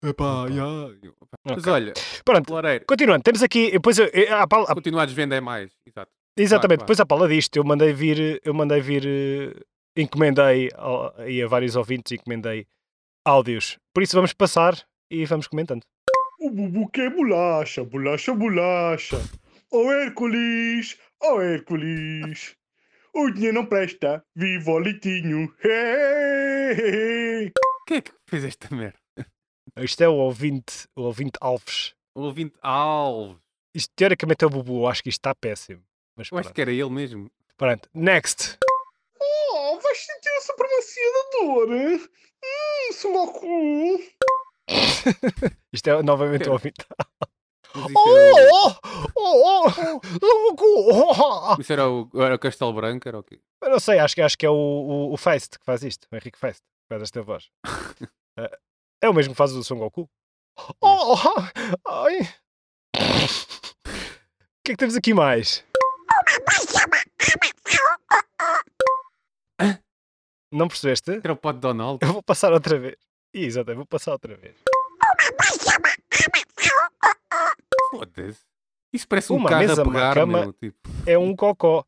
Epá, 0.03 0.47
já. 0.51 0.63
Eu, 0.63 1.15
"Epá." 1.23 1.39
Mas 1.45 1.59
Ok. 1.59 1.73
olha, 1.73 1.93
Pronto, 2.25 2.51
Loureiro, 2.51 2.85
continuando, 2.87 3.23
temos 3.23 3.43
aqui, 3.43 3.71
depois 3.71 3.99
eu, 3.99 4.07
eu- 4.07 4.37
à 4.37 4.47
pala- 4.47 4.67
continuar 4.75 5.03
a 5.03 5.07
desvender 5.07 5.41
mais. 5.43 5.71
Exato. 5.87 6.11
exatamente, 6.37 6.79
claro. 6.79 6.87
depois 6.87 7.01
à 7.01 7.07
pala 7.07 7.29
disto, 7.29 7.57
eu 7.57 7.65
mandei 7.65 7.93
vir, 7.93 8.41
eu 8.45 8.55
mandei 8.55 8.81
vir, 8.81 9.05
eh, 9.07 9.53
encomendei 9.97 10.71
aí 11.19 11.43
a 11.43 11.47
vários 11.47 11.77
ouvintes, 11.77 12.13
encomendei 12.13 12.67
áudios. 13.25 13.77
Por 13.95 14.03
isso 14.03 14.17
vamos 14.17 14.33
passar 14.33 14.75
e 15.11 15.25
vamos 15.27 15.47
comentando. 15.47 15.83
O 16.41 16.51
Bubu 16.51 16.89
quer 16.91 17.11
bolacha, 17.15 17.85
bolacha, 17.85 18.35
bolacha. 18.35 19.17
Ô 19.71 19.93
Hércules, 19.93 20.99
ô 21.23 21.41
Hércules. 21.41 22.57
O 23.15 23.31
dinheiro 23.31 23.57
não 23.57 23.67
presta, 23.67 24.25
viva 24.35 24.71
o 24.73 24.79
litinho. 24.81 25.53
Hey! 25.63 27.53
Quem 27.87 27.99
é 27.99 28.01
que 28.01 28.13
fez 28.29 28.45
esta 28.45 28.75
merda? 28.75 28.99
Isto 29.79 30.03
é 30.03 30.09
o 30.09 30.15
ouvinte, 30.15 30.87
o 30.97 31.03
ouvinte 31.03 31.39
Alves. 31.41 31.95
O 32.15 32.23
ouvinte 32.23 32.55
Alves. 32.61 33.39
Isto 33.75 33.91
teoricamente 33.97 34.45
é 34.45 34.47
o 34.47 34.51
Bubu, 34.51 34.81
eu 34.83 34.87
acho 34.87 35.03
que 35.03 35.09
isto 35.09 35.19
está 35.21 35.35
péssimo. 35.35 35.83
Mas 36.17 36.29
Eu 36.31 36.39
acho 36.39 36.53
que 36.53 36.61
era 36.61 36.71
ele 36.71 36.91
mesmo. 36.91 37.31
Pronto, 37.57 37.89
next. 37.95 38.59
Oh, 39.21 39.79
vais 39.81 39.99
sentir 39.99 40.29
a 40.29 40.41
supremacia 40.43 41.13
da 41.13 41.39
dor. 41.39 41.73
hein? 41.73 42.09
Hum, 42.45 42.93
Sumoku. 42.93 44.01
Isto 45.73 45.89
é 45.91 46.03
novamente 46.03 46.49
o 46.49 46.53
ouvinte. 46.53 46.85
O- 46.91 47.33
Oh, 47.75 48.77
oh, 49.17 49.71
oh, 49.71 50.01
oh, 50.21 51.55
oh. 51.57 51.57
Isso 51.61 51.73
era 51.73 51.89
o, 51.89 52.11
era 52.17 52.35
o 52.35 52.39
Castelo 52.39 52.75
Branco, 52.75 53.09
era 53.09 53.19
o 53.19 53.23
quê? 53.23 53.41
Eu 53.63 53.71
não 53.71 53.81
sei, 53.81 53.99
acho 53.99 54.15
que, 54.15 54.21
acho 54.21 54.37
que 54.37 54.45
é 54.45 54.51
o, 54.51 54.53
o, 54.55 55.13
o 55.15 55.17
Feist 55.17 55.59
que 55.59 55.65
faz 55.65 55.83
isto, 55.83 56.07
o 56.13 56.15
Henrique 56.17 56.39
Feist, 56.39 56.61
que 56.61 56.89
faz 56.91 57.01
esta 57.03 57.23
voz. 57.23 57.49
É- 59.03 59.09
o 59.09 59.13
mesmo 59.15 59.35
que 59.35 59.39
faz 59.39 59.53
o 59.53 59.65
Son 59.65 59.77
Goku. 59.79 60.09
Oh, 60.81 61.17
ai. 61.89 62.21
O 62.95 64.65
que 64.65 64.73
é 64.73 64.75
que 64.75 64.77
temos 64.77 64.95
aqui 64.95 65.13
mais? 65.13 65.65
Não 70.53 70.69
percebeste? 70.69 71.13
Era 71.25 71.33
o 71.33 71.37
pote 71.37 71.59
Donald. 71.61 71.99
Eu 72.03 72.13
vou 72.13 72.23
passar 72.23 72.53
outra 72.53 72.79
vez. 72.79 72.97
Exato, 73.35 73.71
eu 73.71 73.77
vou 73.77 73.87
passar 73.87 74.13
outra 74.13 74.37
vez. 74.37 74.55
Foda-se. 77.91 78.41
Isso 78.93 79.09
parece 79.09 79.33
um 79.33 79.37
Uma 79.37 79.49
carro 79.49 79.61
mesa, 79.63 79.81
a 79.81 79.85
uma 79.85 79.93
pegar, 79.93 80.15
cama. 80.15 80.41
meu. 80.43 80.53
Tipo. 80.53 80.77
É 81.07 81.19
um 81.19 81.35
cocó. 81.35 81.87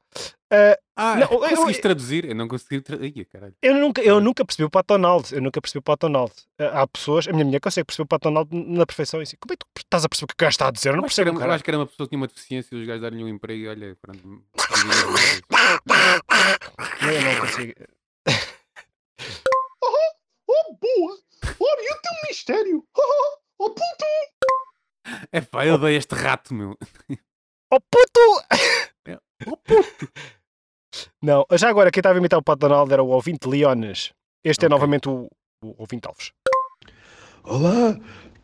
Ah, 0.56 0.78
Ah, 0.96 1.16
Não, 1.16 1.22
eu- 1.22 1.38
conseguiste 1.40 1.78
eu- 1.78 1.82
traduzir? 1.82 2.24
Eu 2.24 2.34
não 2.36 2.46
consegui 2.46 2.80
traduzir. 2.80 3.26
eu, 3.62 3.74
nunca, 3.74 4.00
eu 4.00 4.20
nunca 4.20 4.44
percebi 4.44 4.64
o 4.64 4.70
Pato 4.70 4.94
Donald. 4.94 5.34
Eu 5.34 5.42
nunca 5.42 5.60
percebi 5.60 5.80
o 5.80 5.82
Pato 5.82 6.06
Donald. 6.06 6.32
Ah, 6.60 6.82
há 6.82 6.86
pessoas, 6.86 7.26
a 7.26 7.32
minha 7.32 7.44
mulher 7.44 7.58
consegue 7.60 7.84
perceber 7.86 8.04
o 8.04 8.06
Pato 8.06 8.28
Donald 8.30 8.48
na 8.54 8.86
perfeição. 8.86 9.18
E 9.20 9.24
assim, 9.24 9.36
como 9.40 9.52
é 9.52 9.56
que 9.56 9.64
tu 9.74 9.80
estás 9.82 10.04
a 10.04 10.08
perceber 10.08 10.24
o 10.24 10.28
que 10.28 10.34
o 10.34 10.38
gajo 10.44 10.54
está 10.54 10.68
a 10.68 10.70
dizer? 10.70 10.90
Eu 10.90 10.96
não 10.96 11.02
que 11.02 11.06
era, 11.20 11.24
percebo, 11.32 11.40
eu 11.44 11.50
acho 11.52 11.64
que 11.64 11.70
era 11.70 11.78
uma 11.78 11.86
pessoa 11.86 12.06
que 12.06 12.10
tinha 12.10 12.20
uma 12.20 12.28
deficiência 12.28 12.76
e 12.76 12.80
os 12.80 12.86
gajos 12.86 13.02
darem 13.02 13.24
um 13.24 13.28
emprego 13.28 13.60
e 13.64 13.68
olha, 13.68 13.96
pronto. 14.00 14.22
Eu 17.02 17.22
não 17.22 17.40
consigo. 17.40 17.72
Oh, 20.46 20.74
boa! 20.80 21.18
Olha, 21.60 21.88
eu 21.88 22.00
tenho 22.00 22.20
um 22.24 22.28
mistério! 22.28 22.84
Oh, 23.56 23.70
puto! 23.70 24.04
É 25.32 25.40
pá, 25.40 25.64
eu 25.64 25.74
odeio 25.74 25.96
este 25.96 26.12
rato, 26.14 26.52
meu. 26.52 26.76
Oh 27.72 27.80
puto! 27.80 28.20
Oh, 29.46 29.56
puto. 29.58 30.08
Não, 31.22 31.44
já 31.52 31.68
agora, 31.68 31.90
quem 31.90 32.00
estava 32.00 32.16
a 32.16 32.18
imitar 32.18 32.38
o 32.38 32.42
Pato 32.42 32.61
Donald 32.61 32.92
era 32.92 33.02
o 33.02 33.09
ouvinte 33.09 33.48
Leones. 33.48 34.12
Este 34.42 34.64
é 34.64 34.66
Ok. 34.66 34.76
novamente 34.76 35.09
o, 35.09 35.28
o 35.62 35.74
ouvinte 35.78 36.07
Alves. 36.07 36.33
Olá, 37.44 37.98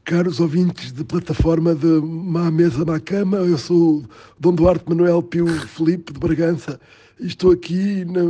caros 0.04 0.40
ouvintes 0.40 0.92
de 0.92 1.04
plataforma 1.04 1.74
de 1.74 1.86
Má 1.86 2.50
Mesa 2.50 2.84
Má 2.84 2.98
Cama, 3.00 3.38
eu 3.38 3.56
sou 3.58 3.98
o 3.98 4.04
Dom 4.38 4.54
Duarte 4.54 4.84
Manuel 4.88 5.22
Pio 5.22 5.46
Felipe 5.46 6.12
de 6.12 6.18
Bragança 6.18 6.80
e 7.18 7.26
estou 7.26 7.52
aqui 7.52 8.04
na 8.06 8.22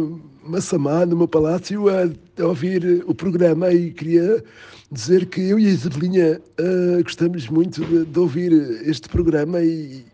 Massamá, 0.43 1.07
no 1.07 1.17
meu 1.17 1.29
palácio, 1.29 1.89
a, 1.89 2.05
a 2.43 2.47
ouvir 2.47 3.03
o 3.07 3.15
programa 3.15 3.73
e 3.73 3.93
queria 3.93 4.43
dizer 4.91 5.27
que 5.27 5.41
eu 5.41 5.59
e 5.59 5.67
a 5.67 5.71
Isabelinha 5.71 6.41
ah, 6.59 7.03
gostamos 7.03 7.49
muito 7.49 7.85
de, 7.85 8.05
de 8.05 8.19
ouvir 8.19 8.53
este 8.85 9.09
programa 9.09 9.61
e, 9.61 10.05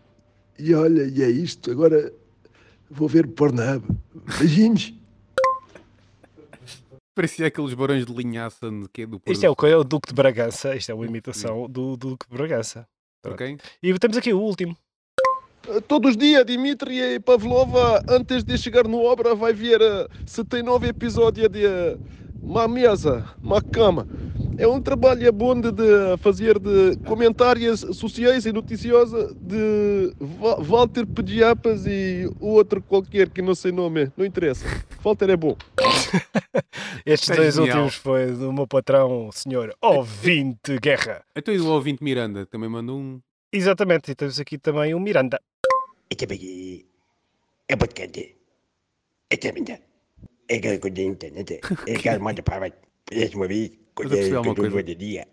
e 0.59 0.73
olha, 0.73 1.03
e 1.03 1.23
é 1.23 1.29
isto, 1.29 1.71
agora 1.71 2.13
vou 2.89 3.07
ver 3.07 3.27
Pornhub. 3.27 3.85
Beijinhos! 4.39 4.93
Parecia 7.15 7.47
aqueles 7.47 7.73
barões 7.73 8.05
de 8.05 8.13
linhaça 8.13 8.69
de 8.69 8.87
quê? 8.93 9.05
Do 9.05 9.19
Isto 9.25 9.45
é 9.45 9.49
o, 9.49 9.55
é 9.65 9.75
o 9.75 9.83
Duque 9.83 10.09
de 10.09 10.13
Bragança. 10.13 10.75
Isto 10.75 10.91
é 10.91 10.93
uma 10.93 11.05
imitação 11.05 11.67
do, 11.67 11.97
do 11.97 12.09
Duque 12.09 12.27
de 12.29 12.37
Bragança. 12.37 12.87
Ok? 13.25 13.57
E 13.81 13.99
temos 13.99 14.17
aqui 14.17 14.31
o 14.31 14.39
último. 14.39 14.77
Todos 15.87 16.11
os 16.11 16.17
dias, 16.17 16.45
Dimitri 16.45 17.19
Pavlova, 17.19 18.01
antes 18.07 18.43
de 18.43 18.57
chegar 18.57 18.87
no 18.87 19.03
obra, 19.03 19.35
vai 19.35 19.51
ver 19.51 19.81
eh, 19.81 20.07
se 20.25 20.43
tem 20.45 20.63
novo 20.63 20.85
episódio 20.85 21.49
de 21.49 21.65
eh, 21.65 21.97
Uma 22.41 22.67
Mesa, 22.67 23.27
Uma 23.41 23.61
Cama. 23.61 24.07
É 24.57 24.67
um 24.67 24.81
trabalho 24.81 25.31
bom 25.31 25.59
de, 25.59 25.71
de 25.71 26.17
fazer 26.19 26.57
de 26.57 26.97
comentários 27.05 27.81
sociais 27.95 28.45
e 28.45 28.51
noticiosos 28.51 29.35
de 29.35 30.13
Walter 30.65 31.05
Pediapas 31.05 31.85
e 31.85 32.27
o 32.39 32.47
outro 32.47 32.81
qualquer 32.81 33.29
que 33.29 33.41
não 33.41 33.53
sei 33.53 33.71
nome, 33.71 34.11
não 34.17 34.25
interessa. 34.25 34.65
Walter 35.03 35.29
é 35.29 35.37
bom. 35.37 35.55
Estes 37.05 37.29
É 37.29 37.35
dois 37.35 37.53
genial. 37.55 37.83
últimos 37.83 37.95
foi 37.95 38.31
do 38.31 38.51
meu 38.51 38.65
patrão, 38.67 39.27
o 39.27 39.31
senhor 39.31 39.75
Ouvinte 39.79 40.79
Guerra. 40.81 41.23
Então 41.35 41.53
e 41.53 41.59
o 41.59 41.67
ouvinte 41.67 42.03
Miranda 42.03 42.45
também 42.47 42.69
mandou 42.69 42.97
um. 42.97 43.21
Exatamente, 43.53 44.11
e 44.11 44.15
temos 44.15 44.39
aqui 44.39 44.57
também 44.57 44.93
o 44.95 44.99
Miranda. 44.99 45.39
Ito 46.11 46.25
bagi 46.27 46.85
é 47.69 47.75
podcast. 47.75 48.35
Ito 49.31 49.53
minda. 49.53 49.79
É 50.49 50.59
que 50.59 50.79
tenho 50.91 51.11
internet. 51.11 51.59
É 51.85 51.93
que 51.95 52.17
mando 52.17 52.41
para 52.41 52.71
esse 53.11 53.35
momento. 53.35 53.86
Quando 53.97 54.11
eu 54.11 54.17
percebi 54.17 54.35
alguma 54.35 54.55
coisa. 54.55 54.83
de 54.83 54.95
dia. 54.95 55.27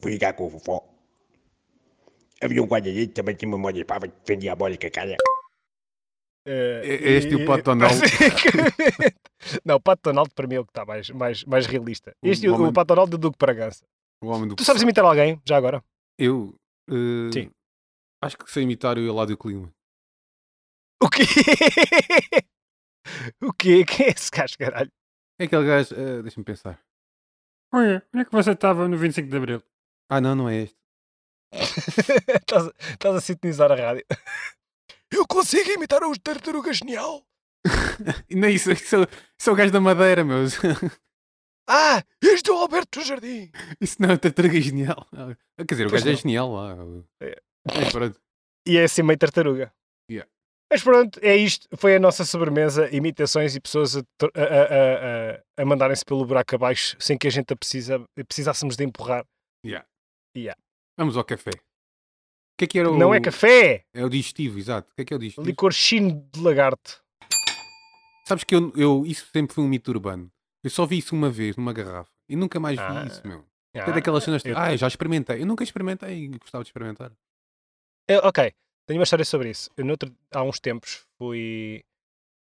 Fui 0.00 0.12
ligar 0.12 0.32
com 0.34 0.46
o 0.46 0.50
fofó. 0.50 0.92
Havia 2.42 2.62
um 2.62 2.66
guarda 2.66 2.88
ali 2.90 3.06
também 3.08 3.34
tinha 3.34 3.48
uma 3.48 3.56
moda 3.58 3.82
para 3.84 4.06
defender 4.08 4.36
diabólica, 4.42 4.90
cara. 4.90 5.16
Eh, 6.46 6.82
É- 6.84 6.94
é 6.94 7.12
este 7.12 7.34
o 7.34 7.46
Pato 7.46 7.62
Donald? 7.64 7.94
Não, 9.64 9.76
o 9.76 9.80
Pato 9.80 10.02
Donald 10.04 10.30
para 10.34 10.46
mim 10.46 10.56
é 10.56 10.60
o 10.60 10.64
que 10.64 10.70
está 10.70 10.84
mais, 10.84 11.08
mais, 11.10 11.44
mais 11.44 11.66
realista. 11.66 12.14
Este 12.22 12.46
é 12.46 12.50
o, 12.50 12.54
homem- 12.54 12.68
o 12.68 12.72
Pato 12.72 12.88
Donald 12.88 13.10
do 13.10 13.18
Duque 13.18 13.36
de 13.36 13.46
Bragança. 13.46 13.84
O 14.22 14.28
homem 14.28 14.48
do 14.48 14.54
Tu 14.56 14.64
sabes 14.64 14.82
imitar 14.82 15.04
alguém, 15.04 15.40
já 15.46 15.56
agora? 15.56 15.82
Eu. 16.18 16.54
eh, 16.90 17.30
Sim. 17.32 17.50
Acho 18.22 18.36
que 18.38 18.50
sei 18.50 18.62
imitar 18.64 18.96
o 18.98 19.06
Eládio 19.06 19.36
Clima. 19.36 19.72
O 21.02 21.08
quê? 21.08 21.22
o 23.42 23.52
quê? 23.52 23.84
Quem 23.84 24.06
é 24.06 24.10
esse 24.10 24.30
gajo, 24.30 24.56
caralho? 24.58 24.90
É 25.38 25.44
aquele 25.44 25.66
gajo. 25.66 25.94
eh, 25.94 26.22
Deixa-me 26.22 26.44
pensar. 26.44 26.78
Olha, 27.76 28.02
onde 28.14 28.22
é 28.22 28.24
que 28.24 28.32
você 28.32 28.52
estava 28.52 28.88
no 28.88 28.96
25 28.96 29.28
de 29.28 29.36
Abril? 29.36 29.62
Ah, 30.10 30.20
não, 30.20 30.34
não 30.34 30.48
é 30.48 30.62
este. 30.62 30.76
estás, 32.40 32.70
estás 32.90 33.14
a 33.16 33.20
sintonizar 33.20 33.70
a 33.70 33.74
rádio. 33.76 34.04
Eu 35.12 35.26
consigo 35.26 35.70
imitar 35.70 36.02
os 36.04 36.18
Tartaruga 36.18 36.72
Genial. 36.72 37.22
Não, 38.30 38.48
isso, 38.48 38.70
isso, 38.72 38.96
é- 38.96 39.06
isso 39.38 39.50
é 39.50 39.52
o 39.52 39.56
gajo 39.56 39.72
da 39.72 39.80
Madeira, 39.80 40.24
meu. 40.24 40.38
Ah, 41.68 42.00
este 42.22 42.48
é 42.48 42.52
o 42.52 42.58
Alberto 42.58 43.00
do 43.00 43.04
Jardim. 43.04 43.50
Isso 43.80 43.96
não 44.00 44.10
é 44.12 44.16
tartaruga 44.16 44.60
genial. 44.60 45.04
Ah, 45.12 45.34
Quer 45.66 45.74
dizer, 45.74 45.86
o 45.88 45.90
Pois 45.90 46.00
gajo 46.04 46.10
é 46.10 46.12
não. 46.12 46.20
genial 46.20 46.52
lá. 46.52 46.76
É. 47.20 47.42
Mas 47.66 47.90
pronto. 47.92 48.20
E 48.68 48.76
é 48.76 48.84
assim 48.84 49.02
meio 49.02 49.18
tartaruga. 49.18 49.74
Yeah. 50.08 50.30
Mas 50.70 50.82
pronto, 50.82 51.18
é 51.22 51.36
isto. 51.36 51.68
Foi 51.76 51.94
a 51.94 52.00
nossa 52.00 52.24
sobremesa. 52.24 52.88
Imitações 52.94 53.54
e 53.54 53.60
pessoas 53.60 53.96
a, 53.96 54.00
a- 54.00 54.42
a- 54.42 55.42
a- 55.62 55.64
mandarem-se 55.64 56.04
pelo 56.04 56.24
buraco 56.26 56.54
abaixo 56.56 56.96
sem 56.98 57.16
que 57.16 57.26
a 57.28 57.30
gente 57.30 57.52
a 57.52 57.56
precisa, 57.56 58.04
precisássemos 58.26 58.76
de 58.76 58.84
empurrar. 58.84 59.24
Yeah. 59.64 59.86
Yeah. 60.36 60.60
Vamos 60.98 61.16
ao 61.16 61.24
café. 61.24 61.50
O 61.50 62.58
que 62.58 62.64
é 62.64 62.66
que 62.66 62.78
era 62.78 62.90
o. 62.90 62.96
Não 62.98 63.14
é 63.14 63.20
café, 63.20 63.84
É 63.94 64.04
o 64.04 64.08
digestivo, 64.08 64.58
exato. 64.58 64.90
O 64.90 64.94
que 64.96 65.02
é 65.02 65.04
que 65.04 65.12
é 65.14 65.16
o 65.16 65.20
digestivo? 65.20 65.46
licor 65.46 65.72
chino 65.72 66.26
de 66.32 66.40
lagarto. 66.40 67.00
Sabes 68.26 68.42
que 68.44 68.54
eu, 68.54 68.72
eu- 68.76 69.04
isso 69.06 69.26
sempre 69.32 69.54
foi 69.54 69.62
um 69.62 69.68
mito 69.68 69.90
urbano. 69.90 70.30
Eu 70.64 70.70
só 70.70 70.84
vi 70.84 70.98
isso 70.98 71.14
uma 71.14 71.30
vez 71.30 71.56
numa 71.56 71.72
garrafa 71.72 72.10
e 72.28 72.34
nunca 72.34 72.58
mais 72.58 72.76
vi 72.76 72.84
Ah. 72.84 73.04
isso, 73.06 73.22
meu. 73.26 73.44
Ah, 73.76 73.90
é 73.90 73.92
daquelas 73.92 74.24
cenas. 74.24 74.42
Ah, 74.56 74.74
já 74.74 74.88
experimentei. 74.88 75.40
Eu 75.42 75.46
nunca 75.46 75.62
experimentei 75.62 76.24
e 76.24 76.28
gostava 76.38 76.64
de 76.64 76.70
experimentar. 76.70 77.12
Eu- 78.08 78.20
ok, 78.24 78.52
tenho 78.86 78.98
uma 79.00 79.04
história 79.04 79.24
sobre 79.24 79.50
isso. 79.50 79.70
Eu, 79.76 79.84
noutro- 79.84 80.14
há 80.32 80.42
uns 80.42 80.58
tempos, 80.60 81.04
fui, 81.18 81.82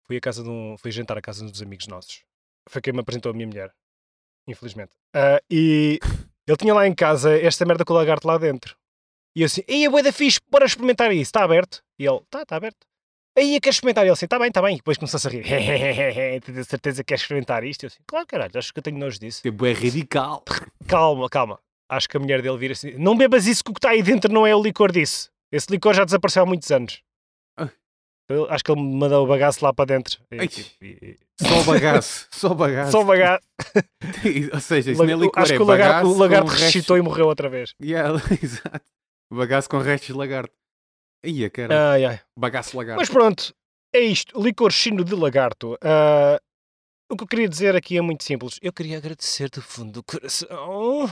fui, 0.07 0.17
a 0.17 0.21
casa 0.21 0.43
de 0.43 0.49
um, 0.49 0.77
fui 0.79 0.91
jantar 0.91 1.17
a 1.19 1.23
casa 1.23 1.45
de 1.45 1.51
uns 1.51 1.63
amigos 1.63 1.87
nossos. 1.87 2.23
Foi 2.69 2.81
quem 2.81 2.93
me 2.93 3.01
apresentou 3.01 3.31
a 3.31 3.35
minha 3.35 3.47
mulher, 3.47 3.73
infelizmente. 4.49 4.93
Ah, 5.15 5.41
e 5.51 5.99
ele 6.47 6.57
tinha 6.57 6.75
lá 6.75 6.87
em 6.87 6.95
casa 6.95 7.37
esta 7.39 7.65
merda 7.65 7.85
com 7.85 7.93
o 7.93 7.97
lagarto 7.97 8.27
lá 8.27 8.39
dentro. 8.39 8.77
E 9.37 9.43
eu 9.43 9.47
assim, 9.47 9.63
ei, 9.67 9.87
a 9.87 9.91
boia 9.91 10.05
da 10.05 10.13
fixe, 10.13 10.39
bora 10.49 10.65
experimentar 10.65 11.11
isso, 11.13 11.23
está 11.23 11.43
aberto? 11.43 11.83
E 11.99 12.07
ele, 12.07 12.21
tá, 12.31 12.43
está 12.43 12.57
aberto. 12.57 12.87
Aí, 13.37 13.59
queres 13.61 13.77
experimentar? 13.77 14.05
E 14.05 14.07
ele 14.07 14.13
assim, 14.13 14.27
está 14.27 14.39
bem, 14.39 14.47
está 14.47 14.63
bem. 14.63 14.75
E 14.75 14.77
depois 14.77 14.97
começou-se 14.97 15.27
a 15.27 15.31
rir. 15.31 15.43
Tens 16.41 16.69
certeza 16.69 17.03
que 17.03 17.09
queres 17.09 17.23
experimentar 17.23 17.65
isto? 17.65 17.83
Eu 17.83 17.89
assim, 17.89 17.99
claro, 18.07 18.27
caralho, 18.29 18.53
acho 18.57 18.73
que 18.73 18.79
eu 18.79 18.83
tenho 18.83 18.97
nojo 18.97 19.19
disso. 19.19 19.43
Tipo, 19.43 19.67
é 19.67 19.73
radical. 19.73 20.45
Calma, 20.87 21.29
calma. 21.29 21.59
Acho 21.89 22.09
que 22.09 22.17
a 22.17 22.21
mulher 22.21 22.41
dele 22.41 22.57
vira 22.57 22.73
assim: 22.73 22.93
Não 22.93 23.17
bebas 23.17 23.47
isso 23.47 23.63
que 23.65 23.71
o 23.71 23.75
que 23.75 23.79
está 23.79 23.91
aí 23.91 24.03
dentro 24.05 24.33
não 24.33 24.47
é 24.47 24.55
o 24.55 24.63
licor 24.63 24.93
disso. 24.93 25.31
Esse 25.55 25.71
licor 25.71 25.95
já 25.95 26.05
desapareceu 26.05 26.43
há 26.43 26.47
muitos 26.47 26.71
anos. 26.71 27.03
Ah. 27.59 27.71
Eu 28.29 28.51
acho 28.51 28.65
que 28.65 28.73
ele 28.73 28.81
me 28.83 28.97
mandou 28.97 29.25
o 29.25 29.29
bagaço 29.29 29.65
lá 29.65 29.73
para 29.73 29.85
dentro. 29.87 30.21
E, 30.33 30.41
Ai. 30.41 30.49
tipo, 30.49 30.71
e- 30.85 30.99
e- 31.03 31.19
Só 31.47 31.63
bagaço. 31.65 32.27
Só 32.33 32.55
bagaço. 32.55 32.93
Só 32.93 33.01
o 33.03 33.05
bagaço. 33.05 33.47
Ou 34.55 34.61
seja, 34.61 34.91
isso 34.93 35.05
não 35.05 35.11
é 35.13 35.17
licor, 35.17 35.43
acho 35.43 35.53
é 35.53 35.57
que 35.57 35.63
o 35.63 35.67
lagarto, 35.67 36.09
o 36.09 36.19
lagarto 36.19 36.51
ressuscitou 36.51 36.97
e 36.99 37.03
morreu 37.03 37.27
outra 37.27 37.49
vez. 37.49 37.75
Yeah, 37.83 38.19
exato. 38.43 38.85
Bagaço 39.33 39.69
com 39.69 39.79
restos 39.79 40.09
de 40.09 40.13
lagarto. 40.15 40.53
Ia, 41.25 41.49
cara. 41.51 41.93
Ai, 41.93 42.05
ai. 42.05 42.21
Bagaço 42.39 42.77
lagarto. 42.77 43.01
Mas 43.01 43.09
pronto, 43.09 43.55
é 43.95 44.01
isto. 44.01 44.41
Licor 44.43 44.71
chino 44.73 45.05
de 45.05 45.15
lagarto. 45.15 45.79
Ah, 45.83 46.39
o 47.11 47.17
que 47.17 47.25
eu 47.25 47.29
queria 47.29 47.49
dizer 47.49 47.75
aqui 47.77 47.97
é 47.97 48.01
muito 48.01 48.25
simples. 48.25 48.59
Eu 48.61 48.73
queria 48.73 48.99
agradecer 48.99 49.49
do 49.51 49.63
fundo 49.63 49.93
do 49.93 50.03
coração 50.03 51.09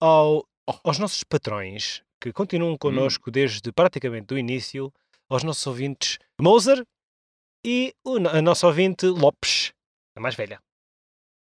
ao- 0.00 0.46
aos 0.84 0.98
nossos 0.98 1.22
patrões 1.24 2.02
que 2.22 2.32
continuam 2.32 2.78
connosco 2.78 3.32
desde 3.32 3.72
praticamente 3.72 4.32
o 4.32 4.38
início, 4.38 4.92
aos 5.28 5.42
nossos 5.42 5.66
ouvintes 5.66 6.18
Moser 6.40 6.86
e 7.66 7.92
o, 8.04 8.16
a 8.28 8.40
nossa 8.40 8.68
ouvinte 8.68 9.06
Lopes, 9.06 9.72
a 10.16 10.20
mais 10.20 10.36
velha. 10.36 10.60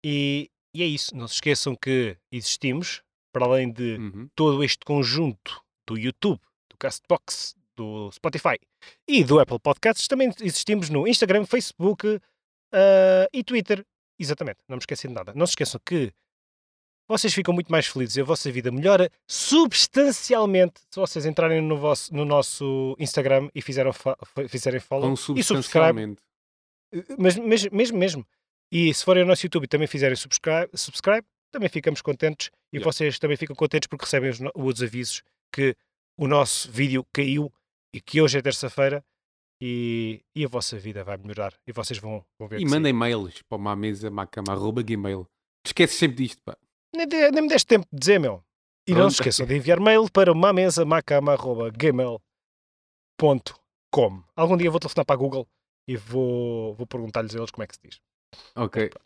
E, 0.02 0.50
e 0.74 0.82
é 0.82 0.86
isso. 0.86 1.14
Não 1.14 1.28
se 1.28 1.34
esqueçam 1.34 1.76
que 1.76 2.16
existimos, 2.32 3.02
para 3.30 3.44
além 3.44 3.70
de 3.70 3.96
Uhum. 3.98 4.28
todo 4.34 4.64
este 4.64 4.78
conjunto 4.86 5.62
do 5.86 5.98
YouTube, 5.98 6.40
do 6.70 6.76
Castbox, 6.78 7.54
do 7.76 8.10
Spotify 8.10 8.56
e 9.06 9.22
do 9.22 9.38
Apple 9.38 9.58
Podcasts, 9.58 10.08
também 10.08 10.30
existimos 10.40 10.88
no 10.88 11.06
Instagram, 11.06 11.44
Facebook 11.44 12.18
ah, 12.72 13.28
e 13.34 13.44
Twitter. 13.44 13.84
Exatamente, 14.18 14.60
não 14.66 14.76
me 14.76 14.80
esqueci 14.80 15.08
de 15.08 15.14
nada. 15.14 15.34
Não 15.34 15.46
se 15.46 15.52
esqueçam 15.52 15.78
que 15.84 16.10
vocês 17.10 17.34
ficam 17.34 17.52
muito 17.52 17.70
mais 17.72 17.86
felizes 17.88 18.16
e 18.16 18.20
a 18.20 18.24
vossa 18.24 18.50
vida 18.52 18.70
melhora 18.70 19.10
substancialmente 19.28 20.80
se 20.88 21.00
vocês 21.00 21.26
entrarem 21.26 21.60
no, 21.60 21.76
vosso, 21.76 22.14
no 22.14 22.24
nosso 22.24 22.96
Instagram 23.00 23.50
e 23.52 23.60
fizeram 23.60 23.90
fizerem 24.48 24.78
follow 24.78 25.12
e 25.12 25.16
subscribe. 25.16 25.42
substancialmente. 25.44 26.22
Mas, 27.18 27.36
mas 27.36 27.66
mesmo, 27.66 27.98
mesmo. 27.98 28.26
E 28.72 28.94
se 28.94 29.04
forem 29.04 29.22
ao 29.22 29.28
nosso 29.28 29.44
YouTube 29.44 29.64
e 29.64 29.68
também 29.68 29.88
fizerem 29.88 30.14
subscribe, 30.16 30.70
subscribe 30.74 31.26
também 31.52 31.68
ficamos 31.68 32.00
contentes 32.00 32.50
e 32.72 32.76
Yeah. 32.76 32.84
vocês 32.92 33.18
também 33.18 33.36
ficam 33.36 33.56
contentes 33.56 33.88
porque 33.88 34.04
recebem 34.04 34.30
os, 34.30 34.38
os 34.54 34.82
avisos 34.82 35.22
que 35.52 35.74
o 36.16 36.28
nosso 36.28 36.70
vídeo 36.70 37.04
caiu 37.12 37.52
e 37.92 38.00
que 38.00 38.20
hoje 38.20 38.38
é 38.38 38.42
terça-feira 38.42 39.04
e, 39.60 40.22
e 40.34 40.44
a 40.44 40.48
vossa 40.48 40.78
vida 40.78 41.02
vai 41.02 41.16
melhorar 41.16 41.52
e 41.66 41.72
vocês 41.72 41.98
vão, 41.98 42.24
vão 42.38 42.46
ver 42.48 42.58
E 42.60 42.62
que 42.62 42.68
sim. 42.68 42.74
mandem 42.74 42.92
mails 42.92 43.42
para 43.42 43.58
uma 43.58 43.74
mesa, 43.74 44.08
macama, 44.10 44.52
arroba 44.52 44.80
gmail. 44.82 45.26
Esquece 45.66 45.94
sempre 45.94 46.18
disto, 46.24 46.40
pá. 46.44 46.56
Nem, 46.94 47.06
de- 47.06 47.30
nem 47.30 47.42
me 47.42 47.48
deste 47.48 47.66
tempo 47.66 47.86
de 47.92 47.98
dizer, 47.98 48.18
meu. 48.18 48.42
E 48.86 48.92
não 48.92 49.00
Pronto. 49.02 49.10
se 49.12 49.20
esqueçam 49.20 49.46
de 49.46 49.54
enviar 49.56 49.78
mail 49.80 50.10
para 50.10 50.34
mamesa.gmail.com 53.18 54.22
Algum 54.36 54.56
dia 54.56 54.70
vou 54.70 54.80
telefonar 54.80 55.04
para 55.04 55.14
a 55.14 55.18
Google 55.18 55.46
e 55.86 55.96
vou, 55.96 56.74
vou 56.74 56.86
perguntar-lhes 56.86 57.34
a 57.34 57.38
eles 57.38 57.50
como 57.50 57.62
é 57.64 57.66
que 57.66 57.74
se 57.74 57.80
diz. 57.82 58.00
Ok. 58.56 58.88
Pronto. 58.88 59.04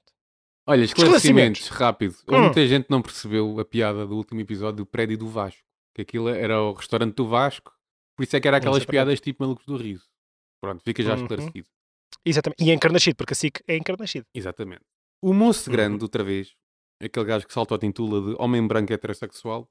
Olha, 0.67 0.83
Esclarecimentos. 0.85 1.65
esclarecimentos, 1.65 1.69
rápido. 1.69 2.15
Hum. 2.29 2.41
muita 2.45 2.67
gente 2.67 2.87
não 2.89 3.03
percebeu 3.03 3.59
a 3.61 3.65
piada 3.65 4.07
do 4.07 4.17
último 4.17 4.41
episódio 4.41 4.77
do 4.79 4.87
prédio 4.87 5.19
do 5.19 5.29
Vasco. 5.29 5.63
Que 5.95 6.03
aquilo 6.03 6.29
era 6.29 6.61
o 6.61 6.73
restaurante 6.73 7.15
do 7.15 7.29
Vasco. 7.29 7.73
Por 8.17 8.23
isso 8.25 8.37
é 8.37 8.41
que 8.41 8.49
era 8.49 8.57
aquelas 8.59 8.79
Exatamente. 8.79 8.91
piadas 8.93 9.21
tipo 9.21 9.43
malucos 9.43 9.67
do 9.67 9.77
riso. 9.77 10.07
Pronto, 10.63 10.83
fica 10.83 11.03
já 11.03 11.15
Uhum. 11.15 11.23
esclarecido. 11.23 11.67
Exatamente. 12.25 12.65
E 12.65 12.71
é 12.71 12.75
encarnascido, 12.75 13.17
porque 13.17 13.33
a 13.33 13.37
SIC 13.37 13.61
é 13.69 13.77
encarnascido. 13.77 14.27
Exatamente. 14.35 14.83
O 15.23 15.33
moço 15.35 15.69
Uhum. 15.69 15.77
grande, 15.77 16.03
outra 16.03 16.25
vez, 16.25 16.55
aquele 17.01 17.27
gajo 17.27 17.47
que 17.47 17.53
saltou 17.53 17.75
a 17.77 17.79
tintula 17.79 18.21
de 18.31 18.37
homem 18.43 18.67
branco 18.67 18.93
heterossexual, 18.93 19.69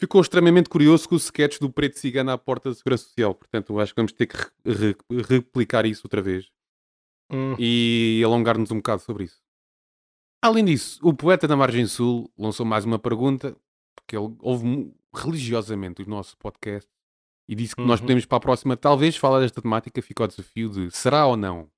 ficou 0.00 0.20
extremamente 0.20 0.68
curioso 0.68 1.08
com 1.08 1.14
o 1.14 1.18
sketch 1.18 1.58
do 1.60 1.70
preto 1.70 1.98
cigano 1.98 2.30
à 2.30 2.38
porta 2.38 2.70
da 2.70 2.74
Segurança 2.74 3.04
Social. 3.04 3.34
Portanto, 3.34 3.78
acho 3.78 3.92
que 3.94 4.00
vamos 4.00 4.12
ter 4.12 4.26
que 4.26 4.36
re- 4.36 4.96
re- 5.10 5.22
replicar 5.28 5.86
isso 5.86 6.02
outra 6.04 6.20
vez 6.22 6.50
Hum. 7.30 7.54
e 7.58 8.20
alongar-nos 8.24 8.70
um 8.70 8.76
bocado 8.76 9.00
sobre 9.02 9.24
isso. 9.24 9.40
Além 10.42 10.64
disso, 10.64 10.98
o 11.02 11.14
poeta 11.14 11.46
da 11.46 11.56
Margem 11.56 11.86
Sul 11.86 12.30
lançou 12.36 12.66
mais 12.66 12.84
uma 12.84 12.98
pergunta, 12.98 13.56
porque 13.94 14.16
ele 14.16 14.34
ouve 14.40 14.92
religiosamente 15.14 16.02
o 16.02 16.08
nosso 16.08 16.36
podcast 16.36 16.90
e 17.48 17.54
disse 17.54 17.76
que 17.76 17.82
nós 17.82 18.00
Uhum. 18.00 18.06
podemos 18.06 18.26
para 18.26 18.38
a 18.38 18.40
próxima, 18.40 18.76
talvez, 18.76 19.16
falar 19.16 19.40
desta 19.40 19.62
temática, 19.62 20.02
fica 20.02 20.24
o 20.24 20.26
desafio 20.26 20.68
de 20.68 20.90
será 20.90 21.26
ou 21.26 21.36
não? 21.36 21.70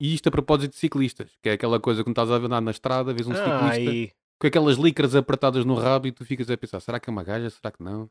E 0.00 0.14
isto 0.14 0.28
a 0.28 0.30
propósito 0.32 0.72
de 0.72 0.76
ciclistas, 0.78 1.36
que 1.42 1.48
é 1.48 1.52
aquela 1.52 1.80
coisa 1.80 2.04
que 2.04 2.10
estás 2.10 2.30
a 2.30 2.34
andar 2.36 2.60
na 2.60 2.70
estrada, 2.70 3.14
vês 3.14 3.26
um 3.26 3.32
Ah, 3.32 3.36
ciclista 3.72 3.90
com 4.38 4.46
aquelas 4.46 4.76
licras 4.76 5.14
apertadas 5.14 5.64
no 5.64 5.74
rabo 5.74 6.06
e 6.06 6.12
tu 6.12 6.24
ficas 6.24 6.50
a 6.50 6.56
pensar, 6.56 6.80
será 6.80 7.00
que 7.00 7.08
é 7.08 7.12
uma 7.12 7.24
gaja, 7.24 7.48
será 7.48 7.72
que 7.72 7.82
não? 7.82 8.10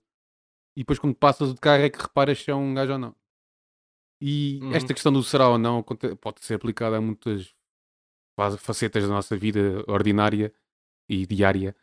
E 0.75 0.81
depois 0.81 0.97
quando 0.97 1.15
passas 1.15 1.53
de 1.53 1.59
carro 1.61 1.83
é 1.83 1.89
que 1.89 2.01
reparas 2.01 2.39
se 2.41 2.49
é 2.49 2.55
um 2.55 2.73
gajo 2.73 2.93
ou 2.93 2.97
não. 2.97 3.15
E 4.19 4.59
Uhum. 4.63 4.71
esta 4.73 4.93
questão 4.93 5.11
do 5.13 5.21
será 5.23 5.47
ou 5.49 5.57
não 5.57 5.83
pode 5.83 6.43
ser 6.43 6.55
aplicada 6.55 6.97
a 6.97 7.01
muitas 7.01 7.53
fa- 8.35 8.57
facetas 8.57 9.03
da 9.03 9.09
nossa 9.09 9.37
vida 9.37 9.83
ordinária 9.87 10.51
e 11.07 11.25
diária. 11.27 11.75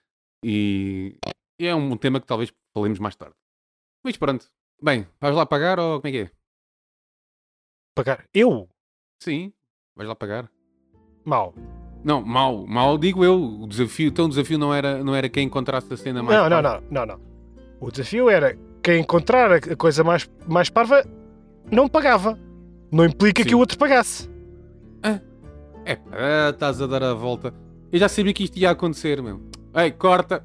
E 0.45 1.17
é 1.61 1.73
um 1.75 1.97
tema 1.97 2.21
que 2.21 2.27
talvez 2.27 2.53
falemos 2.75 2.99
mais 2.99 3.15
tarde. 3.15 3.37
Mas 4.05 4.17
pronto. 4.17 4.51
Bem, 4.83 5.07
vais 5.21 5.35
lá 5.37 5.47
pagar 5.47 5.79
ou 5.79 6.01
como 6.01 6.09
é 6.09 6.11
que 6.11 6.19
é? 6.29 6.31
pagar. 7.95 8.27
Eu? 8.35 8.69
Sim, 9.23 9.53
vais 9.97 10.09
lá 10.09 10.15
pagar. 10.15 10.49
Mal. 11.25 11.55
Não, 12.05 12.21
mal, 12.23 12.67
mal 12.67 12.99
digo 12.99 13.25
eu. 13.25 13.41
O 13.43 13.67
desafio, 13.67 14.09
então 14.09 14.25
o 14.27 14.29
desafio 14.29 14.59
não 14.59 14.75
era, 14.75 15.03
não 15.05 15.15
era 15.15 15.29
quem 15.29 15.47
encontrasse 15.47 15.93
a 15.93 15.97
cena 15.97 16.23
mais 16.23 16.37
Não, 16.37 16.49
não, 16.49 16.63
parva. 16.63 16.83
não, 16.91 17.07
não, 17.07 17.15
não. 17.15 17.21
O 17.81 17.91
desafio 17.91 18.29
era 18.29 18.57
quem 18.83 19.01
encontrar 19.01 19.53
a 19.53 19.77
coisa 19.77 20.03
mais, 20.03 20.29
mais 20.47 20.69
parva 20.69 21.05
não 21.71 21.89
pagava. 21.89 22.39
Não 22.91 23.05
implica 23.05 23.43
que 23.43 23.51
Sim. 23.51 23.55
o 23.55 23.59
outro 23.59 23.79
pagasse. 23.79 24.31
É, 25.85 25.97
pá, 25.97 26.51
estás 26.51 26.81
a 26.81 26.87
dar 26.87 27.03
a 27.03 27.13
volta. 27.15 27.53
Eu 27.91 27.99
já 27.99 28.09
sabia 28.09 28.33
que 28.33 28.45
isto 28.45 28.57
ia 28.57 28.71
acontecer, 28.71 29.21
meu. 29.21 29.41
Ei, 29.75 29.91
corta. 29.91 30.45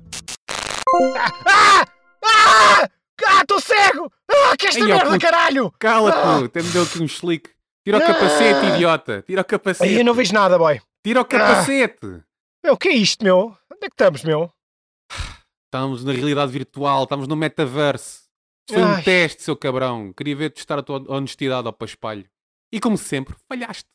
Ah! 1.45 1.85
Ah! 2.25 2.89
Ah, 3.27 3.41
estou 3.41 3.59
cego! 3.59 4.11
Ah, 4.29 4.55
que 4.57 4.67
esta 4.67 4.79
Ei, 4.79 4.87
merda, 4.87 5.11
puto. 5.11 5.19
caralho! 5.19 5.71
Cala-te, 5.77 6.17
Ah! 6.17 6.45
Até 6.45 6.61
me 6.63 6.69
deu 6.69 6.83
aqui 6.83 7.01
um 7.01 7.05
slick. 7.05 7.49
Tira 7.87 7.99
o 7.99 8.01
Ah! 8.01 8.05
capacete, 8.05 8.65
idiota. 8.75 9.21
Tira 9.25 9.41
o 9.41 9.45
capacete. 9.45 9.93
eu 9.93 10.03
não 10.03 10.13
vejo 10.13 10.33
nada, 10.33 10.57
boy. 10.57 10.81
Tira 11.01 11.21
o 11.21 11.25
capacete. 11.25 12.21
Meu, 12.61 12.73
o 12.73 12.77
que 12.77 12.89
é 12.89 12.93
isto, 12.93 13.23
meu? 13.23 13.57
Onde 13.71 13.85
é 13.85 13.87
que 13.87 13.93
estamos, 13.93 14.23
meu? 14.25 14.51
Estamos 15.65 16.03
na 16.03 16.11
realidade 16.11 16.51
virtual. 16.51 17.03
Estamos 17.03 17.29
no 17.29 17.35
metaverse. 17.37 18.23
Isto 18.69 18.73
foi 18.73 18.83
um 18.83 18.93
Ai. 18.95 19.03
teste, 19.03 19.41
seu 19.43 19.55
cabrão. 19.55 20.11
Queria 20.11 20.35
ver 20.35 20.49
testar 20.49 20.79
a 20.79 20.83
tua 20.83 21.01
honestidade 21.09 21.65
ao 21.65 21.71
paspalho. 21.71 22.29
E 22.73 22.79
como 22.81 22.97
sempre, 22.97 23.33
falhaste. 23.47 23.85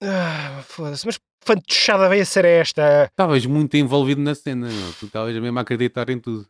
Ah, 0.00 0.62
foda-se, 0.68 1.04
mas 1.04 1.18
que 1.18 1.24
fantochada 1.44 2.08
veio 2.08 2.22
a 2.22 2.24
ser 2.24 2.44
esta? 2.44 3.06
Estavas 3.06 3.44
muito 3.44 3.76
envolvido 3.76 4.20
na 4.20 4.36
cena, 4.36 4.68
meu. 4.68 4.92
Tu 5.00 5.06
estavas 5.06 5.34
mesmo 5.34 5.58
a 5.58 5.62
acreditar 5.62 6.08
em 6.10 6.20
tudo. 6.20 6.46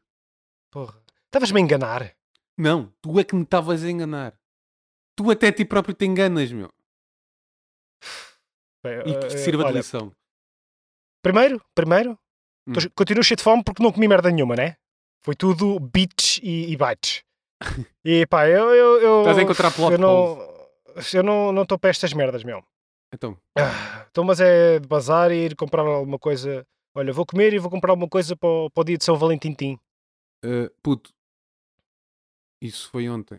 Porra. 0.71 1.01
Estavas-me 1.25 1.59
a 1.59 1.65
enganar. 1.65 2.13
Não, 2.59 2.93
tu 3.01 3.19
é 3.19 3.25
que 3.25 3.35
me 3.35 3.45
estavas 3.45 3.83
a 3.83 3.91
enganar. 3.91 4.35
Tu 5.21 5.31
até 5.31 5.53
ti 5.53 5.67
próprio 5.67 5.95
te 5.95 6.07
enganas, 6.07 6.51
meu. 6.51 6.73
Bem, 8.83 9.01
E 9.01 9.15
que 9.15 9.29
te 9.29 9.35
eh, 9.35 9.39
sirva 9.39 9.65
de 9.65 9.69
olha, 9.69 9.77
lição. 9.81 10.11
Primeiro, 11.23 11.63
primeiro, 11.75 12.19
Hum. 12.67 12.73
continuo 12.95 13.23
cheio 13.23 13.37
de 13.37 13.43
fome 13.43 13.63
porque 13.63 13.83
não 13.83 13.93
comi 13.93 14.09
merda 14.09 14.31
nenhuma, 14.31 14.57
né? 14.57 14.79
Foi 15.23 15.35
tudo 15.35 15.79
bits 15.79 16.41
e, 16.43 16.73
e 16.73 16.77
bytes. 16.77 17.23
E 18.03 18.27
pá, 18.27 18.49
eu. 18.49 18.75
eu, 18.75 19.01
eu 19.03 19.19
Estás 19.21 19.37
a 19.37 19.43
encontrar 19.43 19.71
plot 19.73 19.93
eu 19.93 19.99
não 19.99 20.39
Eu 21.13 21.23
não 21.23 21.53
não 21.53 21.63
estou 21.65 21.79
para 21.79 21.91
estas 21.91 22.15
merdas, 22.15 22.43
meu. 22.43 22.65
Então, 23.13 23.37
Ah, 23.59 24.07
Então, 24.11 24.25
mas 24.25 24.41
é 24.41 24.79
de 24.79 24.89
bazar 24.89 25.31
e 25.31 25.45
ir 25.45 25.55
comprar 25.55 25.83
alguma 25.83 26.19
coisa. 26.19 26.67
Olha, 26.95 27.13
vou 27.13 27.27
comer 27.27 27.53
e 27.53 27.59
vou 27.59 27.71
comprar 27.71 27.91
alguma 27.91 28.09
coisa 28.09 28.35
para 28.35 28.49
o, 28.49 28.71
para 28.71 28.81
o 28.81 28.85
dia 28.85 28.97
de 28.97 29.05
São 29.05 29.19
Valentim. 29.19 29.79
Uh, 30.43 30.71
puto, 30.83 31.13
isso 32.63 32.89
foi 32.89 33.07
ontem. 33.11 33.39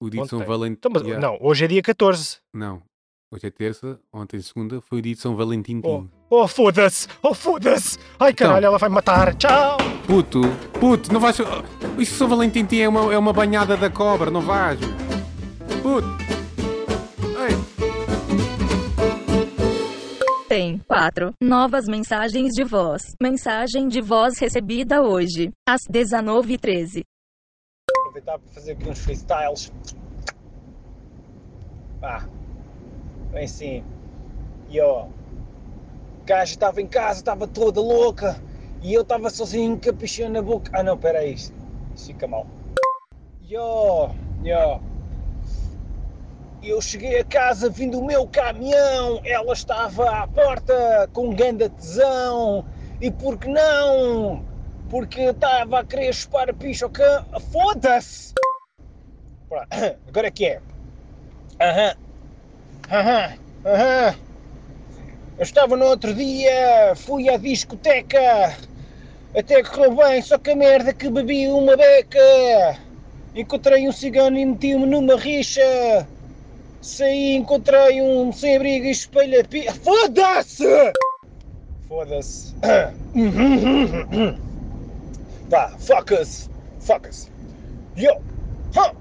O 0.00 0.08
dia 0.08 0.22
de 0.22 0.28
São? 0.28 0.38
Valentim. 0.44 0.76
Então, 0.78 0.90
mas, 0.94 1.02
Yeah. 1.02 1.26
Não, 1.26 1.38
hoje 1.40 1.64
é 1.64 1.68
dia 1.68 1.82
14. 1.82 2.36
Não. 2.54 2.82
Hoje 3.30 3.46
é 3.46 3.50
terça, 3.50 4.00
ontem 4.12 4.40
segunda, 4.40 4.80
foi 4.80 5.00
o 5.00 5.02
dia 5.02 5.14
de 5.14 5.20
São 5.20 5.36
Valentim. 5.36 5.82
Oh, 6.30 6.48
foda-se! 6.48 7.06
Oh, 7.22 7.34
foda-se! 7.34 7.98
Ai 8.18 8.30
Então. 8.30 8.46
caralho, 8.48 8.66
ela 8.66 8.78
vai 8.78 8.88
me 8.88 8.94
matar! 8.94 9.34
Tchau! 9.34 9.76
Puto, 10.06 10.40
puto, 10.80 11.12
não 11.12 11.20
vais. 11.20 11.38
Oh, 11.40 12.00
Isso 12.00 12.14
São 12.14 12.26
Valentim 12.28 12.66
é 12.78 12.88
uma, 12.88 13.12
é 13.12 13.18
uma 13.18 13.32
banhada 13.32 13.76
da 13.76 13.90
cobra, 13.90 14.30
não 14.30 14.40
vais. 14.40 14.80
Puto. 15.82 16.08
Ei. 17.46 17.54
Tem 20.48 20.78
quatro 20.88 21.32
novas 21.42 21.84
mensagens 21.86 22.54
de 22.54 22.64
voz. 22.64 23.14
Mensagem 23.22 23.88
de 23.88 24.00
voz 24.00 24.38
recebida 24.38 25.02
hoje, 25.02 25.50
às 25.68 25.82
19h13. 25.82 27.02
Aproveitar 28.18 28.38
para 28.38 28.52
fazer 28.52 28.72
aqui 28.72 28.88
uns 28.88 28.98
freestyles. 28.98 29.72
Pá, 32.00 32.28
bem 33.30 33.46
sim. 33.46 33.84
E 34.68 34.80
ó, 34.80 35.06
gajo 36.26 36.52
estava 36.52 36.80
em 36.80 36.86
casa, 36.86 37.20
estava 37.20 37.46
toda 37.46 37.80
louca. 37.80 38.40
E 38.82 38.92
eu 38.92 39.02
estava 39.02 39.30
sozinho, 39.30 39.78
caprichando 39.78 40.32
na 40.32 40.42
boca. 40.42 40.70
Ah 40.74 40.82
não, 40.82 40.96
pera 40.96 41.20
aí, 41.20 41.34
isto 41.34 41.54
fica 41.96 42.26
mal. 42.26 42.46
E 43.42 43.56
ó. 43.56 44.10
Eu 46.60 46.80
cheguei 46.80 47.20
a 47.20 47.24
casa 47.24 47.70
vindo 47.70 48.00
o 48.00 48.04
meu 48.04 48.26
caminhão, 48.26 49.20
ela 49.24 49.52
estava 49.52 50.22
à 50.22 50.26
porta 50.26 51.08
com 51.12 51.28
um 51.28 51.34
ganda 51.34 51.68
tesão. 51.70 52.64
E 53.00 53.12
por 53.12 53.38
que 53.38 53.48
não? 53.48 54.44
Porque 54.90 55.20
estava 55.20 55.80
a 55.80 55.84
querer 55.84 56.14
chupar 56.14 56.48
a 56.48 56.52
picha. 56.52 56.90
Foda-se! 57.52 58.34
Agora 60.08 60.30
que 60.30 60.46
é. 60.46 60.60
Aham. 61.60 61.94
Aham. 62.90 63.38
Aham. 63.64 64.14
Eu 65.36 65.42
estava 65.42 65.76
no 65.76 65.84
outro 65.84 66.12
dia, 66.14 66.94
fui 66.96 67.28
à 67.28 67.36
discoteca. 67.36 68.56
Até 69.36 69.62
que 69.62 69.70
correu 69.70 69.94
bem, 69.94 70.22
só 70.22 70.38
que 70.38 70.50
a 70.50 70.56
merda 70.56 70.92
que 70.92 71.08
bebi 71.10 71.46
uma 71.48 71.76
beca. 71.76 72.80
Encontrei 73.34 73.86
um 73.86 73.92
cigano 73.92 74.38
e 74.38 74.44
meti-me 74.44 74.86
numa 74.86 75.16
rixa. 75.16 76.08
Saí, 76.80 77.36
encontrei 77.36 78.00
um 78.00 78.32
sem-abrigo 78.32 78.86
e 78.86 78.90
espelho 78.90 79.40
a 79.40 79.44
pi... 79.44 79.66
Foda-se! 79.70 80.92
Foda-se. 81.88 82.54
Pá, 85.50 85.70
fuck-us. 85.78 86.50
Fuck-us. 86.80 87.30
Yo! 87.96 88.12
Ha! 88.74 88.92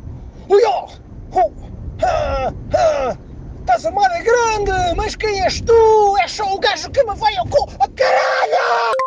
Yo! 0.49 0.87
Ho! 1.33 1.53
Ha! 2.01 2.53
Ha! 2.73 3.17
Estás 3.59 3.85
a 3.85 3.91
mar 3.91 4.09
é 4.11 4.23
grande, 4.23 4.95
mas 4.95 5.15
quem 5.15 5.41
és 5.43 5.61
tu? 5.61 6.17
És 6.23 6.31
só 6.31 6.45
o 6.55 6.59
gajo 6.59 6.89
que 6.89 7.03
me 7.03 7.15
vai 7.15 7.35
ao 7.35 7.45
cu. 7.47 7.63
Oh, 7.63 7.89
caralho! 7.95 9.06